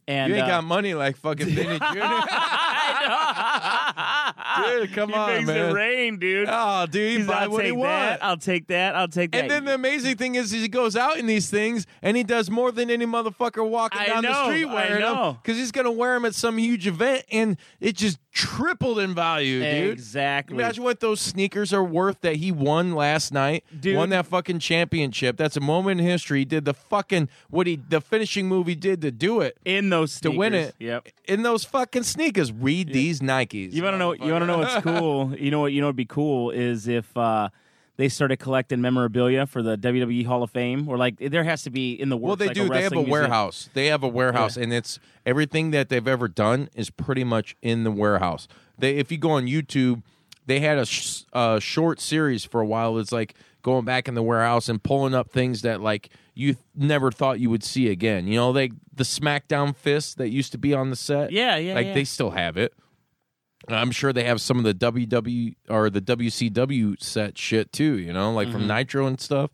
[0.07, 1.83] And You ain't uh, got money like fucking Vinny Jr.
[4.65, 5.69] Dude, come he on, makes man.
[5.69, 6.47] it rain, dude.
[6.51, 7.89] Oh, dude, He's, buy I'll what he take wants.
[7.91, 8.23] that.
[8.23, 8.95] I'll take that.
[8.95, 9.41] I'll take that.
[9.43, 12.49] And then the amazing thing is, he goes out in these things and he does
[12.49, 15.37] more than any motherfucker walking I down the know, street I wearing them know.
[15.41, 19.59] because he's gonna wear them at some huge event and it just tripled in value,
[19.61, 19.91] dude.
[19.93, 20.55] exactly.
[20.55, 23.63] Imagine what those sneakers are worth that he won last night.
[23.79, 23.97] Dude.
[23.97, 25.37] Won that fucking championship.
[25.37, 26.39] That's a moment in history.
[26.39, 29.89] He did the fucking what he the finishing move he did to do it in
[29.89, 30.75] those to win it.
[30.79, 31.07] Yep.
[31.27, 32.51] In those fucking sneakers.
[32.51, 33.73] Read these Nikes.
[33.73, 34.13] You want to know?
[34.13, 35.35] You want to know what's cool?
[35.37, 35.73] You know what?
[35.73, 37.49] You know what'd be cool is if uh,
[37.97, 41.69] they started collecting memorabilia for the WWE Hall of Fame, or like there has to
[41.69, 42.39] be in the world.
[42.39, 42.69] Well, they like do.
[42.69, 43.11] they have a museum.
[43.11, 43.69] warehouse.
[43.73, 47.83] They have a warehouse, and it's everything that they've ever done is pretty much in
[47.83, 48.47] the warehouse.
[48.77, 50.03] They, if you go on YouTube,
[50.45, 52.97] they had a, sh- a short series for a while.
[52.99, 53.33] It's like
[53.63, 57.39] going back in the warehouse and pulling up things that like you th- never thought
[57.39, 58.27] you would see again.
[58.27, 61.31] You know, like the SmackDown fist that used to be on the set.
[61.31, 61.93] Yeah, yeah, like yeah.
[61.93, 62.73] they still have it.
[63.69, 67.97] I'm sure they have some of the WW or the WCW set shit too.
[67.97, 68.57] You know, like Mm-hmm.
[68.57, 69.51] from Nitro and stuff.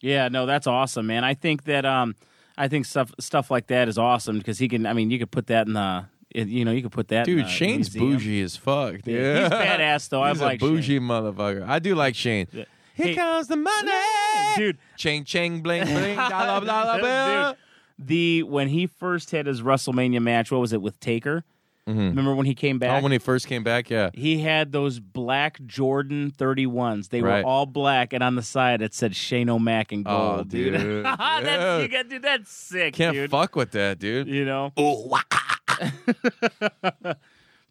[0.00, 1.24] Yeah, no, that's awesome, man.
[1.24, 2.14] I think that um,
[2.58, 4.86] I think stuff stuff like that is awesome because he can.
[4.86, 6.06] I mean, you could put that in the.
[6.34, 7.26] You know, you could put that.
[7.28, 8.12] in Dude, the Shane's museum.
[8.18, 9.00] bougie as fuck.
[9.02, 9.14] Dude.
[9.14, 10.22] Yeah, he's badass, though.
[10.22, 11.66] I He's like a bougie motherfucker.
[11.66, 12.46] I do like Shane.
[12.52, 13.92] Here Hey- comes the money,
[14.56, 14.78] dude.
[14.96, 17.50] Ching ching bling bling dollar dollar bill.
[17.98, 21.44] Dude, the when he first had his WrestleMania match, what was it with Taker?
[21.88, 22.00] Mm-hmm.
[22.00, 23.00] Remember when he came oh, back?
[23.00, 24.10] Oh, when he first came back, yeah.
[24.12, 27.10] He had those black Jordan 31s.
[27.10, 27.44] They Right.
[27.44, 30.44] were all black, and on the side it said Shane O'Mac in oh, gold, Oh,
[30.44, 30.80] dude.
[30.80, 31.04] dude.
[31.18, 31.78] that's, Yeah.
[31.78, 33.30] you got, dude, that's sick, Can't dude.
[33.30, 34.26] fuck with that, dude.
[34.26, 34.72] You know?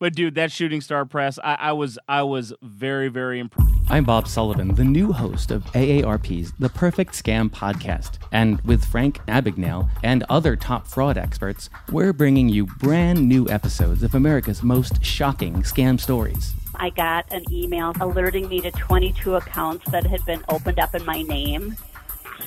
[0.06, 3.74] but dude, that shooting star press, I, I was I was very, very impressed.
[3.90, 8.20] I'm Bob Sullivan, the new host of AARP's The Perfect Scam podcast.
[8.32, 14.04] And with Frank Abagnale and other top fraud experts, we're bringing you brand new episodes
[14.04, 16.54] of America's most shocking scam stories.
[16.76, 21.04] I got an email alerting me to 22 accounts that had been opened up in
[21.04, 21.78] my name.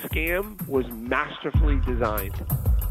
[0.03, 2.33] Scam was masterfully designed.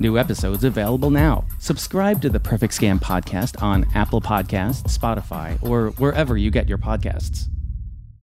[0.00, 1.44] New episodes available now.
[1.58, 6.78] Subscribe to the Perfect Scam podcast on Apple Podcasts, Spotify, or wherever you get your
[6.78, 7.48] podcasts.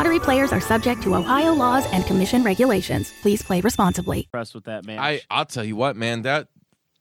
[0.00, 0.16] Lottery!
[0.16, 3.12] Lottery players are subject to Ohio laws and commission regulations.
[3.20, 4.20] Please play responsibly.
[4.20, 4.98] Impressed with that, man.
[4.98, 6.22] I I'll tell you what, man.
[6.22, 6.48] That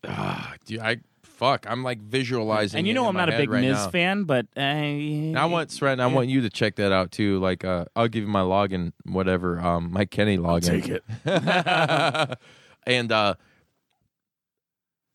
[0.06, 1.66] ah, dude, I fuck.
[1.70, 2.78] I'm like visualizing.
[2.78, 3.90] and you it know in I'm not a big right Miz now.
[3.90, 7.40] fan, but uh, I want Sren, I want you to check that out too.
[7.40, 9.62] Like, uh, I'll give you my login, whatever.
[9.62, 10.84] Um, my Kenny login.
[10.84, 12.38] Take it.
[12.86, 13.36] and uh,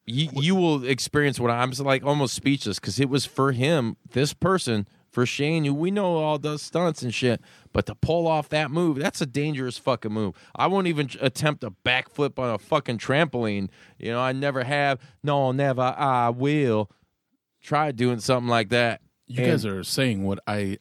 [0.06, 4.32] you you will experience what I'm like almost speechless because it was for him, this
[4.32, 7.40] person, for Shane, who we know all does stunts and shit.
[7.72, 10.34] But to pull off that move, that's a dangerous fucking move.
[10.54, 13.68] I won't even attempt a backflip on a fucking trampoline.
[13.98, 15.00] You know, I never have.
[15.22, 15.82] No, never.
[15.82, 16.90] I will.
[17.62, 19.00] Try doing something like that.
[19.26, 20.78] You And- guys are saying what I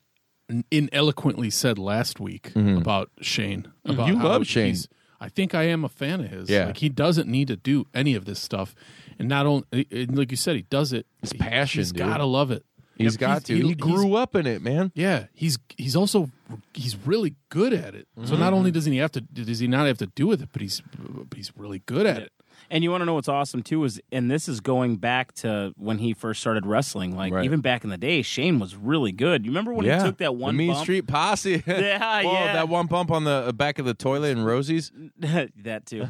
[0.72, 3.72] ineloquently said last week about Shane.
[3.86, 4.18] About Mm-hmm.
[4.22, 4.76] You love Shane.
[5.20, 6.50] I think I am a fan of his.
[6.50, 6.66] Yeah.
[6.68, 8.76] like he doesn't need to do any of this stuff,
[9.18, 9.64] and not only
[10.10, 11.06] like you said, he does it.
[11.22, 12.00] His passion, He's dude.
[12.06, 12.66] gotta love it.
[13.04, 13.56] He's Yep, got to.
[13.56, 14.92] He, he's- grew up in it, man.
[14.96, 16.30] Yeah, he's he's also
[16.74, 18.08] he's really good at it.
[18.18, 18.40] So Mm-hmm.
[18.40, 20.62] not only does he have to does he not have to do with it, but
[20.62, 22.32] he's but he's really good at it.
[22.70, 25.74] And you want to know what's awesome too is, and this is going back to
[25.78, 27.16] when he first started wrestling.
[27.16, 27.44] Like Right.
[27.46, 29.46] even back in the day, Shane was really good.
[29.46, 30.00] You remember when yeah.
[30.02, 30.84] he took that one the Mean bump?
[30.84, 31.62] Street Posse.
[31.68, 32.54] Yeah, Whoa, yeah.
[32.54, 34.92] That one bump on the uh, back of the toilet in Rosie's.
[35.20, 36.08] that too.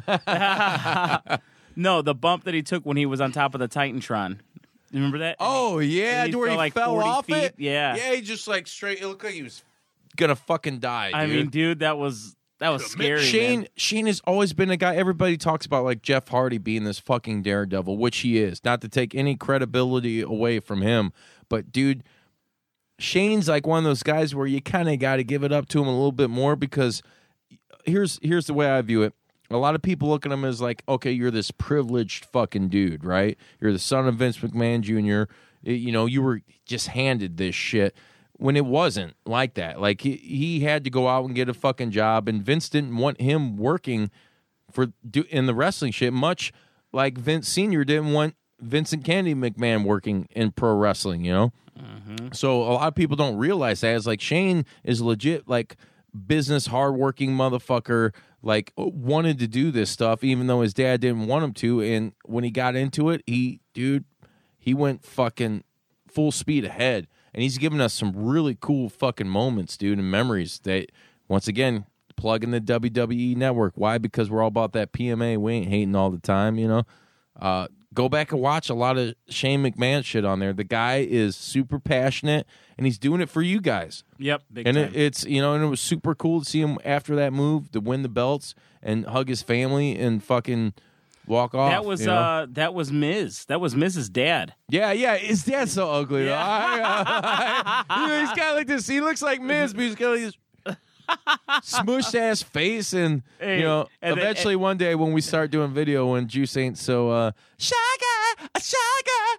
[1.76, 4.38] no, the bump that he took when he was on top of the Titantron.
[4.94, 5.36] You remember that?
[5.40, 7.36] Oh yeah, he where he fell, like, fell off feet?
[7.36, 7.54] it.
[7.58, 7.96] Yeah.
[7.96, 8.12] yeah.
[8.14, 9.00] He just like straight.
[9.00, 9.64] It looked like he was
[10.16, 11.10] gonna fucking die.
[11.12, 11.36] I dude.
[11.36, 13.20] mean, dude, that was that was scary.
[13.20, 13.68] Shane man.
[13.76, 14.94] Shane has always been a guy.
[14.94, 18.64] Everybody talks about like Jeff Hardy being this fucking daredevil, which he is.
[18.64, 21.12] Not to take any credibility away from him,
[21.48, 22.04] but dude,
[23.00, 25.66] Shane's like one of those guys where you kind of got to give it up
[25.70, 27.02] to him a little bit more because
[27.84, 29.12] here's here's the way I view it.
[29.54, 33.04] A lot of people look at him as like, okay, you're this privileged fucking dude,
[33.04, 33.38] right?
[33.60, 35.32] You're the son of Vince McMahon Jr.
[35.62, 37.94] You know, you were just handed this shit
[38.36, 39.80] when it wasn't like that.
[39.80, 42.96] Like he, he had to go out and get a fucking job, and Vince didn't
[42.96, 44.10] want him working
[44.70, 46.52] for do, in the wrestling shit, much
[46.92, 51.24] like Vince Senior didn't want Vincent Kennedy McMahon working in pro wrestling.
[51.24, 52.28] You know, mm-hmm.
[52.32, 53.94] so a lot of people don't realize that.
[53.96, 55.76] It's like Shane is legit, like
[56.14, 58.12] business, hardworking motherfucker.
[58.42, 61.80] Like wanted to do this stuff, even though his dad didn't want him to.
[61.80, 64.04] And when he got into it, he, dude,
[64.58, 65.64] he went fucking
[66.06, 67.06] full speed ahead.
[67.32, 70.92] And he's given us some really cool fucking moments, dude, and memories that,
[71.26, 71.86] once again,
[72.16, 73.72] plug in the WWE network.
[73.76, 73.98] Why?
[73.98, 75.36] Because we're all about that PMA.
[75.38, 76.84] We ain't hating all the time, you know?
[77.40, 80.52] Uh, go back and watch a lot of Shane McMahon shit on there.
[80.52, 84.04] The guy is super passionate and he's doing it for you guys.
[84.18, 84.84] Yep, big and time.
[84.86, 87.70] it, it's, you know, and it was super cool to see him after that move
[87.72, 90.74] to win the belts and hug his family and fucking
[91.26, 91.70] walk off.
[91.70, 92.14] that was you know?
[92.14, 93.44] uh that was Miz.
[93.46, 94.54] That was Miz's dad.
[94.68, 95.16] Yeah, yeah.
[95.16, 96.26] His dad's so ugly.
[96.26, 96.34] though.
[96.34, 98.86] I, uh, you know, he's got like this.
[98.86, 100.36] He looks like Miz, but he's got like this
[101.62, 105.50] smushed ass face, and Hey, you know, and then- eventually one day when we start
[105.50, 109.38] doing video, when Juice ain't so uh, shaga, shaga,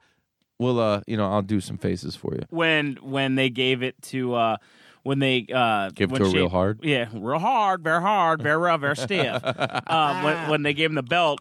[0.60, 2.44] we'll uh, you know, I'll do some faces for you.
[2.50, 4.58] when when they gave it to uh
[5.04, 6.80] when they uh Give it to her real hard?
[6.84, 9.42] yeah real hard very hard very rough very stiff
[9.88, 11.40] um when, when they gave him the belt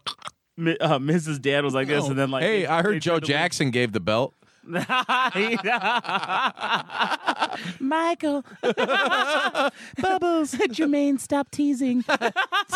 [0.79, 3.71] uh, Miz's Dad was like this and then like hey, they- I heard Joe Jackson
[3.71, 4.33] gave the belt.
[7.79, 8.43] Michael
[10.01, 12.03] Bubbles Jermaine stop teasing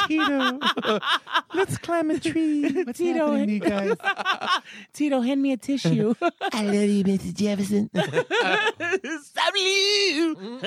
[0.07, 0.59] Tito,
[1.55, 2.83] let's climb a tree.
[2.83, 3.95] What's Tito, happening, you guys?
[4.93, 7.33] Tito hand me a tissue I love you, Mr.
[7.33, 7.89] Jefferson.
[9.23, 10.59] Stop you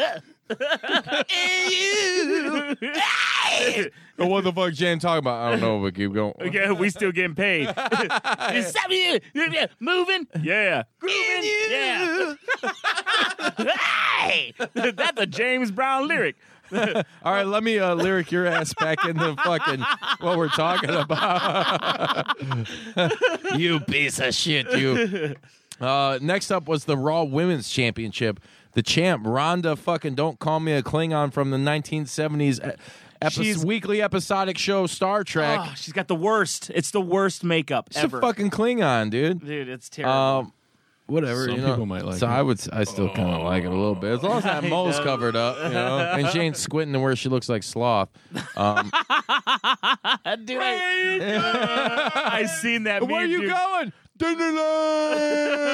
[4.19, 5.41] Oh, what the fuck Jan talking about?
[5.41, 6.35] I don't know, but keep going.
[6.41, 7.69] Okay, we still getting paid.
[7.75, 9.21] Stop you
[9.81, 12.35] moving, yeah, grooving, yeah.
[14.19, 16.37] hey, that's a James Brown lyric.
[16.73, 19.85] All right, let me uh, lyric your ass back into fucking
[20.21, 22.35] what we're talking about.
[23.57, 25.35] you piece of shit, you.
[25.81, 28.41] Uh, next up was the Raw Women's Championship.
[28.75, 32.77] The champ Ronda fucking don't call me a Klingon from the 1970s e-
[33.21, 35.61] epi- weekly episodic show Star Trek.
[35.63, 36.71] Oh, she's got the worst.
[36.75, 38.19] It's the worst makeup it's ever.
[38.19, 39.45] a fucking Klingon, dude.
[39.45, 40.13] Dude, it's terrible.
[40.15, 40.53] Um,
[41.07, 41.45] whatever.
[41.47, 41.69] Some you know.
[41.71, 42.21] people might like it.
[42.21, 42.31] So it.
[42.31, 42.61] I would.
[42.73, 44.99] I still kind of like it a little bit, as long as that He mole's
[45.01, 48.09] covered up, you know, and she ain't squinting to where she looks like sloth.
[48.57, 48.91] Um,
[50.45, 53.07] Dude, I, I seen that.
[53.07, 53.51] Where are you dude.
[53.51, 53.93] going?
[54.23, 55.73] Dinnerland!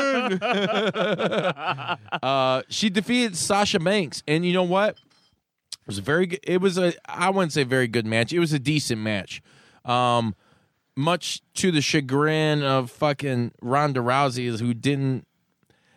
[2.22, 4.90] uh, she defeated Sasha Banks, and you know what?
[4.90, 6.40] It was a very good.
[6.42, 6.92] It was a.
[7.06, 8.32] I wouldn't say very good match.
[8.32, 9.42] It was a decent match.
[9.84, 10.34] Um,
[10.96, 15.26] much to the chagrin of fucking Ronda Rousey, who didn't.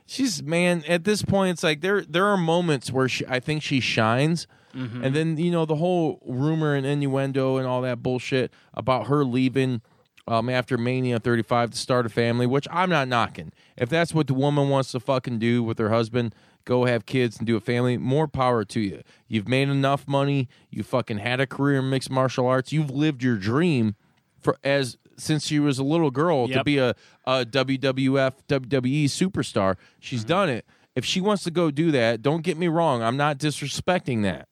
[0.05, 0.83] She's man.
[0.87, 4.47] At this point, it's like there there are moments where she, I think she shines.
[4.73, 9.25] And then you know the whole rumor and innuendo and all that bullshit about her
[9.25, 9.81] leaving
[10.27, 13.51] um, after Mania 35 to start a family, which I'm not knocking.
[13.77, 17.37] If that's what the woman wants to fucking do with her husband, go have kids
[17.37, 17.97] and do a family.
[17.97, 19.01] More power to you.
[19.27, 20.47] You've made enough money.
[20.69, 22.71] You fucking had a career in mixed martial arts.
[22.71, 23.95] You've lived your dream
[24.39, 26.95] for as since she was a little girl to be a,
[27.25, 29.75] a WWF WWE superstar.
[29.99, 30.65] She's done it.
[30.95, 33.01] if she wants to go do that, don't get me wrong.
[33.03, 34.47] I'm not disrespecting that.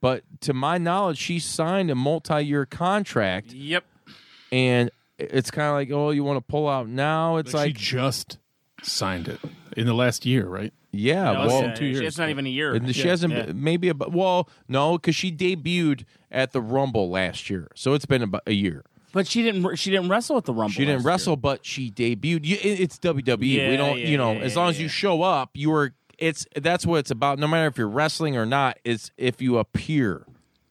[0.00, 3.52] But to my knowledge, she signed a multi-year contract.
[3.52, 3.84] Yep.
[4.52, 7.36] And it's kind of like, oh, you want to pull out now?
[7.36, 8.38] It's Like, like, she just
[8.82, 9.40] signed it
[9.76, 10.72] in the last year, right?
[10.92, 12.74] yeah, No, well, yeah, uh, two years, It's not even a year.
[12.74, 13.08] and she Yeah.
[13.10, 13.52] hasn't Yeah.
[13.54, 18.22] maybe about well, no, because she debuted at the Rumble last year, so it's been
[18.22, 18.82] about a year.
[19.12, 19.76] But she didn't.
[19.76, 20.72] She didn't wrestle at the Rumble.
[20.72, 21.10] She didn't last year.
[21.10, 22.44] wrestle, but she debuted.
[22.44, 23.38] You, it- it's WWE.
[23.40, 25.72] we Yeah, don't, yeah, you know, yeah, as yeah, long as you show up, you
[25.72, 25.92] are.
[26.18, 27.38] It's that's what it's about.
[27.38, 30.24] No matter if you're wrestling or not, it's if you appear.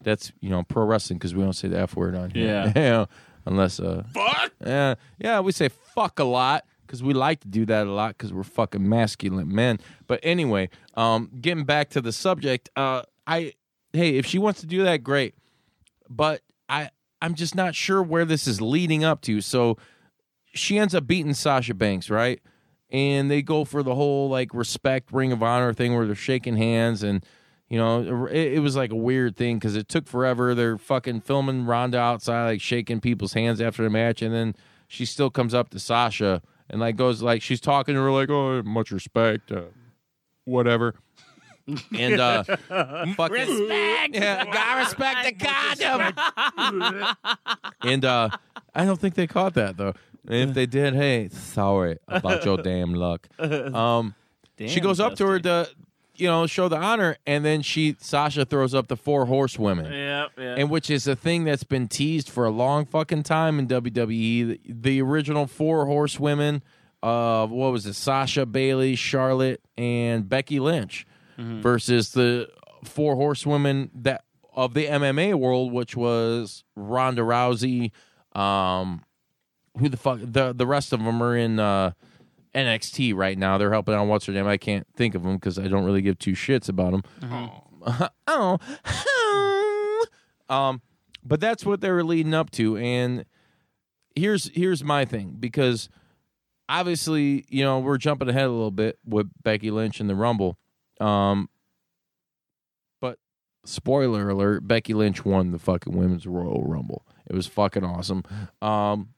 [0.04, 2.72] That's you know pro wrestling because we don't say the f word on here.
[2.76, 3.06] Yeah.
[3.46, 4.52] Unless uh Fuck!
[4.66, 8.18] yeah yeah we say fuck a lot because we like to do that a lot
[8.18, 9.80] because we're fucking masculine men.
[10.08, 13.54] But anyway, um, getting back to the subject, uh, I
[13.94, 15.36] hey if she wants to do that, great.
[16.10, 16.90] But I
[17.22, 19.42] I'm just not sure where this is leading up to.
[19.42, 19.78] So
[20.54, 22.42] she ends up beating Sasha Banks, right?
[22.90, 26.56] And they go for the whole like respect Ring of Honor thing where they're shaking
[26.58, 27.26] hands and
[27.70, 30.54] you know it, it was like a weird thing because it took forever.
[30.56, 34.56] They're fucking filming Ronda outside like shaking people's hands after the match, and then
[34.88, 38.30] she still comes up to Sasha and like goes like she's talking to her like
[38.30, 39.64] oh much respect, uh,
[40.46, 40.96] whatever.
[41.98, 44.14] and uh fucking Respect.
[44.16, 45.46] yeah, gotta respect the
[46.54, 47.08] condom.
[47.82, 48.30] and uh
[48.76, 49.94] I don't think they caught that though.
[50.28, 53.28] And if they did, hey, sorry about your damn luck.
[53.40, 54.14] Um
[54.60, 55.68] she Damn, goes up to her to
[56.18, 59.92] you know show the honor and then she Sasha throws up the four horsewomen.
[59.92, 60.32] Yep.
[60.38, 60.56] Yeah.
[60.58, 64.48] And which is a thing that's been teased for a long fucking time in WWE.
[64.48, 66.64] The, the original four horsewomen
[67.04, 67.94] of what was it?
[67.94, 71.06] Sasha, Bayley, Charlotte, and Becky Lynch
[71.38, 72.50] versus the
[72.84, 77.92] four horsewomen that of the MMA world, which was Ronda Rousey.
[78.34, 79.04] Um,
[79.78, 80.20] who the fuck?
[80.22, 81.92] The the rest of them are in uh,
[82.56, 83.58] NXT right now.
[83.58, 84.08] They're helping out.
[84.08, 84.48] What's her name?
[84.48, 87.04] I can't think of them because I don't really give two shits about them.
[88.28, 88.58] oh,
[90.50, 90.82] um,
[91.24, 93.26] but that's what they were leading up to, and
[94.16, 95.90] here's here's my thing because
[96.70, 100.58] obviously you know we're jumping ahead a little bit with Becky Lynch and the Rumble,
[101.00, 101.50] um,
[103.02, 103.20] but
[103.66, 107.06] spoiler alert: Becky Lynch won the fucking Women's Royal Rumble.
[107.28, 108.24] It was fucking awesome.
[108.62, 109.10] Um,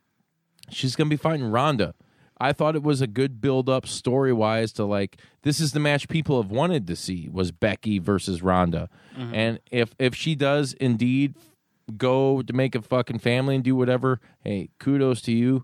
[0.70, 1.94] she's gonna be fighting Ronda.
[2.40, 5.80] I thought it was a good build up story wise to like this is the
[5.80, 8.90] match people have wanted to see was Becky versus Ronda.
[9.18, 11.34] And if if she does indeed
[11.98, 15.64] go to make a fucking family and do whatever, hey, kudos to you.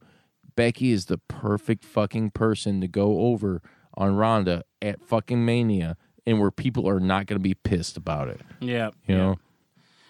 [0.55, 3.61] Becky is the perfect fucking person to go over
[3.95, 8.27] on Ronda at fucking Mania and where people are not going to be pissed about
[8.29, 8.41] it.
[8.59, 8.87] yeah.
[9.07, 9.17] You yeah.
[9.17, 9.35] know?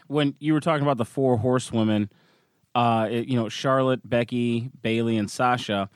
[0.07, 2.09] when you were talking about the four horsewomen,
[2.75, 5.89] uh, it- you know, Charlotte, Becky, Bayley, and Sasha.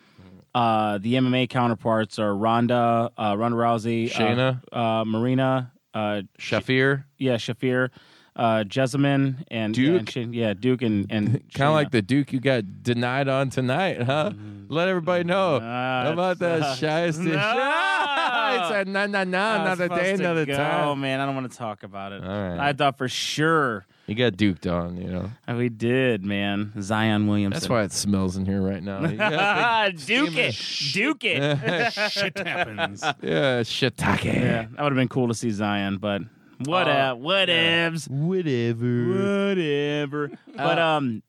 [0.56, 4.62] Uh, the MMA counterparts are Ronda, uh, Ronda Rousey, uh, Shayna?
[4.72, 7.90] uh, Marina, uh, Shafir, yeah, Shafir,
[8.36, 9.92] uh, Jessamyn, and Duke?
[9.94, 11.68] yeah, and Shay- yeah, Duke, and and kind Shayna.
[11.68, 14.32] of like the Duke you got denied on tonight, huh?
[14.70, 17.26] Let everybody know How about that uh, shiesty.
[17.34, 18.64] no.
[18.64, 21.00] he said, no, no, no, I was another day, supposed to another go, time.
[21.02, 21.20] man.
[21.20, 22.24] I don't want to talk about it.
[22.24, 22.60] All right.
[22.60, 25.30] I thought for sure You got duked on, you know.
[25.50, 26.72] uh, we did, man.
[26.82, 27.60] Zion Williamson.
[27.60, 29.06] That's why it smells in here right now.
[29.06, 30.56] You got Duke it,
[30.94, 31.92] Duke it.
[32.12, 33.02] Shit happens.
[33.02, 34.24] big- yeah, shiitake.
[34.24, 36.22] Yeah, that would have been cool to see Zion, but
[36.64, 39.50] what Uh, whatevs, Whatever.
[39.50, 40.32] whatever.
[40.56, 41.22] But um,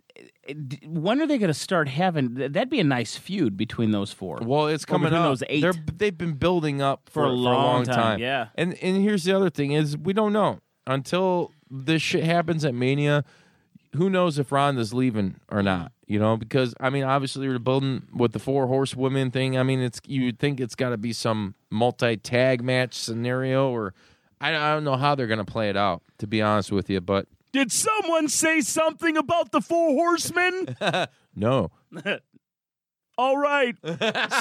[0.87, 2.35] when are they going to start having?
[2.35, 4.39] That'd be a nice feud between those four.
[4.43, 5.29] Well, it's coming between up.
[5.31, 5.61] those eight.
[5.63, 7.95] They're, they've been building up for, For a long time.
[7.97, 8.47] time, yeah.
[8.55, 12.75] And and here's the other thing is we don't know until this shit happens at
[12.75, 13.25] Mania.
[13.97, 15.93] Who knows if Ronda's leaving or not?
[16.07, 19.57] You know, because I mean, obviously you're building with the four horsewomen thing.
[19.59, 23.95] I mean, it's you'd think it's got to be some multi tag match scenario, or
[24.41, 26.03] I, I don't know how they're gonna play it out.
[26.19, 30.77] To be honest with you, but Did someone say something about the four horsemen?
[31.37, 31.71] no,
[33.19, 33.77] All right,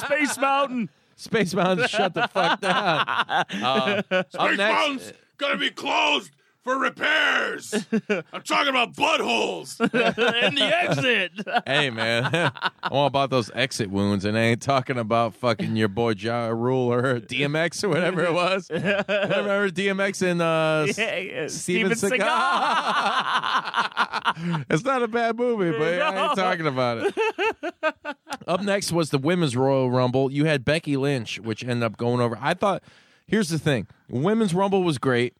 [0.03, 0.89] Space Mountain.
[1.15, 3.05] Space Mountain, shut the fuck down.
[3.07, 6.31] Uh, Space next- Mountain's gonna be closed
[6.67, 7.73] for repairs.
[8.09, 9.79] I'm talking about buttholes.
[9.79, 11.31] and the exit.
[11.65, 12.51] hey man, I'm
[12.91, 16.91] all about those exit wounds, and I ain't talking about fucking your boy Ja Rule
[16.91, 18.69] or DMX or whatever it was.
[18.69, 22.25] I Remember DMX and uh, Yeah, yeah, Steven Steven Seagal?
[24.69, 27.15] it's not a bad movie, but I ain't talking about it.
[28.45, 30.29] up next was the Women's Royal Rumble.
[30.29, 32.37] You had Becky Lynch, which ended up going over.
[32.41, 32.83] I thought,
[33.25, 35.33] here's the thing: Women's Rumble was great.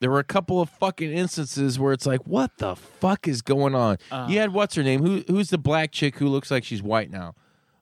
[0.00, 3.74] There were a couple of fucking instances where it's like, what the fuck is going
[3.74, 3.98] on?
[4.28, 5.02] you had what's her name?
[5.02, 7.34] Who who's the black chick who looks like she's white now?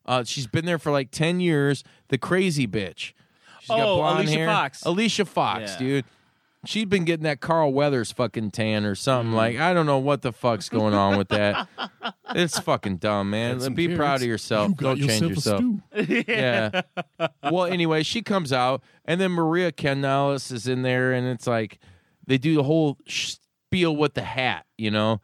[0.06, 1.84] Uh, she's been there for like ten years.
[2.08, 3.12] The crazy bitch.
[3.60, 4.46] She's got Oh, blonde Alicia hair.
[4.48, 4.82] Fox.
[4.84, 5.78] Alicia Fox, Yeah.
[5.78, 6.04] dude.
[6.64, 9.28] She'd been getting that Carl Weathers fucking tan or something.
[9.28, 9.36] Mm-hmm.
[9.36, 11.68] Like I don't know what the fuck's going on with that.
[12.34, 13.54] it's fucking dumb, man.
[13.54, 14.70] Had some Be proud of yourself.
[14.70, 16.06] You Don't change yourself a yourself.
[16.06, 16.24] stew.
[16.28, 16.80] yeah.
[17.42, 21.78] well, anyway, she comes out, and then Maria Kanellis is in there, and it's like
[22.26, 25.20] they do the whole spiel with the hat, you know.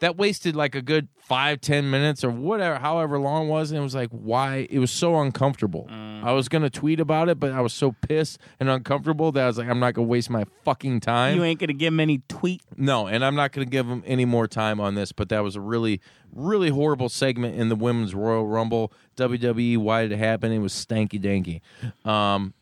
[0.00, 3.78] That wasted like a good five, ten minutes or whatever, however long it was, and
[3.78, 4.66] it was like, why?
[4.68, 5.88] It was so uncomfortable.
[5.88, 9.46] I was gonna tweet about it, but I was so pissed and uncomfortable that I
[9.46, 11.36] was like, I'm not gonna waste my fucking time.
[11.36, 12.62] You ain't gonna give him any tweet.
[12.76, 15.44] No, and I'm not going to give them any more time on this, but that
[15.44, 16.00] was a really,
[16.32, 18.92] really horrible segment in the Women's Royal Rumble.
[19.16, 20.50] WWE, why did it happen?
[20.50, 21.60] It was stanky danky.
[22.08, 22.54] Um,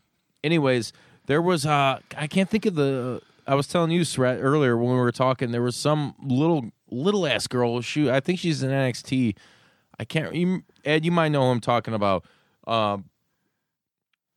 [0.43, 0.93] anyways,
[1.25, 3.21] there was, uh, I can't think of the,
[3.51, 7.27] I was telling you, Sret, earlier when we were talking, there was some little, little
[7.27, 7.81] ass girl.
[7.81, 9.35] Shoot, I think she's in NXT.
[9.99, 12.23] I can't, you, Ed, you might know who I'm talking about.
[12.65, 13.09] Um,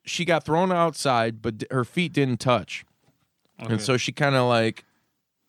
[0.04, 2.84] she got thrown outside, but d- her feet didn't touch.
[3.60, 4.84] And so she kind of like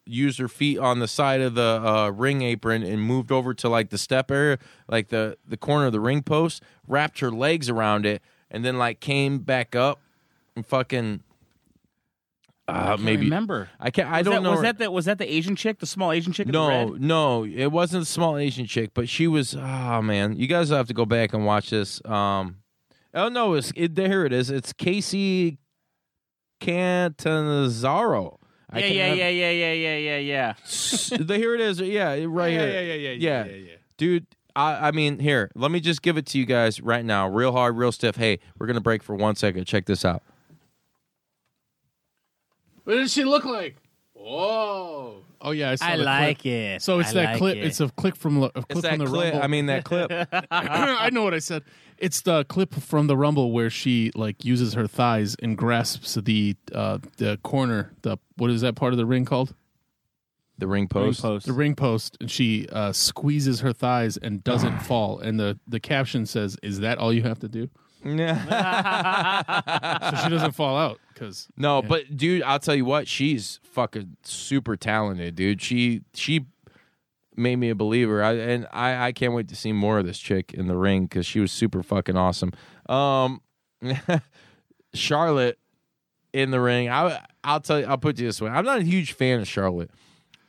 [0.06, 3.68] used her feet on the side of the uh, ring apron and moved over to
[3.68, 7.68] like the step area, like the the corner of the ring post, wrapped her legs
[7.68, 10.00] around it, and then like came back up
[10.56, 11.24] and fucking.
[12.68, 13.70] Uh, maybe remember.
[13.80, 14.10] I can't.
[14.10, 14.50] I Was don't that, know.
[14.52, 16.48] Was her- that the, was that the Asian chick, the small Asian chick?
[16.48, 19.56] in the no, no, it wasn't a small Asian chick, but she was.
[19.56, 22.04] Oh man, you guys have to go back and watch this.
[22.06, 22.58] Um,
[23.14, 24.26] oh no, it's it, here.
[24.26, 24.50] It is.
[24.50, 25.58] It's Kacy
[26.60, 28.40] Catanzaro.
[28.74, 30.54] Yeah, yeah, yeah, yeah, yeah, yeah, yeah, yeah.
[31.18, 31.80] the, here it is.
[31.80, 32.68] Yeah, right Yeah, here.
[32.70, 33.76] yeah, yeah, yeah, yeah, yeah, yeah.
[33.98, 37.30] Dude, I, I mean, here, let me just give it to you guys right now,
[37.30, 38.16] real hard, real stiff.
[38.18, 39.66] Hey, we're gonna break for one second.
[39.66, 40.24] Check this out.
[42.86, 43.76] What does she look like?
[44.14, 45.24] Whoa!
[45.42, 46.54] Oh yeah, I, saw I the like clip.
[46.54, 46.82] it.
[46.82, 47.58] So it's I that like clip.
[47.58, 47.66] it.
[47.66, 49.34] It's a clip from a clip It's that from the clip.
[49.34, 49.44] Rumble.
[49.44, 50.12] I mean, that clip.
[50.52, 51.64] I know what I said.
[51.98, 56.56] It's the clip from the Rumble where she like uses her thighs and grasps the
[56.74, 57.92] uh, the corner.
[58.04, 59.54] The what is that part of the ring called?
[60.58, 61.22] The ring post.
[61.22, 65.20] The ring post, and she uh, squeezes her thighs and doesn't fall.
[65.20, 67.70] And the the caption says, "Is that all you have to do?"
[68.04, 69.42] Yeah.
[70.12, 74.18] So she doesn't fall out because No, but dude, I'll tell you what, she's fucking
[74.22, 75.62] super talented, dude.
[75.62, 76.46] She she
[77.36, 78.22] made me a believer.
[78.22, 81.08] I and I I can't wait to see more of this chick in the ring
[81.08, 82.52] cuz she was super fucking awesome.
[82.88, 83.42] Um
[84.94, 85.58] Charlotte
[86.34, 86.90] in the ring.
[86.90, 88.50] I I'll tell you I'll put you this way.
[88.50, 89.92] I'm not a huge fan of Charlotte.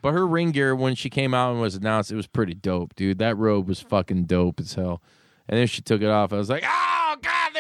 [0.03, 2.95] But her ring gear when she came out and was announced, it was pretty dope,
[2.95, 3.19] dude.
[3.19, 5.03] That robe was fucking dope as hell.
[5.49, 6.33] And then she took it off.
[6.33, 6.96] I was like, "Oh god,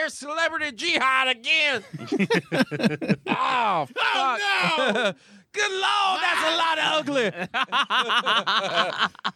[0.06, 1.84] there's celebrity jihad again."
[3.26, 5.16] oh, oh fuck.
[5.52, 7.32] Good lord, that's a lot of ugly.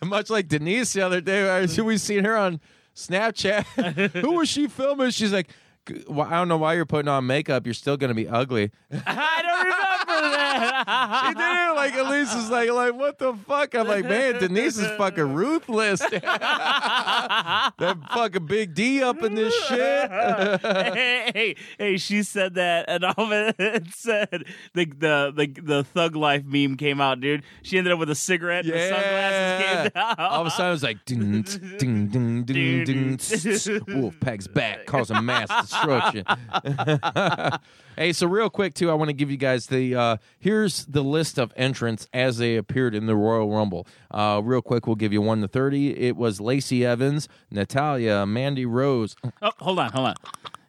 [0.08, 2.60] Much like Denise the other day, we seen her on
[2.94, 4.10] Snapchat.
[4.20, 5.10] Who was she filming?
[5.10, 7.66] She's like, "G- well, I don't know why you're putting on makeup.
[7.66, 8.70] You're still gonna be ugly.
[8.90, 11.26] I don't remember that.
[11.28, 13.74] she did it like Elise is like, like what the fuck?
[13.74, 16.00] I'm like, man, Denise is fucking ruthless.
[16.00, 17.72] that
[18.12, 20.10] fucking big D up in this shit.
[20.10, 25.84] hey, hey, hey, she said that, and all of it, said the, the the the
[25.84, 27.42] thug life meme came out, dude.
[27.62, 30.14] She ended up with a cigarette, and the sunglasses came down.
[30.18, 31.42] All of a sudden, it was like, ding,
[31.78, 33.16] ding, ding, ding, ding.
[33.16, 35.50] Wolfpack's back, causing mass
[35.80, 37.60] destruction.
[37.96, 41.02] hey, so real quick too, I want to give you guys the uh, here's the
[41.02, 43.86] list of entrants as they appeared in the Royal Rumble.
[44.10, 45.96] Uh, real quick, we'll give you one to thirty.
[45.96, 49.16] It was Lacey Evans, Natalya, Mandy Rose.
[49.42, 50.14] Oh, hold on, hold on.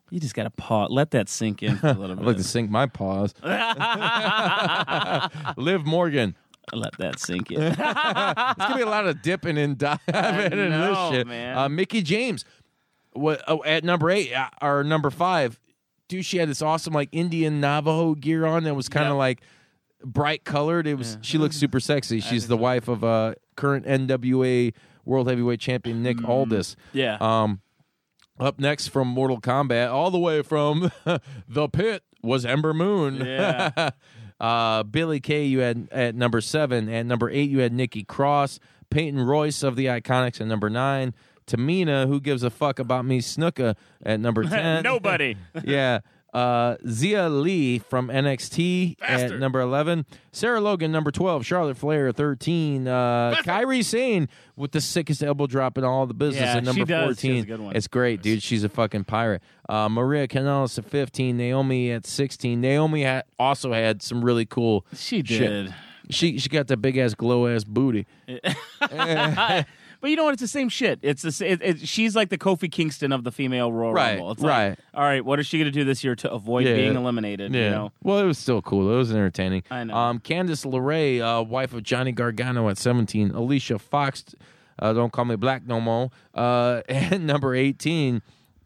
[0.09, 0.89] You just got to pause.
[0.91, 2.27] Let that sink in for a little I'd bit.
[2.27, 3.33] like to sink my pause.
[5.57, 6.35] Liv Morgan.
[6.73, 7.61] Let that sink in.
[7.61, 11.27] It's gonna be a lot of dipping and diving in know, this shit.
[11.27, 11.57] man.
[11.57, 12.45] Uh, Mickie James,
[13.13, 15.59] what oh, at number eight uh, or number five?
[16.07, 19.41] Dude, she had this awesome like Indian Navajo gear on that was kind of like
[20.03, 20.87] bright colored.
[20.87, 22.19] It was she looked super sexy.
[22.19, 24.73] She's the wife of uh, current NWA
[25.05, 26.75] World Heavyweight Champion Nick Aldis.
[26.93, 27.17] yeah.
[27.19, 27.61] Um,
[28.39, 30.91] up next from Mortal Kombat, all the way from
[31.47, 33.23] the pit was Ember Moon.
[33.23, 33.91] Yeah.
[34.39, 36.89] uh, Billie Kay, you had at number seven.
[36.89, 38.59] At number eight, you had Nikki Cross,
[38.89, 41.13] Peyton Royce of the Iconics at number nine.
[41.51, 44.83] Tamina, who gives a fuck about me, Snuka at number ten.
[44.83, 45.35] Nobody.
[45.63, 45.99] yeah.
[46.33, 50.05] Uh, Xia Li from NXT at number 11.
[50.31, 51.45] Sarah Logan, number 12.
[51.45, 52.87] Charlotte Flair, 13.
[52.87, 56.79] Uh, Kairi Sane with the sickest elbow drop in all the business Yeah, at number
[56.79, 57.19] she does.
[57.19, 57.43] She has 14.
[57.43, 57.75] a good one.
[57.75, 58.41] It's great, dude.
[58.41, 59.41] She's a fucking pirate.
[59.67, 61.35] Uh, Maria Kanellis at 15.
[61.35, 62.61] Naomi at 16.
[62.61, 65.27] Naomi had, also had some really cool She shit.
[65.49, 65.75] did.
[66.11, 68.05] She, she got that big ass glow ass booty.
[70.01, 70.33] But you know what?
[70.33, 70.99] It's the same shit.
[71.03, 74.31] It's the it, it, she's like the Kofi Kingston of the female Royal Right, Rumble.
[74.31, 74.69] It's right.
[74.69, 76.73] Like, all right, what is she going to do this year to avoid Yeah.
[76.75, 77.53] being eliminated?
[77.53, 77.63] Yeah.
[77.63, 77.91] You know.
[78.03, 78.91] Well, it was still cool.
[78.93, 79.63] It was entertaining.
[79.71, 79.95] I know.
[79.95, 83.31] Um, Candice LeRae, uh, wife of Johnny Gargano at 17.
[83.31, 84.25] Alicia Fox,
[84.79, 86.09] uh, don't call me black no more.
[86.33, 88.21] Uh, and number 18,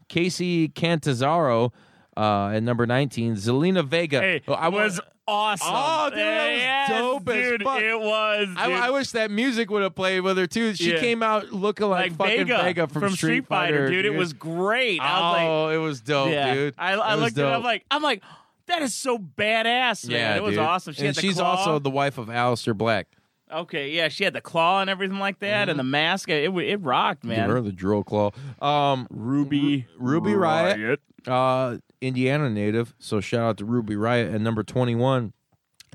[0.10, 1.74] Kacy Catanzaro.
[2.18, 4.22] Uh, at number 19, Zelina Vega.
[4.22, 5.68] Hey, Oh, I was awesome.
[5.72, 7.82] Oh, dude, that was Yes, dope as dude, fuck.
[7.82, 8.48] It was.
[8.58, 8.76] I, dude.
[8.78, 10.74] I wish that music would have played with her too.
[10.76, 11.00] She Yeah.
[11.00, 14.06] came out looking like, like fucking Vega, Vega, from, Street, Fighter, dude.
[14.06, 15.00] It was great.
[15.02, 16.54] I was like, oh, it was dope, yeah.
[16.54, 16.76] dude.
[16.78, 17.56] I, I looked at it.
[17.56, 18.24] I'm like, I'm like,
[18.68, 20.18] that is so badass, man.
[20.18, 20.60] yeah, it was dude.
[20.60, 20.94] awesome.
[20.94, 21.56] She and had the she's claw.
[21.56, 23.08] also the wife of Aleister Black.
[23.52, 23.92] okay.
[23.92, 26.30] Yeah, she had the claw and everything like that, and the mask.
[26.30, 27.50] It it, rocked, Give man.
[27.50, 28.32] her the drill claw.
[28.62, 30.98] Um, Ruby, Ruby Riott,
[31.28, 32.94] uh, Indiana native.
[33.00, 35.34] So shout out to Ruby Riott at number twenty one.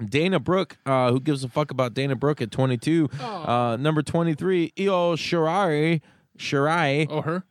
[0.04, 3.10] Dana Brooke, uh, who gives a fuck about Dana Brooke at 22.
[3.20, 6.00] Uh, number 23, Io Shirai.
[6.38, 7.06] Shirai.
[7.10, 7.44] Oh, her?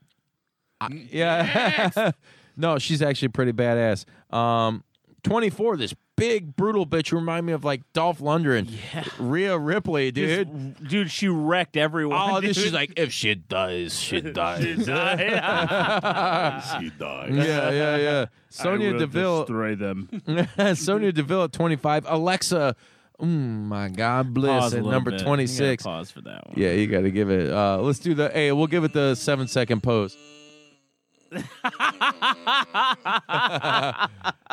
[0.89, 2.11] Yeah.
[2.57, 4.05] no, she's actually pretty badass.
[4.33, 4.83] Um,
[5.23, 8.69] 24, this big, brutal bitch who remind me of like Dolph Lundgren.
[8.93, 9.03] Yeah.
[9.19, 10.75] Rhea Ripley, dude.
[10.79, 12.19] This- dude, she wrecked everyone.
[12.21, 12.67] Oh, this dude.
[12.67, 14.85] is like, if she dies, she dies.
[14.85, 16.63] died.
[16.81, 17.29] she dies.
[17.31, 18.25] Yeah, yeah, yeah.
[18.49, 19.41] Sonya Deville.
[19.41, 20.09] destroy them.
[20.75, 22.05] Sonya Deville at 25.
[22.07, 22.75] Alexa,
[23.19, 25.21] oh my God, Bliss Pause at number bit.
[25.21, 25.83] 26.
[25.83, 26.55] Pause for that one.
[26.57, 27.51] Yeah, you got to give it.
[27.51, 28.29] Uh, let's do the.
[28.29, 30.17] Hey, we'll give it the seven second pose.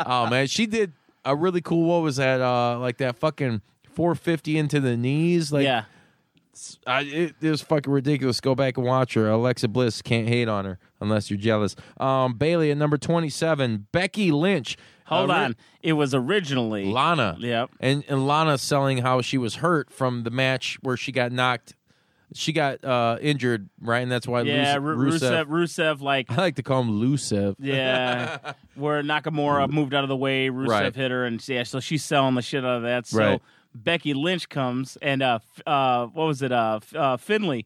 [0.06, 0.92] oh man, she did
[1.24, 1.84] a really cool.
[1.88, 2.40] What was that?
[2.40, 3.62] Uh, like that fucking
[3.92, 5.52] 450 into the knees.
[5.52, 5.84] Like, yeah.
[6.86, 8.40] I, it, it was fucking ridiculous.
[8.40, 9.28] Go back and watch her.
[9.28, 11.76] Alexa Bliss can't hate on her unless you're jealous.
[11.98, 13.88] Um, Bayley at number 27.
[13.92, 14.78] Becky Lynch.
[15.06, 15.56] Hold Uh, ri- on.
[15.82, 17.36] It was originally Lana.
[17.38, 17.70] Yep.
[17.80, 21.74] And and Lana selling how she was hurt from the match where she got knocked.
[22.34, 24.00] She got uh, injured, right?
[24.00, 27.54] And that's why Yeah, Rus- Rusev, Rusev, like, I like to call him Lusev.
[27.60, 30.94] yeah, where Nakamura moved out of the way, Rusev Right.
[30.94, 33.06] hit her, and yeah, so she's selling the shit out of that.
[33.06, 33.42] So Right.
[33.74, 36.50] Becky Lynch comes, and uh, uh, what was it?
[36.50, 37.64] Uh, uh Finlay.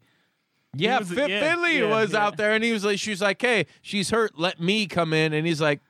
[0.77, 2.25] Yeah, was- Fit yeah, Finlay yeah, was yeah.
[2.27, 4.39] out there, and he was like, she was like, "Hey, she's hurt.
[4.39, 5.81] Let me come in." And he's like,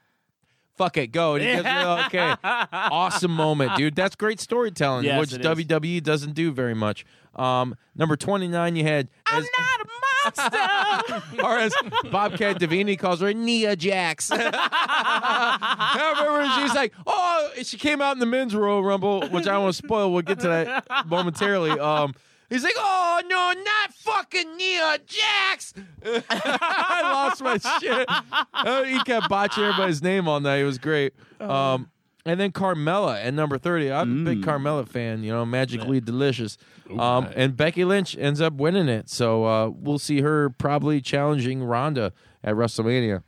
[0.80, 2.34] "Fuck it, go." And he goes, "Oh, "Okay,
[2.72, 3.94] awesome moment, dude.
[3.94, 5.46] That's great storytelling, Yes, which it is.
[5.46, 7.04] WWE doesn't do very much."
[7.36, 9.08] Um, number twenty nine, you had.
[9.26, 9.86] I'm Not a
[10.24, 11.22] monster.
[11.44, 11.74] or as
[12.10, 14.30] Bobcat Davini calls her, Nia Jax.
[14.34, 19.52] I remember she's like, oh, she came out in the men's Royal Rumble, which I
[19.52, 20.12] don't want to spoil.
[20.12, 21.70] We'll get to that momentarily.
[21.78, 22.14] Um,
[22.50, 25.72] he's like, oh no, not fucking Nia Jax.
[26.04, 28.06] I lost my shit.
[28.52, 30.58] Uh, he kept botching everybody's name all night.
[30.58, 31.14] It was great.
[31.40, 31.90] Um,
[32.26, 33.90] and then Carmella at number 30.
[33.90, 36.58] I'm a big Carmella fan, you know, magically delicious.
[36.98, 39.08] Um, and Becky Lynch ends up winning it.
[39.08, 42.12] So uh, we'll see her probably challenging Ronda
[42.44, 43.22] at WrestleMania.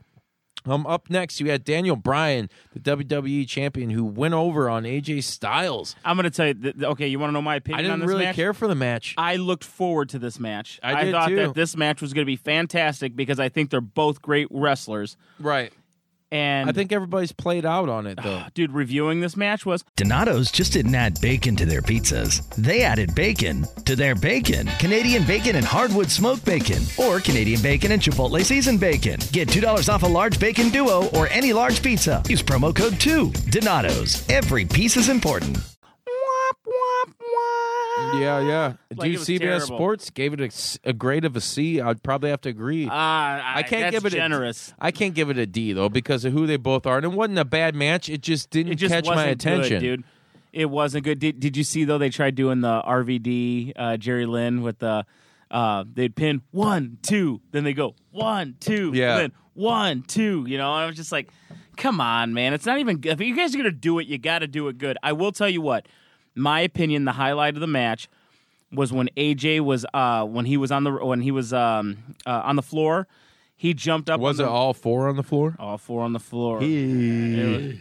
[0.67, 5.25] Um, up next, you had Daniel Bryan, the WWE champion, who went over on AJ
[5.25, 5.97] Styles.
[6.05, 6.73] I'm gonna tell you.
[6.83, 8.37] Okay, you want to know my opinion I didn't on this really match?
[8.37, 9.15] care for the match.
[9.19, 10.79] I looked forward to this match.
[10.83, 11.37] I did thought too.
[11.37, 15.17] that this match was going to be fantastic because I think they're both great wrestlers.
[15.39, 15.73] Right.
[16.33, 18.43] And I think everybody's played out on it, though.
[18.55, 22.43] dude, reviewing this match was Donato's just didn't add bacon to their pizzas.
[22.57, 24.67] They added bacon to their bacon.
[24.79, 29.21] Canadian bacon and hardwood smoked bacon, or Canadian bacon and Chipotle seasoned bacon.
[29.31, 32.23] Get $2 off a large bacon duo or any large pizza.
[32.27, 33.31] Use promo code 2.
[33.51, 34.27] Donato's.
[34.31, 35.59] Every piece is important.
[38.15, 38.73] Yeah, yeah.
[38.97, 39.67] Like, Dude, it CBS terrible.
[39.67, 41.81] Sports gave it a grade of a C.
[41.81, 42.87] I'd probably have to agree.
[42.87, 44.71] uh, I, I can't give it generous.
[44.81, 47.05] A, I can't give it a D though because of who they both are, and
[47.07, 48.09] it wasn't a bad match.
[48.11, 50.05] It just didn't it just catch wasn't my attention, good, dude.
[50.53, 51.19] It wasn't good.
[51.19, 51.97] Did, did you see though?
[51.99, 55.07] They tried doing the RVD uh, Jerry Lynn with the
[55.51, 59.17] uh, they'd pin one two, then they go one two, Yeah.
[59.17, 60.45] then one two.
[60.47, 61.31] You know, and I was just like,
[61.79, 62.53] come on, man.
[62.53, 63.01] It's not even.
[63.05, 64.99] If you guys are gonna do it, you got to do it good.
[65.03, 65.87] I will tell you what.
[66.35, 68.09] My opinion, the highlight of the match
[68.73, 72.41] was when AJ was uh, when he was on the when he was um, uh,
[72.45, 73.07] on the floor.
[73.57, 74.19] He jumped up.
[74.21, 75.55] Was it the, all four on the floor?
[75.59, 76.59] all four on the floor?
[76.59, 77.79] Was-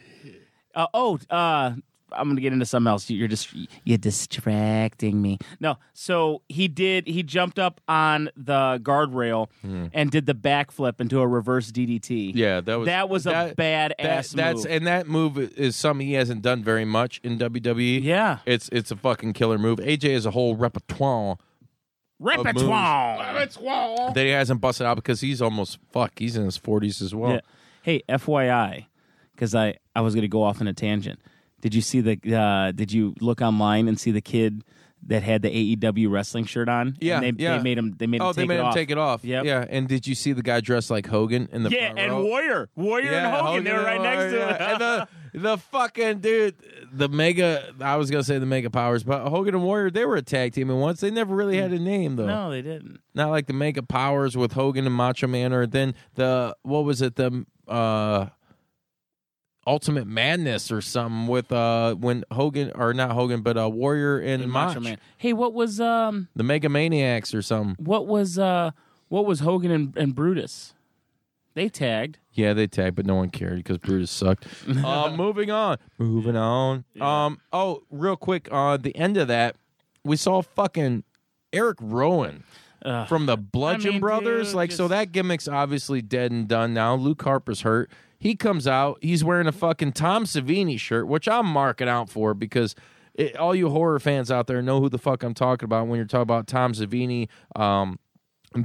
[0.73, 1.73] Uh, oh, uh,
[2.13, 3.09] I'm gonna get into something else.
[3.09, 3.53] You're just
[3.83, 5.39] you're distracting me.
[5.59, 7.07] No, so he did.
[7.07, 9.87] He jumped up on the guardrail hmm.
[9.93, 12.31] and did the backflip into a reverse DDT.
[12.35, 14.71] Yeah, that was that was a bad that- ass That's move.
[14.71, 18.03] and that move is something he hasn't done very much in WWE.
[18.03, 18.39] Yeah.
[18.45, 19.79] it's it's a fucking killer move.
[19.79, 21.37] AJ has a whole repertoire
[22.21, 24.13] Repertoire.
[24.13, 26.19] that he hasn't busted out because he's almost fuck.
[26.19, 27.33] He's in his forties as well.
[27.33, 27.39] Yeah.
[27.81, 28.85] Hey, FYI,
[29.33, 31.19] because I I was gonna go off on a tangent.
[31.61, 32.35] Did you see the?
[32.35, 34.63] Uh, did you look online and see the kid
[35.07, 36.95] that had the AEW wrestling shirt on.
[36.99, 37.57] Yeah, and they, yeah.
[37.57, 37.95] they made him.
[37.97, 38.27] They made him.
[38.27, 38.73] Oh, take they made it him off.
[38.75, 39.23] take it off.
[39.25, 39.45] Yep.
[39.45, 42.23] Yeah, and did you see the guy dressed like Hogan in the Yeah, and row?
[42.23, 44.61] Warrior, Warrior Yeah, and Hogan, they were right next to it.
[44.61, 46.55] and the the fucking dude,
[46.91, 47.73] the mega.
[47.81, 50.53] I was gonna say the mega powers, but Hogan and Warrior, they were a tag
[50.53, 52.27] team, and once they never really had a name though.
[52.27, 52.99] no, they didn't.
[53.15, 57.01] Not like the mega powers with Hogan and Macho Man, or then the what was
[57.01, 58.27] it the uh
[59.67, 64.43] Ultimate Madness or something with uh when Hogan or not Hogan but uh Warrior and,
[64.43, 64.97] And Mach, Macho Man.
[65.17, 67.83] Hey, what was um, the Mega Maniacs or something.
[67.83, 68.71] what was uh,
[69.09, 70.73] what was Hogan and, and Brutus?
[71.53, 72.17] They tagged.
[72.33, 74.47] Yeah, they tagged, but no one cared because Brutus sucked.
[74.85, 76.85] uh, moving on, moving on.
[76.99, 79.57] Um, oh, real quick, uh, the end of that,
[80.05, 81.03] we saw fucking
[81.51, 82.45] Eric Rowan
[82.85, 83.07] Ugh.
[83.07, 84.47] from the Bludgeon I mean, Brothers.
[84.49, 86.95] dude, like, so that gimmick's obviously dead and done now.
[86.95, 87.91] Luke Harper's hurt.
[88.21, 88.99] He comes out.
[89.01, 92.75] He's wearing a fucking Tom Savini shirt, which I'm marking out for because.
[93.13, 95.97] It, all you horror fans out there know who the fuck I'm talking about when
[95.97, 97.99] you're talking about Tom Savini, um,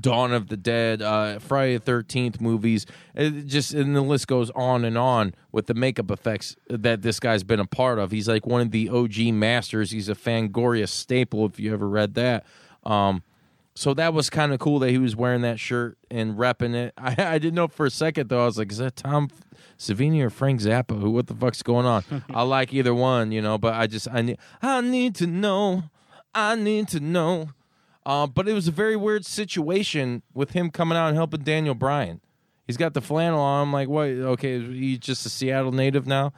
[0.00, 2.86] Dawn of the Dead, uh, Friday the Thirteenth movies.
[3.16, 7.18] It just and the list goes on and on with the makeup effects that this
[7.18, 8.12] guy's been a part of.
[8.12, 9.90] He's like one of the OG masters.
[9.90, 12.46] He's a Fangoria staple if you ever read that.
[12.84, 13.24] Um,
[13.76, 16.94] so that was kind of cool that he was wearing that shirt and repping it.
[16.98, 18.42] I, I didn't know for a second though.
[18.42, 19.28] I was like, is that Tom
[19.78, 20.98] Savini or Frank Zappa?
[21.00, 21.10] Who?
[21.10, 22.02] What the fuck's going on?
[22.34, 23.58] I like either one, you know.
[23.58, 25.84] But I just I need I need to know.
[26.34, 27.50] I need to know.
[28.04, 31.74] Uh, but it was a very weird situation with him coming out and helping Daniel
[31.74, 32.20] Bryan.
[32.66, 33.68] He's got the flannel on.
[33.68, 34.06] I'm like, what?
[34.06, 36.32] Okay, he's just a Seattle native now.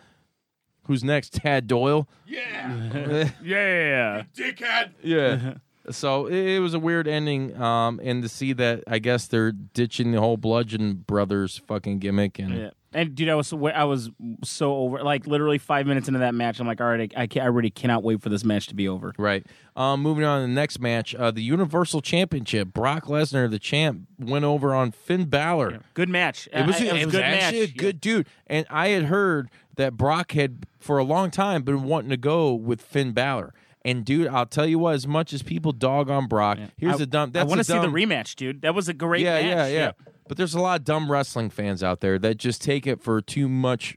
[0.84, 1.34] Who's next?
[1.34, 2.08] Tad Doyle.
[2.26, 3.28] Yeah.
[3.42, 4.22] Yeah.
[4.34, 4.92] Dickhead.
[5.02, 5.54] Yeah.
[5.90, 9.52] So it, it was a weird ending, um, and to see that, I guess they're
[9.52, 12.70] ditching the whole Bludgeon Brothers fucking gimmick, and Yeah.
[12.94, 14.08] And dude, I was so, I was
[14.42, 15.02] so over.
[15.04, 17.68] Like literally five minutes into that match, I'm like, all right, I, I, I really
[17.68, 19.12] cannot wait for this match to be over.
[19.18, 19.44] right.
[19.76, 22.68] Um, moving on to the next match, uh, the Universal Championship.
[22.72, 25.80] Brock Lesnar, the champ, went over on Finn Balor.
[25.92, 26.48] Good match.
[26.50, 27.70] It was, I- it was good actually match.
[27.70, 31.82] a good dude, and I had heard that Brock had for a long time been
[31.82, 33.52] wanting to go with Finn Balor.
[33.88, 34.94] And dude, I'll tell you what.
[34.94, 37.30] As much as people dog on Brock, here's I, the dumb.
[37.32, 38.60] That's I want a to see the rematch, dude.
[38.60, 39.44] That was a great yeah, match.
[39.44, 39.92] yeah, yeah,
[40.28, 43.22] But there's a lot of dumb wrestling fans out there that just take it for
[43.22, 43.96] too much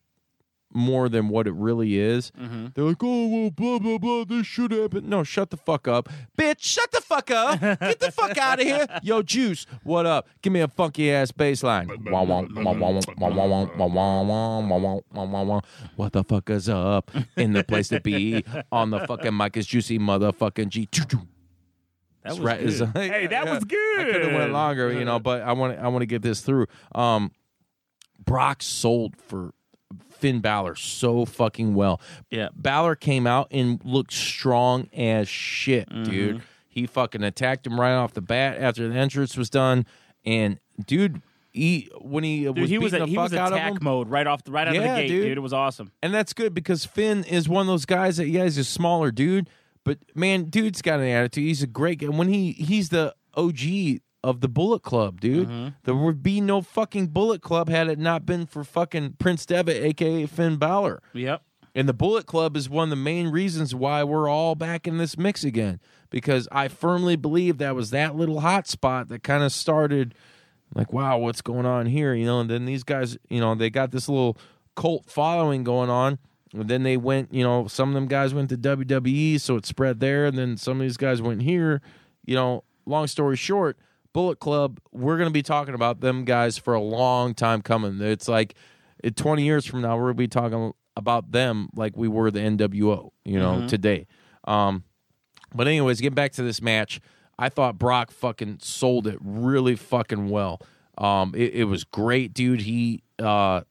[0.74, 2.32] more than what it really is.
[2.40, 2.68] Mm-hmm.
[2.74, 5.10] They're like, oh, well, blah, blah, blah, this should happen.
[5.10, 6.10] No, shut the fuck up.
[6.38, 7.60] Bitch, shut the fuck up.
[7.60, 8.86] Get the fuck out of here.
[9.04, 10.28] Yo, Juice, what up?
[10.42, 11.88] Give me a funky ass bass line.
[15.96, 19.68] what the fuck is up in the place to be on the fucking mic is
[19.68, 20.88] Juicy motherfucking G.
[22.24, 22.80] That was right, good.
[22.80, 24.00] Like, hey, that yeah, was good.
[24.00, 26.42] I could have went longer, you know, but I want I want to get this
[26.42, 26.68] through.
[26.94, 27.32] Um,
[28.24, 29.54] Brock sold for
[30.22, 32.00] Finn Balor so fucking well.
[32.30, 32.48] Yeah.
[32.56, 36.04] Balor came out and looked strong as shit, Mm-hmm.
[36.10, 36.42] dude.
[36.70, 39.86] He fucking attacked him right off the bat after the entrance was done,
[40.26, 43.52] and dude, he when he Dude, was he was a, the he fuck was out
[43.52, 45.24] of attack mode right off the right out of the gate, dude.
[45.26, 45.38] dude.
[45.38, 45.92] It was awesome.
[46.02, 49.12] and that's good because Finn is one of those guys that yeah, he's a smaller
[49.12, 49.50] dude,
[49.84, 51.44] but man, dude's got an attitude.
[51.44, 52.08] He's a great guy.
[52.08, 55.48] When he he's the OG of the Bullet Club, dude.
[55.48, 55.68] Mm-hmm.
[55.84, 59.84] There would be no fucking Bullet Club had it not been for fucking Prince Devitt,
[59.84, 61.02] aka Finn Balor.
[61.14, 61.42] Yep.
[61.74, 64.98] And the Bullet Club is one of the main reasons why we're all back in
[64.98, 65.80] this mix again.
[66.10, 70.14] Because I firmly believe that was that little hot spot that kind of started
[70.76, 72.14] like, wow, what's going on here?
[72.14, 74.38] You know, and then these guys, you know, they got this little
[74.76, 76.20] cult following going on.
[76.54, 79.66] And then they went, you know, some of them guys went to WWE, so it
[79.66, 80.26] spread there.
[80.26, 81.82] And then some of these guys went here.
[82.26, 83.78] You know, long story short,
[84.14, 88.00] Bullet Club, we're going to be talking about them guys for a long time coming.
[88.02, 88.56] It's like
[89.04, 93.12] eh, 20 years from now, to be talking about them like we were the NWO,
[93.24, 93.68] you know, Mhm.
[93.70, 94.08] today.
[94.46, 94.84] Um,
[95.56, 97.00] but anyways, get back to this match.
[97.40, 100.62] I thought Brock fucking sold it really fucking well.
[100.98, 102.62] Um, it, it was great, dude.
[102.62, 103.62] He uh,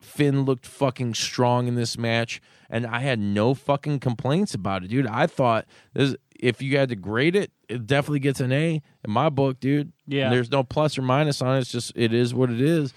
[0.00, 2.40] Finn looked fucking strong in this match,
[2.70, 5.06] and I had no fucking complaints about it, dude.
[5.06, 6.14] I thought this.
[6.40, 9.92] If you had to grade it, it definitely gets an A in my book, dude.
[10.06, 10.30] Yeah.
[10.30, 11.60] there's no plus or minus on it.
[11.60, 12.92] It's just it is what it is.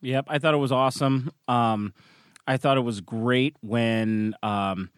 [0.00, 1.30] Yep, I thought it was awesome.
[1.48, 1.94] Um,
[2.46, 4.90] I thought it was great when um,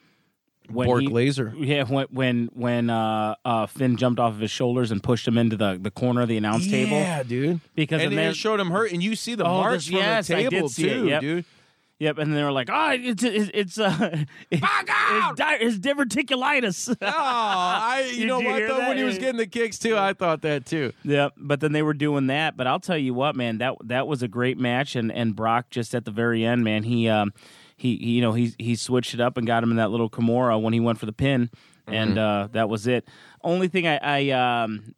[0.70, 1.52] when Bork he- Laser.
[1.56, 5.36] Yeah, when when when uh, uh, Finn jumped off of his shoulders and pushed him
[5.36, 6.96] into the, the corner of the announce table.
[6.96, 7.60] Yeah, dude.
[7.74, 10.28] Because and they showed him hurt, and you see the Oh, marks this- from yes,
[10.28, 11.20] the I table did see it, yep.
[11.20, 11.44] dude.
[12.00, 14.60] Yep, and they were like, "Oh, it's it's it's uh, it's,
[15.36, 18.78] di- it's diverticulitis." Oh, I you Did know you what though?
[18.78, 18.88] that?
[18.88, 20.92] When he was getting the kicks too, I thought that too.
[21.04, 22.56] Yep, but then they were doing that.
[22.56, 25.70] But I'll tell you what, man, that that was a great match, and and Brock
[25.70, 27.32] just at the very end, man, he um
[27.76, 30.10] he, he you know he he switched it up and got him in that little
[30.10, 31.48] Kimura when he went for the pin.
[31.86, 33.06] and uh, that was it.
[33.42, 34.94] Only thing I, I um,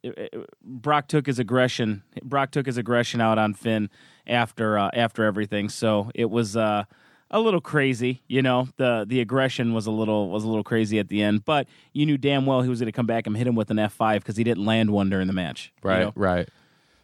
[0.63, 2.05] Brock took his aggression.
[2.23, 3.91] Brock took his aggression out on Finn
[4.27, 5.69] after uh, after everything.
[5.69, 6.85] So it was uh,
[7.31, 8.69] a little crazy, you know.
[8.77, 12.07] the The aggression was a little was a little crazy at the end, but you
[12.07, 13.93] knew damn well he was going to come back and hit him with an F
[13.93, 15.73] five because he didn't land one during the match.
[15.83, 16.13] you Right, know?
[16.15, 16.49] right.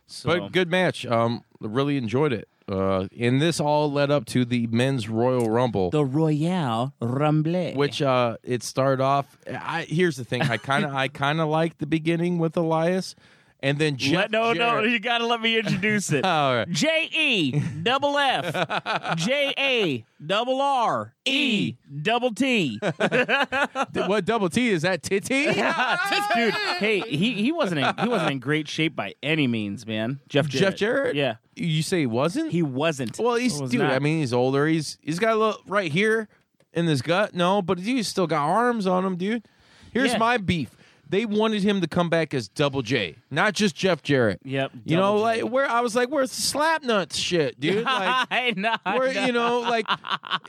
[0.07, 1.07] So- But good match.
[1.07, 2.49] Um, really enjoyed it.
[2.69, 5.91] Uh, and this all led up to the men's Royal Rumble.
[5.91, 9.37] The Royale Rumble, which uh, it started off.
[9.51, 10.43] I here's the thing.
[10.43, 13.17] I kind of I kind of liked the beginning with Elias,
[13.63, 16.25] and then Jeff Let, no, no, Jarrett- you got to let me introduce it.
[16.25, 16.69] All right.
[16.71, 22.79] J E double F J A double R E double T.
[24.07, 25.03] what double T is that?
[25.03, 25.47] Titty?
[26.35, 30.21] Dude, hey, he, he wasn't in, he wasn't in great shape by any means, man.
[30.29, 30.71] Jeff Jarrett.
[30.73, 31.17] Jeff Jarrett?
[31.17, 32.53] Yeah, You say he wasn't?
[32.53, 33.19] he wasn't.
[33.19, 33.81] Well, he's Was dude.
[33.81, 33.93] not.
[33.93, 34.67] I mean, he's older.
[34.67, 36.29] He's he's got a little right here
[36.73, 37.35] in his gut.
[37.35, 39.47] No, but he's still got arms on him, dude.
[39.93, 40.19] Here's Yeah.
[40.19, 40.71] my beef.
[41.13, 44.41] They wanted him to come back as Double J, not just Jeff Jarrett.
[44.45, 45.23] Yep, You know, J.
[45.43, 47.85] like where I was like, where's the slap nuts shit, dude?
[47.93, 48.75] Like, I know.
[48.87, 49.27] I know.
[49.27, 49.87] you know, like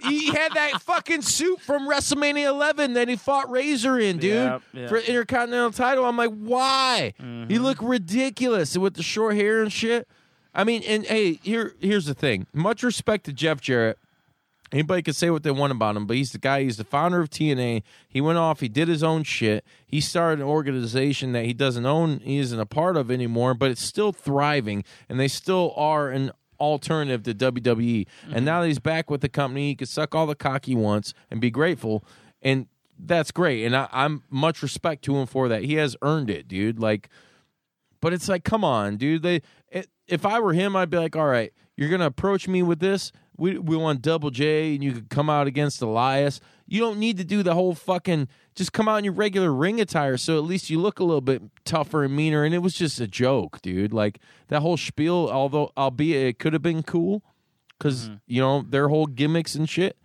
[0.04, 4.62] he had that fucking suit from WrestleMania 11 that he fought Razor in, dude, Yep,
[4.72, 4.88] yeah.
[4.88, 6.06] for Intercontinental title.
[6.06, 7.14] I'm like, why?
[7.22, 7.50] Mm-hmm.
[7.52, 10.08] He looked ridiculous with the short hair and shit.
[10.56, 12.48] I mean, and hey, here here's the thing.
[12.54, 13.98] Much respect to Jeff Jarrett.
[14.74, 16.64] Anybody can say what they want about him, but he's the guy.
[16.64, 17.84] He's the founder of TNA.
[18.10, 18.60] He went off.
[18.60, 19.64] He did his own shit.
[19.86, 22.20] He started an organization that he doesn't own.
[22.22, 26.32] He isn't a part of anymore, but it's still thriving, and they still are an
[26.60, 28.08] alternative to WWE.
[28.24, 28.46] And mm-hmm.
[28.46, 31.14] now that he's back with the company, he can suck all the cock he wants
[31.30, 32.04] and be grateful.
[32.42, 32.66] And
[32.98, 33.66] that's great.
[33.66, 35.64] And I, I'm much respect to him for that.
[35.64, 36.80] He has earned it, dude.
[36.80, 37.10] Like,
[38.02, 39.22] but it's like, come on, dude.
[39.22, 42.62] They, it, if I were him, I'd be like, all right, you're gonna approach me
[42.62, 43.12] with this.
[43.38, 46.40] We we want Double J, and you could come out against Elias.
[46.68, 48.28] You don't need to do the whole fucking.
[48.56, 51.22] Just come out in your regular ring attire, so at least you look a little
[51.22, 52.44] bit tougher and meaner.
[52.44, 53.94] And it was just a joke, dude.
[53.94, 54.20] Like
[54.50, 57.24] that whole spiel, although albeit it could have been cool,
[57.78, 58.16] because mm-hmm.
[58.28, 59.98] you know their whole gimmicks and shit.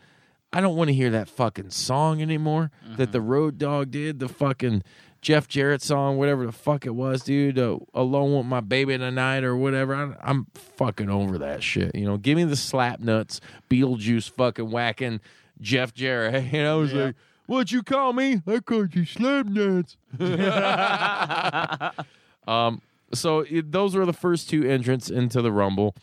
[0.51, 3.12] I don't want to hear that fucking song anymore that mm-hmm.
[3.12, 4.18] the Road Dog did.
[4.18, 4.83] The fucking
[5.21, 7.59] Jeff Jarrett song, whatever the fuck it was, dude.
[7.59, 9.95] Uh, Alone with my baby tonight or whatever.
[9.95, 11.95] I, I'm fucking over that shit.
[11.95, 15.21] You know, give me the slap nuts, Beetlejuice fucking whacking
[15.61, 16.35] Jeff Jarrett.
[16.53, 17.16] And I was like,
[17.47, 18.43] "What'd you call me?
[18.47, 19.97] I called you slap nuts."
[22.47, 22.81] um.
[23.14, 25.97] So it, those were the first two entrants into the Rumble.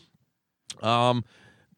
[0.81, 1.23] Um,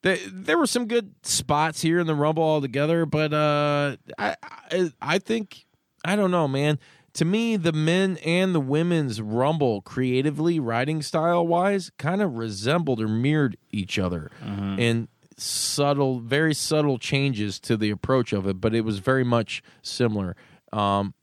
[0.02, 4.36] they, there were some good spots here in the Rumble altogether, but uh, I,
[4.72, 5.66] I I think
[6.06, 6.80] I don't know, man.
[7.18, 13.02] To me, the men and the women's Rumble, creatively, writing style wise, kind of resembled
[13.02, 14.30] or mirrored each other
[14.78, 19.64] in subtle, very subtle changes to the approach of it, but it was very much
[19.82, 20.36] similar.
[20.72, 21.16] Um,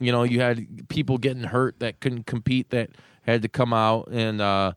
[0.00, 2.90] you know, you had people getting hurt that couldn't compete that
[3.22, 4.72] had to come out and uh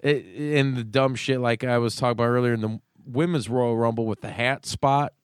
[0.00, 0.26] it,
[0.58, 4.04] and the dumb shit like I was talking about earlier in the women's Royal Rumble
[4.04, 5.14] with the hat spot.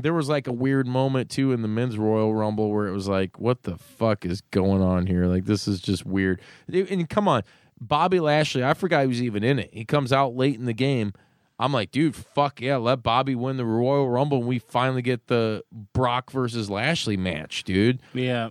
[0.00, 3.08] There was like a weird moment too in the men's Royal Rumble where it was
[3.08, 5.26] like, what the fuck is going on here?
[5.26, 6.40] Like this is just weird.
[6.72, 7.42] And come on,
[7.80, 9.70] Bobby Lashley, I forgot he was even in it.
[9.72, 11.12] He comes out late in the game.
[11.60, 15.26] I'm like, dude, fuck yeah, let Bobby win the Royal Rumble and we finally get
[15.26, 18.00] the Brock versus Lashley match, dude.
[18.14, 18.50] Yeah.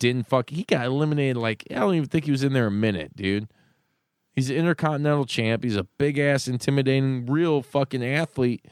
[0.00, 2.70] Didn't fuck he got eliminated like I don't even think he was in there a
[2.70, 3.48] minute, dude.
[4.34, 5.64] He's an intercontinental champ.
[5.64, 8.64] He's a big ass, intimidating, real fucking athlete,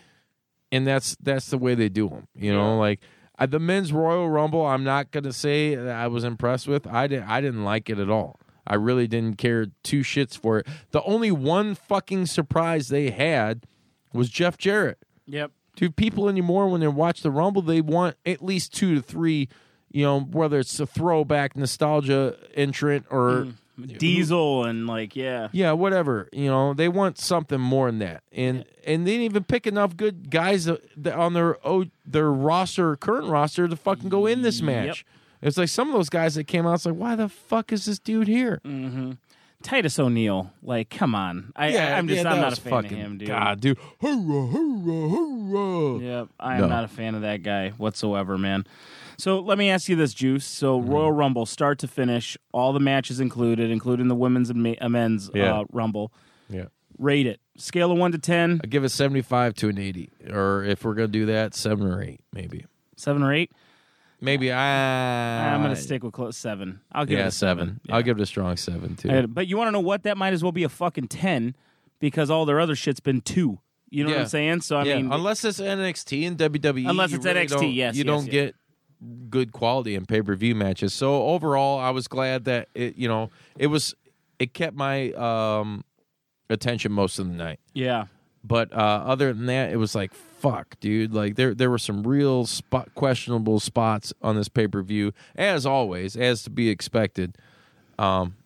[0.73, 2.29] and that's that's the way they do them.
[2.35, 3.01] You know, like
[3.39, 4.65] uh, the men's Royal Rumble.
[4.65, 6.87] I'm not gonna say that I was impressed with.
[6.87, 7.29] I didn't.
[7.29, 8.41] I didn't like it at all.
[8.67, 10.67] I really didn't care two shits for it.
[10.91, 13.67] The only one fucking surprise they had
[14.13, 14.99] was Jeff Jarrett.
[15.27, 15.53] Yep.
[15.77, 19.49] Do people anymore when they watch the Rumble, they want at least two to three,
[19.91, 23.49] you know, whether it's a throwback nostalgia entrant or
[23.85, 25.49] Diesel and like yeah.
[25.53, 26.29] yeah, whatever.
[26.33, 29.97] You know, they want something more than that, and and they didn't even pick enough
[29.97, 34.63] good guys that on their oh, their roster, current roster, to fucking go in this
[34.63, 35.05] match.
[35.43, 36.75] It's like some of those guys that came out.
[36.75, 38.61] It's like, why the fuck is this dude here?
[38.65, 39.13] Mm-hmm.
[39.63, 41.53] Titus O'Neil, like, come on.
[41.57, 43.29] I, Yeah, I'm just, yeah, I'm that not was a fan fucking- of him, dude.
[43.29, 43.79] God, dude.
[44.01, 45.99] Hoorah, hoorah, hoorah.
[46.03, 46.69] Yep, I am No.
[46.69, 48.65] not a fan of that guy whatsoever, man.
[49.19, 50.45] So let me ask you this, Juice.
[50.45, 50.91] So Mm-hmm.
[50.91, 54.89] Royal Rumble, start to finish, all the matches included, including the women's and ma- uh,
[54.89, 55.61] men's Yeah.
[55.61, 56.13] uh, Rumble.
[56.51, 56.67] Yeah.
[56.99, 57.41] Rate it.
[57.57, 58.61] Scale of one to ten.
[58.63, 61.87] I give it seventy five to an eighty, or if we're gonna do that, seven
[61.87, 62.65] or eight, maybe.
[62.97, 63.51] Seven or eight.
[64.21, 65.55] Maybe I.
[65.55, 66.81] I'm gonna stick with close seven.
[66.93, 67.81] I'll give yeah, it a seven.
[67.91, 69.11] I'll give it a strong seven too.
[69.11, 70.05] Uh, But you want to know what?
[70.05, 71.55] That might as well be a fucking ten
[71.99, 73.59] because all their other shit's been two.
[73.91, 74.63] You know what I'm saying?
[74.63, 78.05] So I yeah, mean, unless it's NXT and WWE, Unless it's really NXT, yes, you
[78.05, 78.33] yes, don't yes.
[78.33, 78.55] get
[79.29, 80.95] good quality in pay per view matches.
[80.95, 83.95] So overall, I was glad that it you know it was
[84.39, 85.85] it kept my um
[86.51, 87.61] attention most of the night.
[87.75, 88.07] Yeah.
[88.45, 91.13] But uh, other than that, it was like fuck, dude.
[91.13, 95.67] Like there there were some real spot questionable spots on this pay per view, as
[95.67, 97.37] always, as to be expected.
[97.99, 98.37] Um,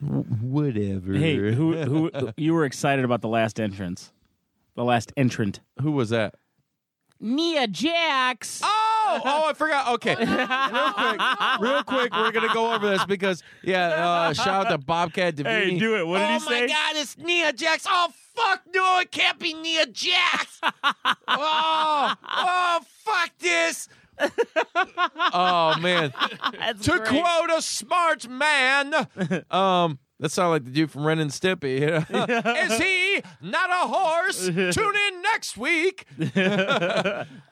[0.00, 1.12] whatever.
[1.12, 4.12] Hey, who who you were excited about the last entrance?
[4.76, 5.60] The last entrant.
[5.82, 6.36] Who was that?
[7.20, 8.60] Nia Jax.
[8.62, 9.94] Oh, oh, I forgot.
[9.94, 14.70] Okay, real quick, real quick, we're gonna go over this because yeah, uh, shout out
[14.70, 15.70] to Bobcat Davini.
[15.72, 16.06] Hey, do it.
[16.06, 16.58] What did oh he say?
[16.58, 17.86] Oh my God, it's Nia Jax.
[17.88, 20.60] Oh fuck, no, it can't be Nia Jax.
[20.62, 23.88] oh, oh, fuck this.
[25.32, 26.12] oh man,
[26.82, 27.06] to great.
[27.06, 28.94] quote a smart man,
[29.50, 29.98] um.
[30.20, 31.80] That sounded like the dude from Ren and Stimpy.
[31.80, 32.24] you know?
[32.56, 34.46] Is he not a horse?
[34.74, 36.06] Tune in next week.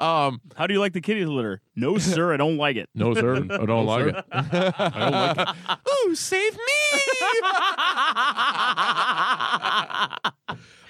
[0.01, 1.61] um, How do you like the kitty litter?
[1.77, 2.89] No, sir, I don't like it.
[2.93, 4.25] no, sir, I don't like it.
[4.33, 5.79] I don't like it.
[6.09, 6.61] Ooh, save me!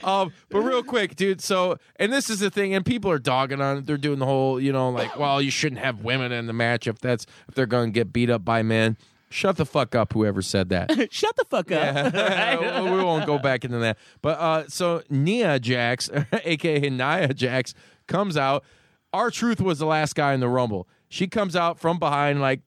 [0.02, 1.42] um, but real quick, dude.
[1.42, 3.86] So, and this is the thing, and people are dogging on it.
[3.86, 6.86] They're doing the whole, you know, like, well, you shouldn't have women in the match
[6.86, 8.96] if that's if they're going to get beat up by men.
[9.28, 10.90] Shut the fuck up, whoever said that.
[11.12, 12.14] Shut the fuck up.
[12.14, 13.98] Yeah, we won't go back into that.
[14.22, 16.08] But uh, so Nia Jax,
[16.44, 17.74] aka Nia Jax,
[18.06, 18.64] comes out.
[19.12, 20.88] R Truth was the last guy in the Rumble.
[21.08, 22.60] She comes out from behind, like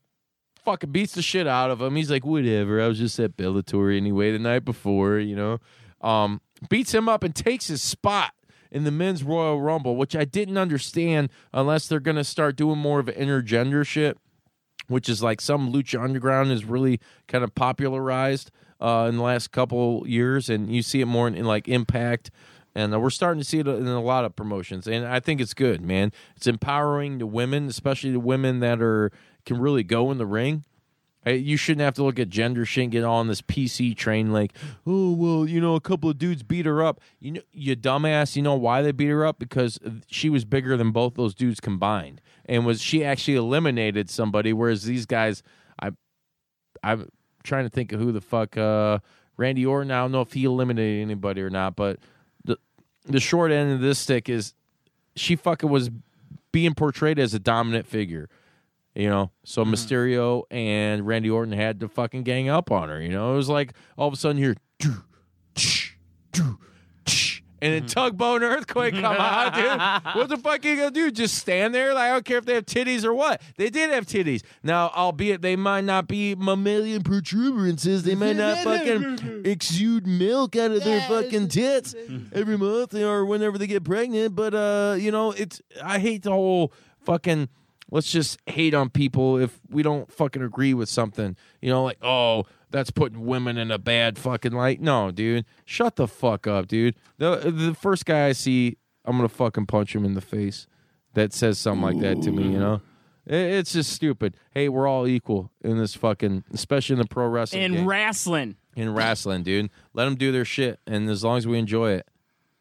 [0.65, 1.95] fucking beats the shit out of him.
[1.95, 2.81] He's like, whatever.
[2.81, 5.60] I was just at Bellator anyway the night before, you know.
[6.02, 8.34] Um, beats him up and takes his spot
[8.72, 12.99] in the men's Royal Rumble, which I didn't understand unless they're gonna start doing more
[12.99, 14.18] of an intergender shit
[14.90, 18.52] which is like some Lucha Underground is really kind of popularized
[18.82, 22.32] uh, in the last couple years, and you see it more in, in like Impact,
[22.76, 25.40] and uh, we're starting to see it in a lot of promotions, and I think
[25.40, 26.11] it's good, man.
[26.36, 29.11] It's empowering the women, especially the women that are
[29.45, 30.66] can really go in the ring.
[31.26, 34.53] You shouldn't have to look at gender shit and get on this PC train like,
[34.88, 37.02] oh well, you know, a couple of dudes beat her up.
[37.20, 38.36] You know, you dumbass.
[38.36, 39.38] You know why they beat her up?
[39.38, 44.52] Because she was bigger than both those dudes combined, and was she actually eliminated somebody?
[44.52, 45.44] Whereas these guys,
[45.80, 45.92] I,
[46.84, 47.08] I'm
[47.44, 49.00] trying to think of who the fuck uh,
[49.38, 49.92] Randy Orton.
[49.92, 52.00] I don't know if he eliminated anybody or not, but
[52.44, 52.58] the
[53.06, 54.56] the short end of this stick is
[55.16, 55.92] she fucking was
[56.52, 58.28] being portrayed as a dominant figure.
[58.96, 63.00] You know, so Mysterio and Randy Orton had to fucking gang up on her.
[63.00, 64.56] You know, it was like all of a sudden you're,
[67.61, 70.15] and then tugboat and earthquake come out, dude.
[70.19, 71.11] What the fuck are you gonna do?
[71.11, 71.94] Just stand there?
[71.94, 73.41] Like I don't care if they have titties or what.
[73.57, 74.44] They did have titties.
[74.64, 80.72] Now, albeit they might not be mammalian protuberances, they might not fucking exude milk out
[80.72, 81.95] of their fucking tits
[82.34, 84.36] every month or whenever they get pregnant.
[84.36, 87.49] But uh, you know, it's I hate the whole fucking
[87.91, 91.36] let's just hate on people if we don't fucking agree with something.
[91.61, 94.82] You know, like, oh, that's putting women in a bad fucking light.
[94.82, 95.46] No, dude.
[95.66, 96.96] Shut the fuck up, dude.
[97.18, 100.68] The the first guy I see, I'm gonna fucking punch him in the face
[101.14, 102.82] that says something like that to me, you know?
[103.26, 104.36] It- It's just stupid.
[104.52, 107.62] Hey, we're all equal in this fucking, especially in the pro wrestling.
[107.64, 107.88] In game.
[107.88, 108.56] wrestling.
[108.76, 109.70] in wrestling, dude.
[109.94, 112.08] Let them do their shit, and as long as we enjoy it,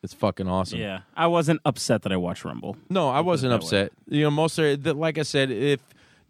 [0.02, 0.78] it's fucking awesome.
[0.80, 1.00] Yeah.
[1.16, 2.76] I wasn't upset that I watched Rumble.
[2.88, 3.92] No, I wasn't upset.
[4.08, 5.80] You know, most of the, like I said, if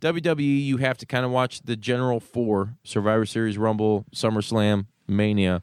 [0.01, 5.62] WWE, you have to kind of watch the general four: Survivor Series, Rumble, SummerSlam, Mania,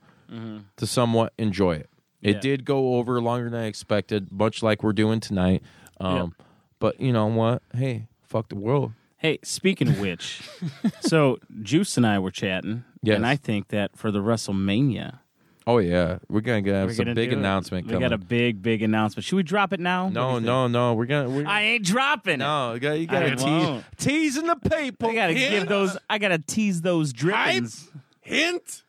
[0.78, 1.90] to somewhat enjoy it.
[2.22, 2.40] It Yeah.
[2.42, 5.62] did go over longer than I expected, much like we're doing tonight.
[6.00, 6.34] Um,
[6.80, 7.62] But you know what?
[7.74, 8.92] Hey, fuck the world.
[9.18, 10.42] Hey, speaking of which,
[11.00, 13.16] so Juice and I were chatting, Yes.
[13.16, 15.20] and I think that for the WrestleMania,
[15.68, 17.40] Oh yeah, we're gonna get have we're some gonna big do it.
[17.40, 18.08] announcement We coming.
[18.10, 19.26] got a big, big announcement.
[19.26, 20.10] Should we drop it now?
[20.10, 20.94] no, What do you no, no.
[20.94, 21.30] We're gonna.
[21.30, 21.48] We're.
[21.48, 22.40] I ain't dropping.
[22.40, 23.86] no, you got you I got to tease won't.
[23.98, 25.10] teasing the people.
[25.10, 25.98] I gotta give those.
[26.10, 27.90] I gotta tease those drippings.
[28.22, 28.84] Hint.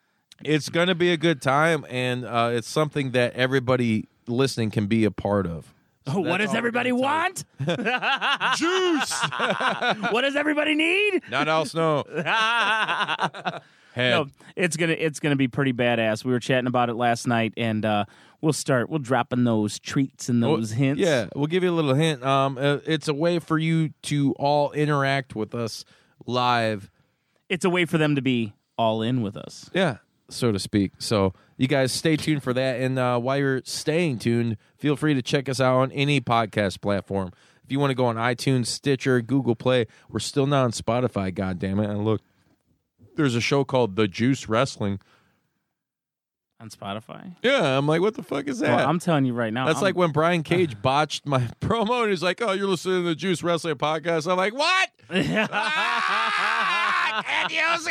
[0.44, 4.86] it's going to be a good time and uh, it's something that everybody listening can
[4.86, 5.72] be a part of
[6.06, 7.44] Oh, what does all everybody want?
[7.58, 9.20] juice
[10.10, 11.20] what does everybody need?
[11.30, 12.02] not else no
[13.96, 14.10] Head.
[14.10, 16.24] No, it's gonna it's gonna be pretty badass.
[16.24, 18.04] We were chatting about it last night, and uh,
[18.40, 18.88] we'll start.
[18.88, 21.00] We'll dropping those treats and Well, those hints.
[21.00, 24.32] yeah we'll give you a little hint um, uh, it's a way for you to
[24.38, 25.84] all interact with us
[26.26, 26.90] live
[27.48, 29.70] it's a way for them to be all in with us.
[29.72, 29.96] yeah
[30.28, 34.18] so to speak so you guys stay tuned for that and uh, while you're staying
[34.18, 37.30] tuned feel free to check us out on any podcast platform
[37.64, 41.32] if you want to go on itunes stitcher google play we're still not on spotify
[41.32, 42.20] god damn it and look
[43.16, 45.00] there's a show called the juice wrestling
[46.58, 47.36] on Spotify.
[47.42, 48.76] Yeah, I'm like, what the fuck is that?
[48.76, 49.66] Well, I'm telling you right now.
[49.66, 53.02] That's I'm- like when Brian Cage botched my promo and he's like, "Oh, you're listening
[53.02, 54.90] to the Juice Wrestling podcast." I'm like, "What?
[55.88, 57.88] Ah, can't use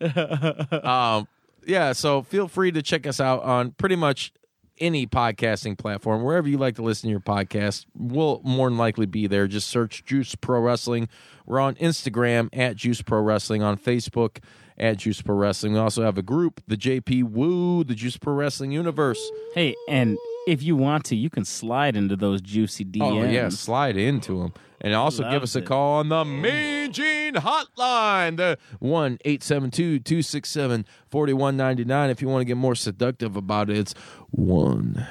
[0.00, 1.28] it." um,
[1.66, 1.92] yeah.
[1.92, 4.32] So feel free to check us out on pretty much
[4.80, 7.86] any podcasting platform, wherever you like to listen to your podcast.
[7.94, 9.46] We'll more than likely be there.
[9.46, 11.08] Just search Juice Pro Wrestling.
[11.46, 14.38] We're on Instagram at Juice Pro Wrestling, on Facebook
[14.78, 15.74] at Juice Pro Wrestling.
[15.74, 19.30] We also have a group, the JP Woo, the Juice Pro Wrestling Universe.
[19.54, 20.16] Hey, and
[20.50, 23.02] if you want to, you can slide into those juicy DMs.
[23.02, 25.66] Oh yeah, slide into them, and also give us a it.
[25.66, 32.10] call on the Mean Gene Hotline, the one 872-267-4199.
[32.10, 33.94] If you want to get more seductive about it, it's
[34.30, 35.06] one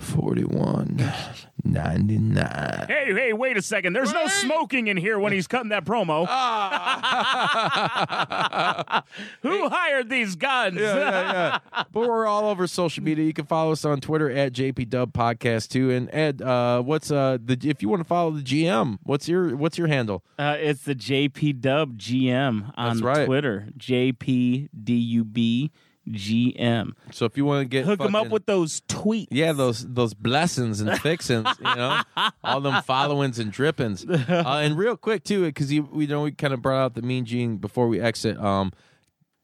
[0.00, 3.92] 4199 Hey, hey, wait a second.
[3.92, 6.26] There's no smoking in here when he's cutting that promo.
[9.42, 10.78] Who hired these guns?
[10.80, 11.58] yeah, yeah, yeah.
[11.92, 13.24] But we're all over social media.
[13.24, 15.90] You can follow us on Twitter at JP Dub Podcast too.
[15.90, 19.56] And Ed, uh, what's uh the if you want to follow the GM, what's your
[19.56, 20.24] what's your handle?
[20.38, 23.26] Uh, it's the JP Dub GM on That's right.
[23.26, 23.68] Twitter.
[23.78, 25.70] JPDUB
[26.12, 26.92] GM.
[27.12, 29.28] So if you want to get Hook him up with those tweets.
[29.30, 32.00] Yeah, those those blessings and fixings, you know,
[32.44, 34.04] all them followings and drippings.
[34.04, 37.02] Uh, and real quick too, because you we know we kind of brought out the
[37.02, 38.38] Mean Gene before we exit.
[38.38, 38.72] Um,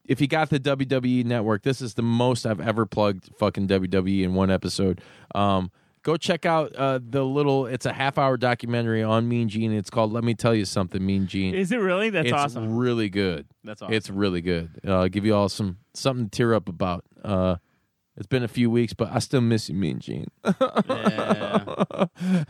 [0.04, 4.22] if you got the WWE Network, this is the most I've ever plugged fucking WWE
[4.22, 5.00] in one episode.
[5.34, 5.70] Um,
[6.06, 7.66] go check out uh, the little.
[7.66, 9.72] It's a half hour documentary on Mean Gene.
[9.72, 11.54] It's called "Let Me Tell You Something." Mean Gene.
[11.54, 12.10] Is it really?
[12.10, 12.76] That's it's awesome.
[12.76, 13.46] Really good.
[13.64, 13.92] That's awesome.
[13.92, 14.70] It's really good.
[14.86, 17.04] Uh, I'll give you all some something to tear up about.
[17.24, 17.56] Uh,
[18.16, 20.28] it's been a few weeks, but I still miss you, Mean Gene.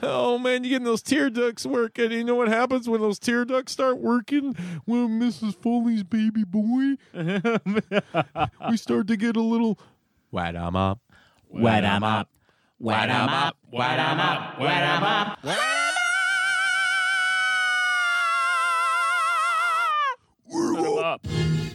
[0.03, 2.13] oh man, you getting those tear ducts working?
[2.13, 4.55] You know what happens when those tear ducts start working?
[4.85, 5.57] When Mrs.
[5.57, 6.99] Foley's baby boy,
[8.71, 9.79] we start to get a little
[10.31, 11.01] wet 'em up,
[12.79, 13.57] Wet 'em up.
[13.99, 14.59] 'em up.
[14.61, 15.39] Wet 'em up.
[15.45, 15.97] Wet 'em up.
[20.45, 21.66] 'em up.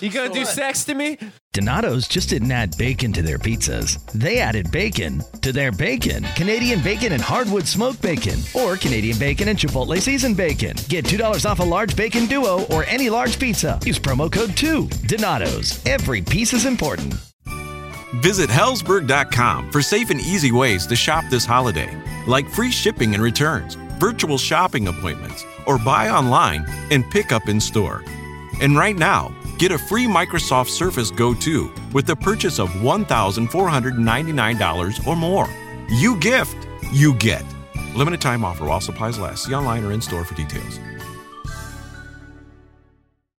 [0.00, 1.16] You gonna do sex to me?
[1.54, 4.04] Donato's just didn't add bacon to their pizzas.
[4.12, 6.22] They added bacon to their bacon.
[6.34, 10.76] Canadian bacon and hardwood smoked bacon, or Canadian bacon and Chipotle seasoned bacon.
[10.88, 13.80] Get $2 off a large bacon duo or any large pizza.
[13.84, 14.86] Use promo code 2.
[15.06, 15.80] Donato's.
[15.86, 17.14] Every piece is important.
[18.16, 21.90] Visit Hellsberg.com for safe and easy ways to shop this holiday,
[22.26, 27.58] like free shipping and returns, virtual shopping appointments, or buy online and pick up in
[27.60, 28.04] store.
[28.60, 35.06] And right now, get a free Microsoft Surface Go 2 with the purchase of $1,499
[35.06, 35.48] or more.
[35.88, 37.44] You gift, you get.
[37.94, 39.44] Limited time offer while supplies last.
[39.44, 40.80] See online or in store for details.